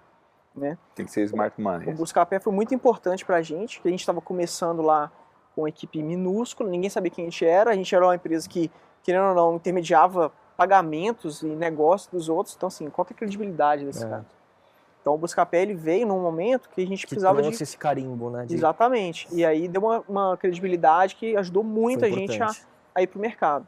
Né? 0.55 0.77
Tem 0.93 1.05
que 1.05 1.11
ser 1.11 1.23
smart 1.23 1.55
O 1.57 1.61
money. 1.63 1.93
Buscapé 1.93 2.39
foi 2.39 2.51
muito 2.51 2.73
importante 2.75 3.23
para 3.25 3.37
a 3.37 3.41
gente, 3.41 3.81
que 3.81 3.87
a 3.87 3.91
gente 3.91 4.01
estava 4.01 4.19
começando 4.19 4.81
lá 4.81 5.09
com 5.55 5.61
uma 5.61 5.69
equipe 5.69 6.01
minúscula, 6.03 6.69
ninguém 6.69 6.89
sabia 6.89 7.09
quem 7.11 7.25
a 7.25 7.29
gente 7.29 7.45
era, 7.45 7.71
a 7.71 7.75
gente 7.75 7.93
era 7.95 8.05
uma 8.05 8.15
empresa 8.15 8.47
que, 8.49 8.69
querendo 9.03 9.27
ou 9.29 9.35
não, 9.35 9.55
intermediava 9.55 10.31
pagamentos 10.57 11.41
e 11.41 11.47
negócios 11.47 12.09
dos 12.11 12.29
outros, 12.29 12.55
então 12.55 12.67
assim, 12.67 12.89
qual 12.89 13.05
que 13.05 13.13
é 13.13 13.15
a 13.15 13.17
credibilidade 13.17 13.85
desse 13.85 14.03
É. 14.05 14.09
cara? 14.09 14.25
Então 15.01 15.15
o 15.15 15.17
Buscapé 15.17 15.61
ele 15.63 15.73
veio 15.73 16.05
num 16.05 16.21
momento 16.21 16.69
que 16.69 16.81
a 16.81 16.85
gente 16.85 17.01
Que 17.07 17.07
precisava 17.15 17.41
trouxe 17.41 17.57
de... 17.57 17.63
esse 17.63 17.77
carimbo, 17.77 18.29
né? 18.29 18.45
de- 18.45 18.53
Exatamente, 18.53 19.27
e 19.31 19.43
aí 19.43 19.67
deu 19.67 19.81
uma, 19.81 20.03
uma 20.07 20.37
credibilidade 20.37 21.15
que 21.15 21.35
ajudou 21.37 21.63
muita 21.63 22.01
foi 22.01 22.11
gente 22.11 22.31
a, 22.33 22.35
importante. 22.45 22.65
a 22.93 23.01
ir 23.01 23.07
para 23.07 23.17
o 23.17 23.21
mercado. 23.21 23.67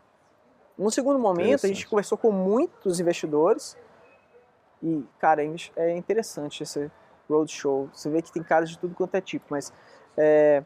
No 0.77 0.91
segundo 0.91 1.17
momento, 1.17 1.65
a 1.65 1.67
gente 1.67 1.87
conversou 1.87 2.17
com 2.17 2.31
muitos 2.31 2.99
investidores 2.99 3.75
e, 4.83 5.05
cara, 5.17 5.41
é 5.43 5.55
é 5.77 5.95
interessante 5.95 6.61
esse 6.61 6.91
roadshow. 7.29 7.89
Você 7.93 8.09
vê 8.09 8.21
que 8.21 8.31
tem 8.31 8.43
caras 8.43 8.69
de 8.69 8.77
tudo 8.77 8.93
quanto 8.93 9.15
é 9.15 9.21
tipo, 9.21 9.45
mas 9.49 9.71
é, 10.17 10.61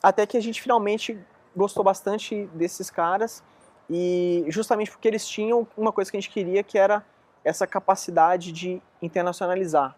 até 0.00 0.24
que 0.24 0.36
a 0.36 0.40
gente 0.40 0.62
finalmente 0.62 1.18
gostou 1.54 1.82
bastante 1.82 2.46
desses 2.54 2.90
caras 2.90 3.42
e 3.90 4.44
justamente 4.48 4.90
porque 4.90 5.08
eles 5.08 5.26
tinham 5.26 5.66
uma 5.76 5.90
coisa 5.90 6.10
que 6.10 6.16
a 6.16 6.20
gente 6.20 6.30
queria, 6.30 6.62
que 6.62 6.78
era 6.78 7.04
essa 7.44 7.66
capacidade 7.66 8.52
de 8.52 8.80
internacionalizar, 9.02 9.96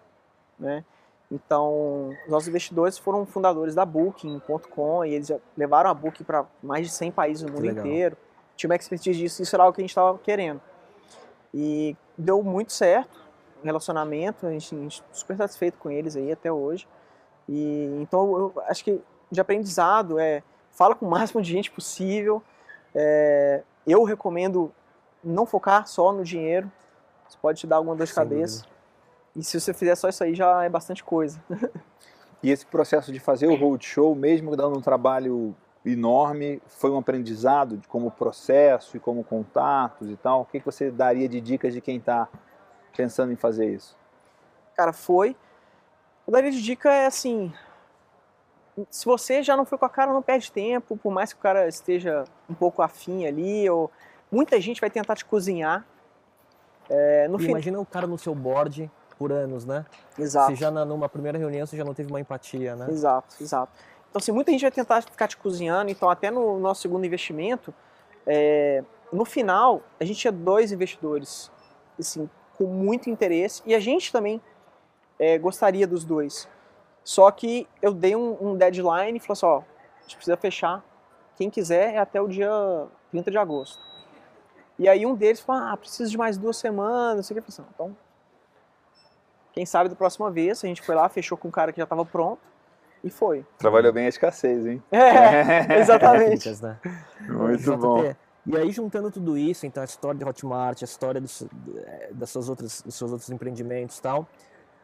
né? 0.58 0.84
Então, 1.30 2.08
os 2.24 2.30
nossos 2.30 2.48
investidores 2.48 2.96
foram 2.96 3.26
fundadores 3.26 3.74
da 3.74 3.84
Booking.com 3.84 5.04
e 5.04 5.14
eles 5.14 5.30
levaram 5.54 5.90
a 5.90 5.94
Booking 5.94 6.24
para 6.24 6.46
mais 6.62 6.86
de 6.86 6.92
100 6.92 7.12
países 7.12 7.42
no 7.42 7.52
mundo 7.52 7.66
legal. 7.66 7.84
inteiro. 7.84 8.16
Tinha 8.56 8.70
uma 8.70 8.76
expertise 8.76 9.18
disso, 9.18 9.42
isso 9.42 9.54
era 9.54 9.68
o 9.68 9.72
que 9.72 9.82
a 9.82 9.84
gente 9.84 9.90
estava 9.90 10.18
querendo. 10.18 10.60
E 11.52 11.94
deu 12.16 12.42
muito 12.42 12.72
certo 12.72 13.27
relacionamento, 13.62 14.46
a 14.46 14.50
gente, 14.50 14.74
a 14.74 14.78
gente 14.78 15.04
super 15.12 15.36
satisfeito 15.36 15.78
com 15.78 15.90
eles 15.90 16.16
aí 16.16 16.32
até 16.32 16.50
hoje. 16.50 16.86
E 17.48 17.84
então 18.00 18.36
eu 18.36 18.62
acho 18.66 18.84
que 18.84 19.00
de 19.30 19.40
aprendizado 19.40 20.18
é 20.18 20.42
fala 20.70 20.94
com 20.94 21.06
o 21.06 21.10
máximo 21.10 21.42
de 21.42 21.50
gente 21.50 21.70
possível. 21.70 22.42
É, 22.94 23.62
eu 23.86 24.02
recomendo 24.04 24.72
não 25.22 25.46
focar 25.46 25.86
só 25.86 26.12
no 26.12 26.24
dinheiro. 26.24 26.70
Isso 27.28 27.38
pode 27.40 27.60
te 27.60 27.66
dar 27.66 27.76
alguma 27.76 27.96
dor 27.96 28.06
de 28.06 28.14
cabeça. 28.14 28.64
E 29.34 29.42
se 29.42 29.60
você 29.60 29.74
fizer 29.74 29.94
só 29.94 30.08
isso 30.08 30.24
aí 30.24 30.34
já 30.34 30.64
é 30.64 30.68
bastante 30.68 31.04
coisa. 31.04 31.42
E 32.42 32.50
esse 32.50 32.64
processo 32.64 33.12
de 33.12 33.18
fazer 33.18 33.48
o 33.48 33.56
roadshow, 33.56 34.14
mesmo 34.14 34.54
dando 34.56 34.78
um 34.78 34.80
trabalho 34.80 35.56
enorme, 35.84 36.62
foi 36.66 36.90
um 36.90 36.98
aprendizado 36.98 37.76
de 37.76 37.88
como 37.88 38.10
processo 38.10 38.96
e 38.96 39.00
como 39.00 39.24
contatos 39.24 40.08
e 40.08 40.16
tal. 40.16 40.42
O 40.42 40.44
que, 40.44 40.60
que 40.60 40.66
você 40.66 40.90
daria 40.90 41.28
de 41.28 41.40
dicas 41.40 41.72
de 41.72 41.80
quem 41.80 41.96
está 41.96 42.28
pensando 42.98 43.32
em 43.32 43.36
fazer 43.36 43.72
isso? 43.72 43.96
Cara, 44.76 44.92
foi. 44.92 45.36
Eu 46.26 46.32
daria 46.32 46.50
de 46.50 46.60
dica 46.60 46.92
é 46.92 47.06
assim. 47.06 47.52
Se 48.90 49.06
você 49.06 49.40
já 49.40 49.56
não 49.56 49.64
foi 49.64 49.78
com 49.78 49.84
a 49.84 49.88
cara, 49.88 50.12
não 50.12 50.20
perde 50.22 50.50
tempo, 50.50 50.96
por 50.96 51.12
mais 51.12 51.32
que 51.32 51.38
o 51.38 51.42
cara 51.42 51.68
esteja 51.68 52.24
um 52.50 52.54
pouco 52.54 52.82
afim 52.82 53.24
ali, 53.24 53.70
ou 53.70 53.90
muita 54.30 54.60
gente 54.60 54.80
vai 54.80 54.90
tentar 54.90 55.14
te 55.14 55.24
cozinhar. 55.24 55.86
É, 56.90 57.28
no 57.28 57.36
E 57.40 57.44
fim, 57.44 57.50
Imagina 57.50 57.78
o 57.80 57.86
cara 57.86 58.06
no 58.06 58.18
seu 58.18 58.34
board 58.34 58.90
por 59.16 59.30
anos, 59.32 59.64
né? 59.64 59.84
exato, 60.18 60.50
Você 60.50 60.56
já 60.56 60.70
na, 60.70 60.84
numa 60.84 61.08
primeira 61.08 61.38
reunião 61.38 61.66
você 61.66 61.76
já 61.76 61.84
não 61.84 61.94
teve 61.94 62.10
uma 62.10 62.20
empatia, 62.20 62.74
né? 62.76 62.86
exato, 62.90 63.36
exato. 63.40 63.72
Então, 64.10 64.18
assim, 64.20 64.32
muita 64.32 64.50
gente 64.52 64.62
vai 64.62 64.70
tentar 64.70 65.02
ficar 65.02 65.28
te 65.28 65.36
cozinhando. 65.36 65.90
Então, 65.90 66.08
até 66.08 66.30
no 66.30 66.58
nosso 66.58 66.82
segundo 66.82 67.04
investimento, 67.04 67.74
é, 68.26 68.82
no 69.12 69.24
final, 69.24 69.82
a 70.00 70.04
gente 70.04 70.18
tinha 70.20 70.32
dois 70.32 70.72
investidores, 70.72 71.50
assim, 71.98 72.28
com 72.58 72.66
muito 72.66 73.08
interesse. 73.08 73.62
E 73.64 73.74
a 73.74 73.78
gente 73.78 74.12
também 74.12 74.42
é, 75.18 75.38
gostaria 75.38 75.86
dos 75.86 76.04
dois. 76.04 76.48
Só 77.04 77.30
que 77.30 77.66
eu 77.80 77.94
dei 77.94 78.16
um, 78.16 78.36
um 78.40 78.56
deadline 78.56 79.16
e 79.16 79.20
falei 79.20 79.32
assim, 79.32 79.46
ó, 79.46 79.58
a 79.58 80.02
gente 80.02 80.16
precisa 80.16 80.36
fechar. 80.36 80.84
Quem 81.36 81.48
quiser 81.48 81.94
é 81.94 81.98
até 81.98 82.20
o 82.20 82.26
dia 82.26 82.50
30 83.12 83.30
de 83.30 83.38
agosto. 83.38 83.80
E 84.76 84.88
aí 84.88 85.06
um 85.06 85.14
deles 85.14 85.40
falou, 85.40 85.62
ah, 85.62 85.76
preciso 85.76 86.10
de 86.10 86.18
mais 86.18 86.36
duas 86.36 86.56
semanas, 86.56 87.16
não 87.16 87.22
sei 87.22 87.36
o 87.36 87.40
que. 87.40 87.48
Eu 87.48 87.52
falei 87.52 87.66
assim, 87.66 87.74
então, 87.74 87.96
quem 89.52 89.64
sabe 89.64 89.88
da 89.88 89.96
próxima 89.96 90.30
vez, 90.30 90.62
a 90.62 90.66
gente 90.66 90.82
foi 90.82 90.94
lá, 90.94 91.08
fechou 91.08 91.38
com 91.38 91.48
um 91.48 91.50
cara 91.50 91.72
que 91.72 91.78
já 91.78 91.84
estava 91.84 92.04
pronto 92.04 92.40
e 93.02 93.10
foi. 93.10 93.46
Trabalhou 93.58 93.92
bem 93.92 94.06
a 94.06 94.08
escassez, 94.08 94.66
hein? 94.66 94.82
É, 94.90 95.78
exatamente. 95.80 96.50
Né? 96.62 96.78
Muito 97.28 97.76
bom. 97.76 98.14
E 98.50 98.56
aí, 98.56 98.72
juntando 98.72 99.10
tudo 99.10 99.36
isso, 99.36 99.66
então, 99.66 99.82
a 99.82 99.84
história 99.84 100.18
de 100.18 100.24
Hotmart, 100.24 100.80
a 100.80 100.84
história 100.86 101.20
dos, 101.20 101.42
eh, 101.76 102.10
das 102.14 102.30
suas 102.30 102.48
outras, 102.48 102.80
dos 102.80 102.94
seus 102.94 103.12
outros 103.12 103.28
empreendimentos 103.28 103.98
e 103.98 104.02
tal, 104.02 104.26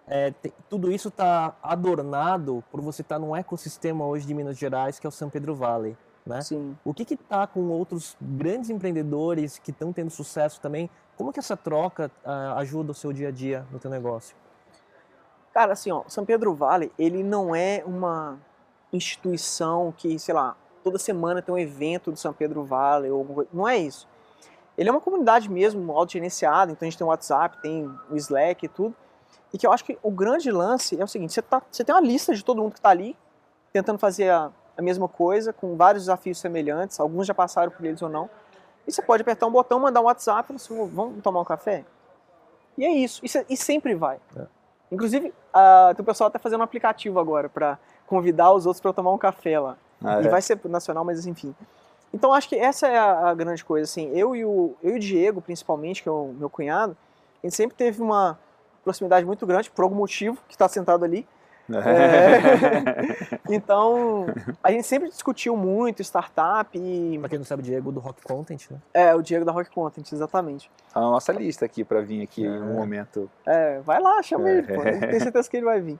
é, 0.06 0.32
te- 0.32 0.52
tudo 0.68 0.92
isso 0.92 1.08
está 1.08 1.56
adornado 1.62 2.62
por 2.70 2.82
você 2.82 3.00
estar 3.00 3.18
num 3.18 3.34
ecossistema 3.34 4.04
hoje 4.04 4.26
de 4.26 4.34
Minas 4.34 4.58
Gerais, 4.58 4.98
que 4.98 5.06
é 5.06 5.08
o 5.08 5.10
São 5.10 5.30
Pedro 5.30 5.54
Valley, 5.54 5.96
né? 6.26 6.42
Sim. 6.42 6.76
O 6.84 6.92
que 6.92 7.06
que 7.06 7.16
tá 7.16 7.46
com 7.46 7.70
outros 7.70 8.18
grandes 8.20 8.68
empreendedores 8.68 9.58
que 9.58 9.70
estão 9.70 9.94
tendo 9.94 10.10
sucesso 10.10 10.60
também? 10.60 10.90
Como 11.16 11.32
que 11.32 11.38
essa 11.38 11.56
troca 11.56 12.10
ah, 12.22 12.58
ajuda 12.58 12.92
o 12.92 12.94
seu 12.94 13.14
dia 13.14 13.28
a 13.28 13.32
dia 13.32 13.66
no 13.72 13.78
teu 13.78 13.90
negócio? 13.90 14.36
Cara, 15.54 15.72
assim, 15.72 15.90
ó, 15.90 16.02
São 16.06 16.26
Pedro 16.26 16.52
Vale, 16.54 16.92
ele 16.98 17.22
não 17.22 17.56
é 17.56 17.82
uma 17.86 18.38
instituição 18.92 19.94
que, 19.96 20.18
sei 20.18 20.34
lá, 20.34 20.54
toda 20.84 20.98
semana 20.98 21.40
tem 21.40 21.52
um 21.52 21.58
evento 21.58 22.12
do 22.12 22.18
São 22.18 22.32
Pedro 22.32 22.62
Vale, 22.62 23.10
ou 23.10 23.18
alguma 23.20 23.34
coisa. 23.36 23.50
não 23.52 23.66
é 23.66 23.78
isso. 23.78 24.06
ele 24.76 24.88
é 24.88 24.92
uma 24.92 25.00
comunidade 25.00 25.50
mesmo 25.50 25.90
autogerenciada, 25.92 26.70
então 26.70 26.86
a 26.86 26.90
gente 26.90 26.98
tem 26.98 27.06
o 27.06 27.10
WhatsApp, 27.10 27.60
tem 27.62 27.90
o 28.10 28.16
Slack 28.16 28.66
e 28.66 28.68
tudo. 28.68 28.94
E 29.52 29.58
que 29.58 29.66
eu 29.66 29.72
acho 29.72 29.84
que 29.84 29.98
o 30.02 30.10
grande 30.10 30.50
lance 30.50 31.00
é 31.00 31.02
o 31.02 31.08
seguinte: 31.08 31.32
você, 31.32 31.40
tá, 31.40 31.62
você 31.70 31.82
tem 31.82 31.94
uma 31.94 32.00
lista 32.00 32.34
de 32.34 32.44
todo 32.44 32.60
mundo 32.60 32.72
que 32.72 32.78
está 32.78 32.90
ali, 32.90 33.16
tentando 33.72 33.98
fazer 33.98 34.28
a, 34.28 34.52
a 34.76 34.82
mesma 34.82 35.08
coisa, 35.08 35.52
com 35.52 35.76
vários 35.76 36.04
desafios 36.04 36.38
semelhantes, 36.38 37.00
alguns 37.00 37.26
já 37.26 37.34
passaram 37.34 37.70
por 37.72 37.84
eles 37.84 38.02
ou 38.02 38.08
não. 38.08 38.28
E 38.86 38.92
você 38.92 39.00
pode 39.00 39.22
apertar 39.22 39.46
um 39.46 39.50
botão, 39.50 39.80
mandar 39.80 40.00
um 40.00 40.04
WhatsApp 40.04 40.52
e 40.52 40.56
assim, 40.56 40.86
vamos 40.88 41.22
tomar 41.22 41.40
um 41.40 41.44
café? 41.44 41.84
E 42.76 42.84
é 42.84 42.90
isso. 42.90 43.24
E, 43.24 43.54
e 43.54 43.56
sempre 43.56 43.94
vai. 43.94 44.18
É. 44.36 44.46
Inclusive, 44.92 45.28
uh, 45.54 45.98
o 45.98 46.04
pessoal 46.04 46.28
está 46.28 46.38
fazendo 46.38 46.60
um 46.60 46.64
aplicativo 46.64 47.18
agora 47.18 47.48
para 47.48 47.78
convidar 48.06 48.52
os 48.52 48.66
outros 48.66 48.80
para 48.80 48.92
tomar 48.92 49.12
um 49.12 49.18
café 49.18 49.58
lá. 49.58 49.78
Ah, 50.04 50.20
e 50.22 50.26
é? 50.26 50.28
vai 50.28 50.42
ser 50.42 50.60
nacional, 50.64 51.04
mas 51.04 51.26
enfim. 51.26 51.54
Então 52.12 52.32
acho 52.32 52.48
que 52.48 52.56
essa 52.56 52.86
é 52.86 52.96
a, 52.96 53.30
a, 53.30 53.34
grande 53.34 53.64
coisa. 53.64 53.84
Assim, 53.84 54.10
eu 54.14 54.36
e, 54.36 54.44
o, 54.44 54.74
eu 54.82 54.92
e 54.92 54.96
o 54.96 55.00
Diego, 55.00 55.40
principalmente, 55.40 56.02
que 56.02 56.08
é 56.08 56.12
o 56.12 56.32
meu 56.38 56.48
cunhado, 56.48 56.96
a 57.42 57.46
gente 57.46 57.56
sempre 57.56 57.76
teve 57.76 58.00
uma 58.00 58.38
proximidade 58.84 59.26
muito 59.26 59.44
grande, 59.46 59.70
por 59.70 59.82
algum 59.82 59.96
motivo, 59.96 60.38
que 60.46 60.54
está 60.54 60.68
sentado 60.68 61.04
ali. 61.04 61.26
É. 61.70 63.48
então, 63.50 64.26
a 64.62 64.70
gente 64.70 64.86
sempre 64.86 65.08
discutiu 65.08 65.56
muito 65.56 66.02
startup 66.02 66.78
e... 66.78 67.18
Pra 67.18 67.28
quem 67.28 67.38
não 67.38 67.46
sabe, 67.46 67.62
o 67.62 67.64
Diego 67.64 67.90
do 67.90 68.00
Rock 68.00 68.22
Content, 68.22 68.70
né? 68.70 68.78
É, 68.92 69.14
o 69.14 69.22
Diego 69.22 69.44
da 69.44 69.52
Rock 69.52 69.70
Content, 69.70 70.12
exatamente. 70.12 70.70
Tá 70.92 71.00
na 71.00 71.10
nossa 71.10 71.32
lista 71.32 71.64
aqui 71.64 71.82
para 71.82 72.00
vir 72.02 72.22
aqui 72.22 72.44
é. 72.44 72.48
em 72.48 72.62
um 72.62 72.74
momento. 72.74 73.30
É, 73.46 73.80
vai 73.80 74.00
lá, 74.00 74.22
chama 74.22 74.48
é. 74.48 74.58
ele, 74.58 74.74
pô. 74.74 74.82
Tenho 74.82 75.20
certeza 75.20 75.50
que 75.50 75.56
ele 75.56 75.64
vai 75.64 75.80
vir. 75.80 75.98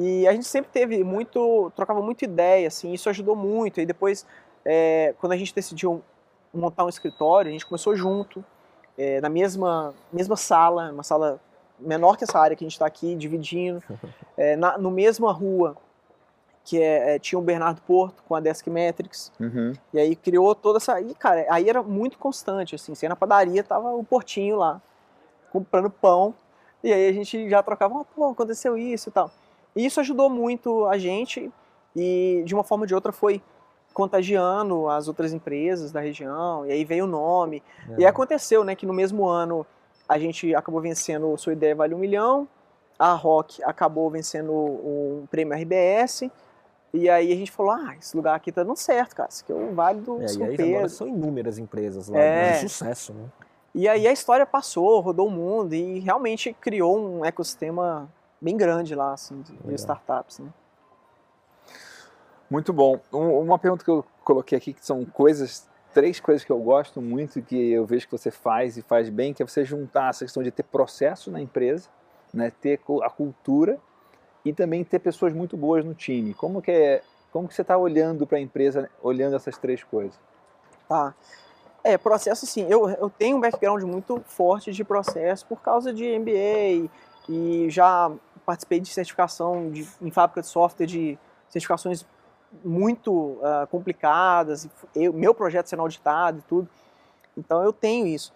E 0.00 0.28
a 0.28 0.32
gente 0.32 0.46
sempre 0.46 0.70
teve 0.70 1.02
muito, 1.02 1.72
trocava 1.74 2.00
muito 2.00 2.24
ideia, 2.24 2.68
assim, 2.68 2.92
isso 2.92 3.10
ajudou 3.10 3.34
muito. 3.34 3.80
E 3.80 3.84
depois, 3.84 4.24
é, 4.64 5.12
quando 5.18 5.32
a 5.32 5.36
gente 5.36 5.52
decidiu 5.52 6.00
montar 6.54 6.84
um 6.84 6.88
escritório, 6.88 7.48
a 7.48 7.52
gente 7.52 7.66
começou 7.66 7.96
junto, 7.96 8.44
é, 8.96 9.20
na 9.20 9.28
mesma, 9.28 9.92
mesma 10.12 10.36
sala, 10.36 10.92
uma 10.92 11.02
sala 11.02 11.40
menor 11.80 12.16
que 12.16 12.22
essa 12.22 12.38
área 12.38 12.56
que 12.56 12.64
a 12.64 12.66
gente 12.66 12.74
está 12.74 12.86
aqui, 12.86 13.16
dividindo, 13.16 13.82
é, 14.38 14.54
na, 14.54 14.78
no 14.78 14.88
mesma 14.88 15.32
rua 15.32 15.76
que 16.64 16.80
é, 16.80 17.14
é, 17.14 17.18
tinha 17.18 17.38
o 17.38 17.42
Bernardo 17.42 17.80
Porto 17.80 18.22
com 18.28 18.34
a 18.36 18.40
Desk 18.40 18.68
Metrics, 18.68 19.32
uhum. 19.40 19.72
e 19.92 19.98
aí 19.98 20.14
criou 20.14 20.54
toda 20.54 20.76
essa... 20.76 21.00
E, 21.00 21.14
cara, 21.14 21.46
aí 21.50 21.68
era 21.68 21.82
muito 21.82 22.18
constante, 22.18 22.74
assim, 22.74 22.94
você 22.94 23.06
ia 23.06 23.08
na 23.08 23.16
padaria, 23.16 23.64
tava 23.64 23.88
o 23.96 24.04
Portinho 24.04 24.56
lá, 24.58 24.80
comprando 25.50 25.88
pão, 25.88 26.34
e 26.84 26.92
aí 26.92 27.08
a 27.08 27.12
gente 27.12 27.48
já 27.48 27.62
trocava, 27.62 27.94
oh, 27.94 28.04
pô, 28.04 28.30
aconteceu 28.30 28.76
isso 28.76 29.08
e 29.08 29.12
tal. 29.12 29.30
E 29.74 29.84
isso 29.84 30.00
ajudou 30.00 30.28
muito 30.28 30.86
a 30.86 30.98
gente, 30.98 31.50
e 31.94 32.42
de 32.44 32.54
uma 32.54 32.64
forma 32.64 32.82
ou 32.82 32.86
de 32.86 32.94
outra 32.94 33.12
foi 33.12 33.42
contagiando 33.92 34.88
as 34.88 35.08
outras 35.08 35.32
empresas 35.32 35.90
da 35.90 36.00
região, 36.00 36.64
e 36.66 36.72
aí 36.72 36.84
veio 36.84 37.04
o 37.04 37.08
nome, 37.08 37.62
é. 37.90 38.02
e 38.02 38.06
aconteceu, 38.06 38.62
né, 38.62 38.74
que 38.74 38.86
no 38.86 38.92
mesmo 38.94 39.26
ano 39.26 39.66
a 40.08 40.18
gente 40.18 40.54
acabou 40.54 40.80
vencendo 40.80 41.36
Sua 41.36 41.52
Ideia 41.52 41.74
Vale 41.74 41.94
um 41.94 41.98
Milhão, 41.98 42.46
a 42.98 43.12
Rock 43.12 43.62
acabou 43.64 44.08
vencendo 44.10 44.52
o, 44.52 45.22
o 45.22 45.28
prêmio 45.30 45.56
RBS, 45.56 46.30
e 46.92 47.08
aí 47.08 47.32
a 47.32 47.36
gente 47.36 47.50
falou, 47.50 47.72
ah, 47.72 47.96
esse 47.98 48.16
lugar 48.16 48.34
aqui 48.34 48.50
tá 48.50 48.62
dando 48.62 48.76
certo, 48.76 49.16
cara, 49.16 49.28
esse 49.28 49.42
aqui 49.42 49.52
é 49.52 49.54
o 49.54 49.74
Vale 49.74 50.00
do 50.00 50.22
é, 50.22 50.26
E 50.26 50.42
aí 50.42 50.74
agora 50.74 50.88
são 50.88 51.06
inúmeras 51.06 51.58
empresas 51.58 52.08
lá, 52.08 52.18
é. 52.18 52.52
de 52.52 52.68
sucesso, 52.68 53.12
né? 53.12 53.24
E 53.74 53.86
aí 53.86 54.06
a 54.06 54.12
história 54.12 54.46
passou, 54.46 55.00
rodou 55.00 55.28
o 55.28 55.30
mundo 55.30 55.74
e 55.74 55.98
realmente 56.00 56.52
criou 56.54 56.98
um 56.98 57.24
ecossistema 57.24 58.08
bem 58.40 58.56
grande 58.56 58.94
lá, 58.94 59.12
assim, 59.12 59.40
de, 59.42 59.52
de 59.56 59.74
startups, 59.74 60.38
né? 60.38 60.52
Muito 62.50 62.72
bom. 62.72 62.98
Um, 63.12 63.40
uma 63.40 63.58
pergunta 63.58 63.84
que 63.84 63.90
eu 63.90 64.04
coloquei 64.24 64.56
aqui, 64.56 64.72
que 64.72 64.84
são 64.84 65.04
coisas 65.04 65.68
três 65.92 66.20
coisas 66.20 66.44
que 66.44 66.52
eu 66.52 66.58
gosto 66.58 67.00
muito 67.00 67.42
que 67.42 67.72
eu 67.72 67.84
vejo 67.84 68.06
que 68.06 68.12
você 68.12 68.30
faz 68.30 68.76
e 68.76 68.82
faz 68.82 69.08
bem, 69.08 69.32
que 69.32 69.42
é 69.42 69.46
você 69.46 69.64
juntar 69.64 70.10
essa 70.10 70.24
questão 70.24 70.42
de 70.42 70.50
ter 70.50 70.62
processo 70.62 71.30
na 71.30 71.40
empresa, 71.40 71.88
né, 72.32 72.52
ter 72.60 72.80
a 73.02 73.10
cultura 73.10 73.78
e 74.44 74.52
também 74.52 74.84
ter 74.84 74.98
pessoas 74.98 75.32
muito 75.32 75.56
boas 75.56 75.84
no 75.84 75.94
time. 75.94 76.34
Como 76.34 76.62
que 76.62 76.70
é, 76.70 77.02
como 77.32 77.48
que 77.48 77.54
você 77.54 77.62
está 77.62 77.76
olhando 77.76 78.26
para 78.26 78.38
a 78.38 78.40
empresa, 78.40 78.88
olhando 79.02 79.36
essas 79.36 79.58
três 79.58 79.82
coisas? 79.82 80.18
Tá. 80.88 81.14
É, 81.82 81.96
processo 81.96 82.46
sim. 82.46 82.66
Eu, 82.68 82.88
eu 82.90 83.10
tenho 83.10 83.36
um 83.36 83.40
background 83.40 83.82
muito 83.82 84.22
forte 84.26 84.72
de 84.72 84.84
processo 84.84 85.46
por 85.46 85.60
causa 85.60 85.92
de 85.92 86.18
MBA 86.18 86.90
e 87.28 87.68
já 87.70 88.10
participei 88.48 88.80
de 88.80 88.88
certificação 88.88 89.70
de, 89.70 89.86
em 90.00 90.10
fábrica 90.10 90.40
de 90.40 90.46
software 90.46 90.86
de 90.86 91.18
certificações 91.50 92.06
muito 92.64 93.12
uh, 93.12 93.66
complicadas, 93.70 94.66
eu, 94.94 95.12
meu 95.12 95.34
projeto 95.34 95.66
sendo 95.66 95.82
auditado 95.82 96.38
e 96.38 96.42
tudo. 96.42 96.66
Então 97.36 97.62
eu 97.62 97.74
tenho 97.74 98.06
isso. 98.06 98.32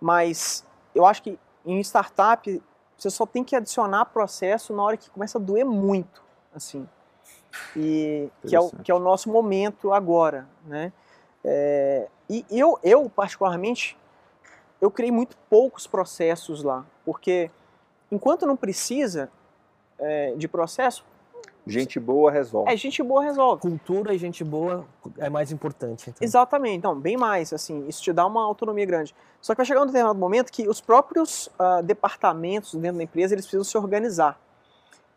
Mas 0.00 0.64
eu 0.94 1.04
acho 1.04 1.20
que 1.20 1.36
em 1.64 1.80
startup 1.80 2.62
você 2.96 3.10
só 3.10 3.26
tem 3.26 3.42
que 3.42 3.56
adicionar 3.56 4.04
processo 4.04 4.72
na 4.72 4.84
hora 4.84 4.96
que 4.96 5.10
começa 5.10 5.36
a 5.36 5.40
doer 5.40 5.66
muito, 5.66 6.22
assim. 6.54 6.88
E 7.74 8.30
que 8.46 8.54
é, 8.54 8.60
o, 8.60 8.70
que 8.70 8.92
é 8.92 8.94
o 8.94 9.00
nosso 9.00 9.28
momento 9.28 9.92
agora, 9.92 10.46
né? 10.64 10.92
É, 11.44 12.06
e 12.30 12.44
eu, 12.52 12.78
eu, 12.84 13.10
particularmente, 13.10 13.98
eu 14.80 14.92
criei 14.92 15.10
muito 15.10 15.36
poucos 15.50 15.88
processos 15.88 16.62
lá, 16.62 16.86
porque 17.04 17.50
enquanto 18.12 18.46
não 18.46 18.56
precisa 18.56 19.28
é, 19.98 20.34
de 20.36 20.48
processo, 20.48 21.04
Gente 21.66 21.98
boa 21.98 22.30
resolve. 22.30 22.72
É, 22.72 22.76
gente 22.76 23.02
boa 23.02 23.24
resolve. 23.24 23.60
Cultura 23.60 24.14
e 24.14 24.18
gente 24.18 24.44
boa 24.44 24.86
é 25.18 25.28
mais 25.28 25.50
importante. 25.50 26.10
Então. 26.10 26.24
Exatamente, 26.24 26.76
então, 26.76 26.94
bem 26.94 27.16
mais, 27.16 27.52
assim, 27.52 27.84
isso 27.88 28.00
te 28.00 28.12
dá 28.12 28.24
uma 28.24 28.44
autonomia 28.44 28.86
grande. 28.86 29.12
Só 29.40 29.52
que 29.52 29.56
vai 29.56 29.66
chegar 29.66 29.82
um 29.82 29.86
determinado 29.86 30.18
momento 30.18 30.52
que 30.52 30.68
os 30.68 30.80
próprios 30.80 31.48
uh, 31.58 31.82
departamentos 31.82 32.72
dentro 32.74 32.98
da 32.98 33.02
empresa, 33.02 33.34
eles 33.34 33.44
precisam 33.44 33.64
se 33.64 33.76
organizar. 33.76 34.40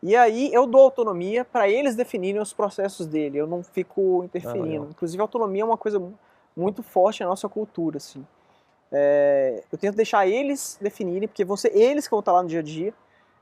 E 0.02 0.16
aí 0.16 0.52
eu 0.52 0.66
dou 0.66 0.80
autonomia 0.80 1.44
para 1.44 1.68
eles 1.68 1.94
definirem 1.94 2.40
os 2.40 2.52
processos 2.52 3.06
dele, 3.06 3.38
eu 3.38 3.46
não 3.46 3.62
fico 3.62 4.24
interferindo. 4.24 4.86
Ah, 4.86 4.90
Inclusive, 4.90 5.20
a 5.20 5.24
autonomia 5.24 5.62
é 5.62 5.64
uma 5.64 5.76
coisa 5.76 6.02
muito 6.56 6.82
forte 6.82 7.22
na 7.22 7.28
nossa 7.28 7.48
cultura, 7.48 7.98
assim. 7.98 8.26
É, 8.90 9.62
eu 9.70 9.78
tento 9.78 9.94
deixar 9.94 10.26
eles 10.26 10.76
definirem, 10.80 11.28
porque 11.28 11.44
vão 11.44 11.56
ser 11.56 11.76
eles 11.76 12.06
que 12.06 12.10
vão 12.10 12.18
estar 12.18 12.32
lá 12.32 12.42
no 12.42 12.48
dia 12.48 12.58
a 12.58 12.62
dia, 12.62 12.92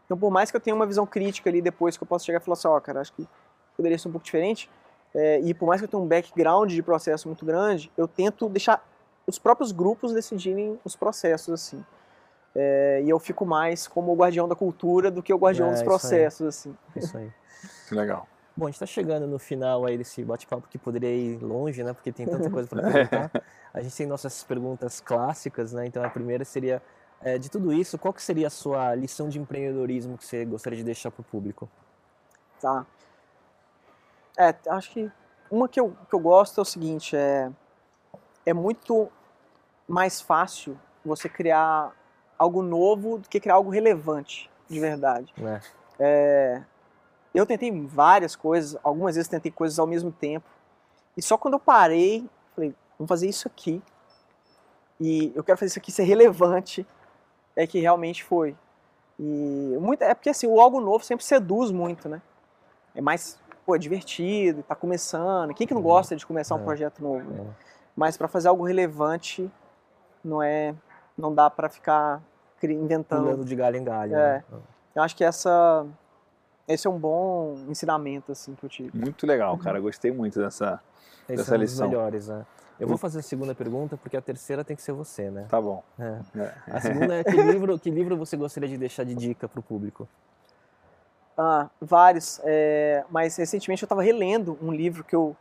então, 0.09 0.16
por 0.16 0.30
mais 0.30 0.50
que 0.50 0.56
eu 0.56 0.61
tenha 0.61 0.74
uma 0.74 0.86
visão 0.86 1.04
crítica 1.04 1.50
ali 1.50 1.61
depois, 1.61 1.98
que 1.98 2.02
eu 2.02 2.06
possa 2.06 2.24
chegar 2.24 2.40
e 2.40 2.42
falar 2.42 2.54
assim, 2.54 2.66
ó, 2.66 2.78
oh, 2.78 2.80
cara, 2.80 3.02
acho 3.02 3.12
que 3.12 3.28
poderia 3.76 3.98
ser 3.98 4.09
um 4.09 4.12
pouco 4.12 4.24
diferente, 4.24 4.70
é, 5.14 5.38
e 5.40 5.52
por 5.52 5.66
mais 5.66 5.82
que 5.82 5.84
eu 5.84 5.88
tenha 5.88 6.02
um 6.02 6.06
background 6.06 6.72
de 6.72 6.82
processo 6.82 7.28
muito 7.28 7.44
grande, 7.44 7.92
eu 7.94 8.09
tento 8.09 8.48
deixar 8.48 8.82
os 9.26 9.38
próprios 9.38 9.70
grupos 9.70 10.14
decidirem 10.14 10.80
os 10.82 10.96
processos, 10.96 11.52
assim. 11.52 11.84
É, 12.56 13.02
e 13.04 13.11
eu 13.11 13.18
fico 13.18 13.44
mais 13.44 13.86
como 13.86 14.11
o 14.11 14.16
guardião 14.16 14.48
da 14.48 14.56
cultura 14.56 15.11
do 15.11 15.22
que 15.22 15.32
o 15.32 15.36
guardião 15.36 15.68
é, 15.68 15.72
dos 15.72 15.82
processos, 15.82 16.40
aí. 16.40 16.48
assim. 16.48 16.76
Isso 16.96 17.18
aí. 17.18 17.30
Legal. 17.92 18.26
Bom, 18.56 18.64
a 18.64 18.68
gente 18.68 18.76
está 18.76 18.86
chegando 18.86 19.26
no 19.26 19.38
final 19.38 19.84
aí 19.84 19.98
desse 19.98 20.24
bate-papo 20.24 20.66
que 20.68 20.78
poderia 20.78 21.14
ir 21.14 21.36
longe, 21.42 21.84
né? 21.84 21.92
Porque 21.92 22.11
tem 22.11 22.26
tanta 22.26 22.48
coisa 22.50 22.66
para 22.66 22.90
perguntar. 22.90 23.30
A 23.74 23.82
gente 23.82 23.94
tem 23.94 24.06
nossas 24.06 24.42
perguntas 24.42 25.00
clássicas, 25.00 25.74
né? 25.74 25.86
Então 25.86 26.02
a 26.02 26.09
primeira 26.09 26.46
seria 26.46 26.82
é, 27.21 27.39
de 27.39 27.51
tudo 27.51 27.73
isso, 27.73 27.99
qual 27.99 28.12
que 28.14 28.23
seria 28.23 28.47
a 28.47 28.51
sua 28.51 28.95
lição 28.95 29.29
de 29.29 29.39
empreendedorismo 29.39 30.16
que 30.16 30.25
você 30.25 30.45
gostaria 30.45 30.79
de 30.79 30.85
deixar 30.85 31.11
para 31.11 31.21
o 31.21 31.25
público? 31.25 31.69
Tá. 32.61 32.87
É, 34.37 34.55
acho 34.69 34.91
que 34.91 35.11
uma 35.51 35.69
que 35.69 35.81
eu, 35.81 35.97
que 36.09 36.14
eu 36.14 36.21
gosto 36.21 36.61
é 36.61 36.62
o 36.62 36.64
seguinte, 36.64 37.16
é, 37.16 37.51
é 38.47 38.53
muito 38.53 39.11
mais 39.89 40.21
fácil 40.21 40.79
você 41.05 41.29
criar 41.29 41.93
algo 42.39 42.62
novo 42.62 43.19
do 43.19 43.29
que 43.29 43.41
criar 43.41 43.55
algo 43.55 43.71
relevante, 43.71 44.51
de 44.69 44.79
verdade. 44.79 45.35
É. 45.43 45.61
É, 45.99 46.62
eu 47.35 47.45
tentei 47.45 47.71
várias 47.87 48.37
coisas, 48.37 48.79
algumas 48.83 49.16
vezes 49.16 49.29
tentei 49.29 49.51
coisas 49.51 49.79
ao 49.79 49.87
mesmo 49.87 50.12
tempo, 50.12 50.47
e 51.16 51.23
só 51.23 51.37
quando 51.37 51.55
eu 51.55 51.61
parei, 51.61 52.29
falei, 52.55 52.75
vamos 52.97 53.09
fazer 53.09 53.29
isso 53.29 53.49
aqui, 53.49 53.83
e 55.01 55.33
eu 55.35 55.43
quero 55.43 55.59
fazer 55.59 55.71
isso 55.71 55.79
aqui 55.79 55.91
ser 55.91 56.05
relevante, 56.05 56.87
é 57.59 57.66
que 57.66 57.80
realmente 57.80 58.22
foi. 58.22 58.56
E 59.18 59.76
muito, 59.80 60.02
é 60.02 60.14
porque 60.14 60.30
assim, 60.30 60.46
o 60.46 60.61
algo 60.61 60.80
novo 60.80 61.04
sempre 61.04 61.24
seduz 61.24 61.72
muito, 61.72 62.09
né? 62.09 62.22
É 62.94 63.00
mais, 63.00 63.36
pô, 63.66 63.74
é 63.74 63.78
divertido, 63.78 64.62
tá 64.62 64.76
começando. 64.76 65.52
Quem 65.52 65.66
que 65.66 65.74
não 65.74 65.80
uhum. 65.80 65.88
gosta 65.88 66.14
de 66.14 66.24
começar 66.24 66.54
um 66.54 66.61
é. 66.61 66.64
projeto 66.64 67.02
novo? 67.02 67.28
Né? 67.28 67.44
Mas 67.96 68.16
para 68.16 68.28
fazer 68.28 68.46
algo 68.46 68.64
relevante, 68.64 69.50
não 70.22 70.40
é, 70.40 70.72
não 71.16 71.34
dá 71.34 71.50
para 71.50 71.68
ficar 71.68 72.22
inventando. 72.62 73.24
Pulando 73.24 73.44
de 73.44 73.56
galho 73.56 73.76
em 73.76 73.82
galho. 73.82 74.14
É. 74.14 74.34
Né? 74.34 74.44
Eu 74.94 75.02
acho 75.02 75.16
que 75.16 75.24
essa 75.24 75.84
esse 76.68 76.86
é 76.86 76.90
um 76.90 76.98
bom 76.98 77.56
ensinamento 77.68 78.30
assim 78.30 78.54
que 78.54 78.64
eu 78.64 78.68
tive. 78.68 78.96
Muito 78.96 79.26
legal, 79.26 79.59
cara. 79.59 79.80
Gostei 79.80 80.12
muito 80.12 80.38
dessa, 80.38 80.80
Esses 81.28 81.44
dessa 81.44 81.56
lição. 81.56 81.88
melhores, 81.88 82.28
né? 82.28 82.46
Eu 82.81 82.87
vou 82.87 82.97
fazer 82.97 83.18
a 83.18 83.22
segunda 83.22 83.55
pergunta 83.55 83.97
porque 83.97 84.16
a 84.16 84.22
terceira 84.22 84.62
tem 84.64 84.76
que 84.76 84.83
ser 84.83 84.93
você, 84.93 85.31
né? 85.31 85.47
Tá 85.49 85.61
bom. 85.61 85.83
É. 85.99 86.20
É. 86.41 86.55
A 86.68 86.81
segunda 86.81 87.14
é 87.16 87.24
que 87.24 87.31
livro, 87.37 87.79
que 87.79 87.91
livro 87.91 88.16
você 88.16 88.37
gostaria 88.37 88.68
de 88.68 88.79
deixar 88.79 89.05
de 89.05 89.14
dica 89.14 89.49
para 89.49 89.59
o 89.59 89.62
público? 89.62 90.09
Ah, 91.37 91.68
vários. 91.81 92.41
É, 92.45 93.05
mas 93.11 93.37
recentemente 93.37 93.83
eu 93.83 93.87
estava 93.87 94.03
relendo 94.03 94.59
um 94.62 94.72
livro 94.72 95.03
que 95.05 95.14
eu, 95.14 95.37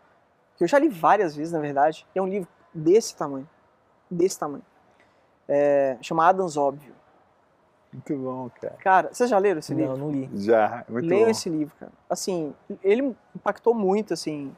que 0.55 0.63
eu 0.63 0.67
já 0.67 0.79
li 0.79 0.89
várias 0.89 1.35
vezes, 1.35 1.53
na 1.53 1.59
verdade. 1.59 2.05
É 2.15 2.21
um 2.21 2.27
livro 2.27 2.47
desse 2.73 3.15
tamanho. 3.15 3.47
Desse 4.09 4.39
tamanho. 4.39 4.63
é, 5.47 5.97
chama 6.01 6.27
Adams 6.27 6.57
Óbvio. 6.57 6.93
Muito 7.93 8.15
bom, 8.17 8.49
cara. 8.61 8.75
Cara, 8.79 9.09
vocês 9.13 9.29
já 9.29 9.37
leram 9.37 9.59
esse 9.59 9.73
Não, 9.73 9.79
livro? 9.79 9.97
não 9.97 10.11
li. 10.11 10.29
Já, 10.35 10.83
muito 10.89 11.07
Leiam 11.07 11.25
bom. 11.25 11.31
esse 11.31 11.49
livro, 11.49 11.73
cara. 11.79 11.91
Assim, 12.09 12.53
ele 12.83 13.15
impactou 13.35 13.73
muito, 13.73 14.13
assim, 14.13 14.55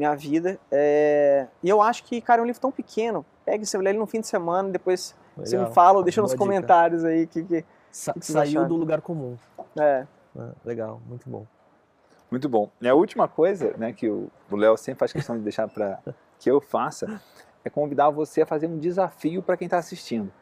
minha 0.00 0.14
vida. 0.14 0.58
É, 0.72 1.46
E 1.62 1.68
eu 1.68 1.82
acho 1.82 2.02
que, 2.04 2.20
cara, 2.22 2.40
é 2.40 2.42
um 2.42 2.46
livro 2.46 2.60
tão 2.60 2.72
pequeno. 2.72 3.24
Pega 3.44 3.62
e 3.62 3.66
você 3.66 3.76
lê 3.76 3.90
ele 3.90 3.98
no 3.98 4.06
fim 4.06 4.20
de 4.20 4.26
semana, 4.26 4.70
depois 4.70 5.14
você 5.36 5.56
me 5.56 5.62
Legal. 5.62 5.74
fala 5.74 5.98
ou 5.98 6.04
deixa 6.04 6.20
Boa 6.20 6.24
nos 6.24 6.32
dica. 6.32 6.42
comentários 6.42 7.04
aí 7.04 7.26
que, 7.26 7.42
que 7.44 7.64
Sa- 7.92 8.12
que 8.14 8.24
saiu 8.24 8.60
acharam? 8.60 8.68
do 8.68 8.76
lugar 8.76 9.00
comum. 9.02 9.36
é. 9.78 10.06
Ah, 10.38 10.52
legal, 10.64 11.00
muito 11.06 11.28
bom. 11.28 11.44
Muito 12.30 12.48
bom. 12.48 12.70
E 12.80 12.88
a 12.88 12.94
última 12.94 13.26
coisa, 13.28 13.74
né, 13.76 13.92
que 13.92 14.08
o 14.08 14.30
Léo 14.50 14.76
sempre 14.76 15.00
faz 15.00 15.12
questão 15.12 15.36
de 15.36 15.42
deixar 15.42 15.68
para 15.68 15.98
que 16.38 16.48
eu 16.50 16.60
faça, 16.60 17.20
é 17.64 17.68
convidar 17.68 18.08
você 18.10 18.42
a 18.42 18.46
fazer 18.46 18.68
um 18.68 18.78
desafio 18.78 19.42
para 19.42 19.56
quem 19.56 19.66
está 19.66 19.76
assistindo. 19.78 20.32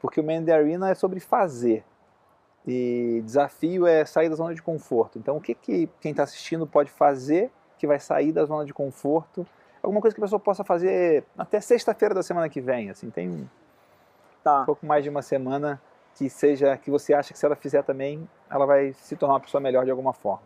Porque 0.00 0.20
o 0.20 0.24
Man 0.24 0.34
in 0.38 0.44
the 0.44 0.52
Arena 0.52 0.90
é 0.90 0.94
sobre 0.94 1.20
fazer. 1.20 1.84
E 2.66 3.22
desafio 3.24 3.86
é 3.86 4.04
sair 4.04 4.28
da 4.28 4.34
zona 4.34 4.52
de 4.54 4.60
conforto. 4.60 5.18
Então, 5.18 5.36
o 5.36 5.40
que, 5.40 5.54
que 5.54 5.88
quem 6.00 6.10
está 6.10 6.24
assistindo 6.24 6.66
pode 6.66 6.90
fazer 6.90 7.50
que 7.80 7.86
vai 7.86 7.98
sair 7.98 8.30
da 8.30 8.44
zona 8.44 8.66
de 8.66 8.74
conforto? 8.74 9.46
Alguma 9.82 10.02
coisa 10.02 10.14
que 10.14 10.20
a 10.20 10.24
pessoa 10.24 10.38
possa 10.38 10.62
fazer 10.62 11.24
até 11.38 11.58
sexta-feira 11.60 12.14
da 12.14 12.22
semana 12.22 12.46
que 12.50 12.60
vem. 12.60 12.90
Assim, 12.90 13.08
tem 13.08 13.28
um 13.30 13.48
Tá. 14.44 14.64
pouco 14.64 14.84
mais 14.86 15.02
de 15.02 15.10
uma 15.10 15.22
semana 15.22 15.80
que 16.14 16.28
seja 16.28 16.76
que 16.76 16.90
você 16.90 17.14
acha 17.14 17.32
que 17.32 17.38
se 17.38 17.44
ela 17.46 17.56
fizer 17.56 17.82
também, 17.82 18.28
ela 18.50 18.66
vai 18.66 18.92
se 18.92 19.16
tornar 19.16 19.34
uma 19.34 19.40
pessoa 19.40 19.60
melhor 19.60 19.84
de 19.84 19.90
alguma 19.90 20.12
forma. 20.12 20.42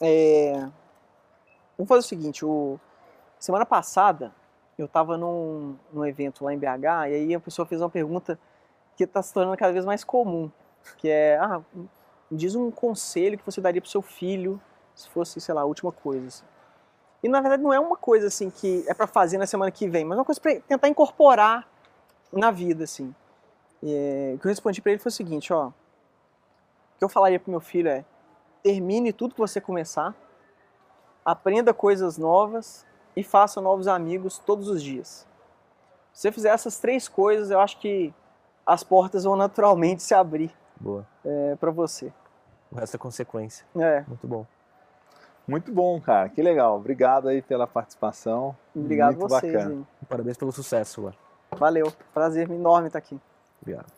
É, 0.00 0.68
Vamos 1.76 1.88
fazer 1.88 2.00
o 2.00 2.02
seguinte, 2.02 2.44
o... 2.44 2.78
semana 3.38 3.64
passada 3.64 4.32
eu 4.76 4.88
tava 4.88 5.16
num, 5.16 5.76
num 5.92 6.04
evento 6.04 6.44
lá 6.44 6.52
em 6.52 6.58
BH 6.58 6.84
e 7.08 7.14
aí 7.14 7.34
a 7.34 7.40
pessoa 7.40 7.66
fez 7.66 7.80
uma 7.80 7.90
pergunta 7.90 8.38
que 8.96 9.04
está 9.04 9.22
se 9.22 9.32
tornando 9.32 9.56
cada 9.56 9.72
vez 9.72 9.84
mais 9.84 10.02
comum, 10.02 10.50
que 10.96 11.08
é, 11.08 11.36
ah, 11.36 11.60
diz 12.30 12.56
um 12.56 12.70
conselho 12.70 13.38
que 13.38 13.46
você 13.46 13.60
daria 13.60 13.80
pro 13.80 13.90
seu 13.90 14.02
filho 14.02 14.60
se 14.98 15.08
fosse, 15.10 15.40
sei 15.40 15.54
lá, 15.54 15.62
a 15.62 15.64
última 15.64 15.92
coisa. 15.92 16.26
assim. 16.26 16.44
E 17.22 17.28
na 17.28 17.40
verdade 17.40 17.62
não 17.62 17.72
é 17.72 17.80
uma 17.80 17.96
coisa 17.96 18.26
assim 18.26 18.50
que 18.50 18.84
é 18.88 18.94
para 18.94 19.06
fazer 19.06 19.38
na 19.38 19.46
semana 19.46 19.70
que 19.70 19.88
vem, 19.88 20.04
mas 20.04 20.16
é 20.16 20.20
uma 20.20 20.24
coisa 20.24 20.40
para 20.40 20.60
tentar 20.60 20.88
incorporar 20.88 21.68
na 22.32 22.50
vida, 22.50 22.84
assim. 22.84 23.14
E, 23.82 23.94
é, 23.94 24.34
o 24.34 24.38
que 24.38 24.46
eu 24.46 24.48
respondi 24.48 24.80
para 24.80 24.92
ele 24.92 25.00
foi 25.00 25.10
o 25.10 25.12
seguinte, 25.12 25.52
ó, 25.52 25.68
o 25.68 25.72
que 26.98 27.04
eu 27.04 27.08
falaria 27.08 27.38
pro 27.38 27.50
meu 27.50 27.60
filho 27.60 27.88
é 27.88 28.04
termine 28.62 29.12
tudo 29.12 29.34
que 29.34 29.40
você 29.40 29.60
começar, 29.60 30.14
aprenda 31.24 31.72
coisas 31.72 32.18
novas 32.18 32.84
e 33.16 33.22
faça 33.22 33.60
novos 33.60 33.86
amigos 33.86 34.38
todos 34.38 34.68
os 34.68 34.82
dias. 34.82 35.26
Se 36.12 36.22
você 36.22 36.32
fizer 36.32 36.48
essas 36.48 36.78
três 36.78 37.06
coisas, 37.06 37.50
eu 37.50 37.60
acho 37.60 37.78
que 37.78 38.12
as 38.66 38.82
portas 38.82 39.24
vão 39.24 39.36
naturalmente 39.36 40.02
se 40.02 40.12
abrir 40.12 40.52
Boa. 40.76 41.06
é, 41.24 41.56
para 41.56 41.70
você. 41.70 42.12
O 42.70 42.76
resto 42.76 42.96
é 42.96 42.98
consequência. 42.98 43.64
É, 43.76 44.04
Muito 44.06 44.26
bom. 44.26 44.44
Muito 45.48 45.72
bom, 45.72 45.98
cara. 46.00 46.28
Que 46.28 46.42
legal. 46.42 46.76
Obrigado 46.76 47.26
aí 47.28 47.40
pela 47.40 47.66
participação. 47.66 48.54
obrigado 48.76 49.16
Muito 49.16 49.30
vocês. 49.30 49.52
bacana. 49.52 49.72
hein. 49.74 49.86
Parabéns 50.08 50.36
pelo 50.36 50.52
sucesso, 50.52 51.00
Luan. 51.00 51.14
Valeu, 51.56 51.90
prazer 52.12 52.50
enorme 52.50 52.88
estar 52.88 52.98
aqui. 52.98 53.18
Obrigado. 53.62 53.97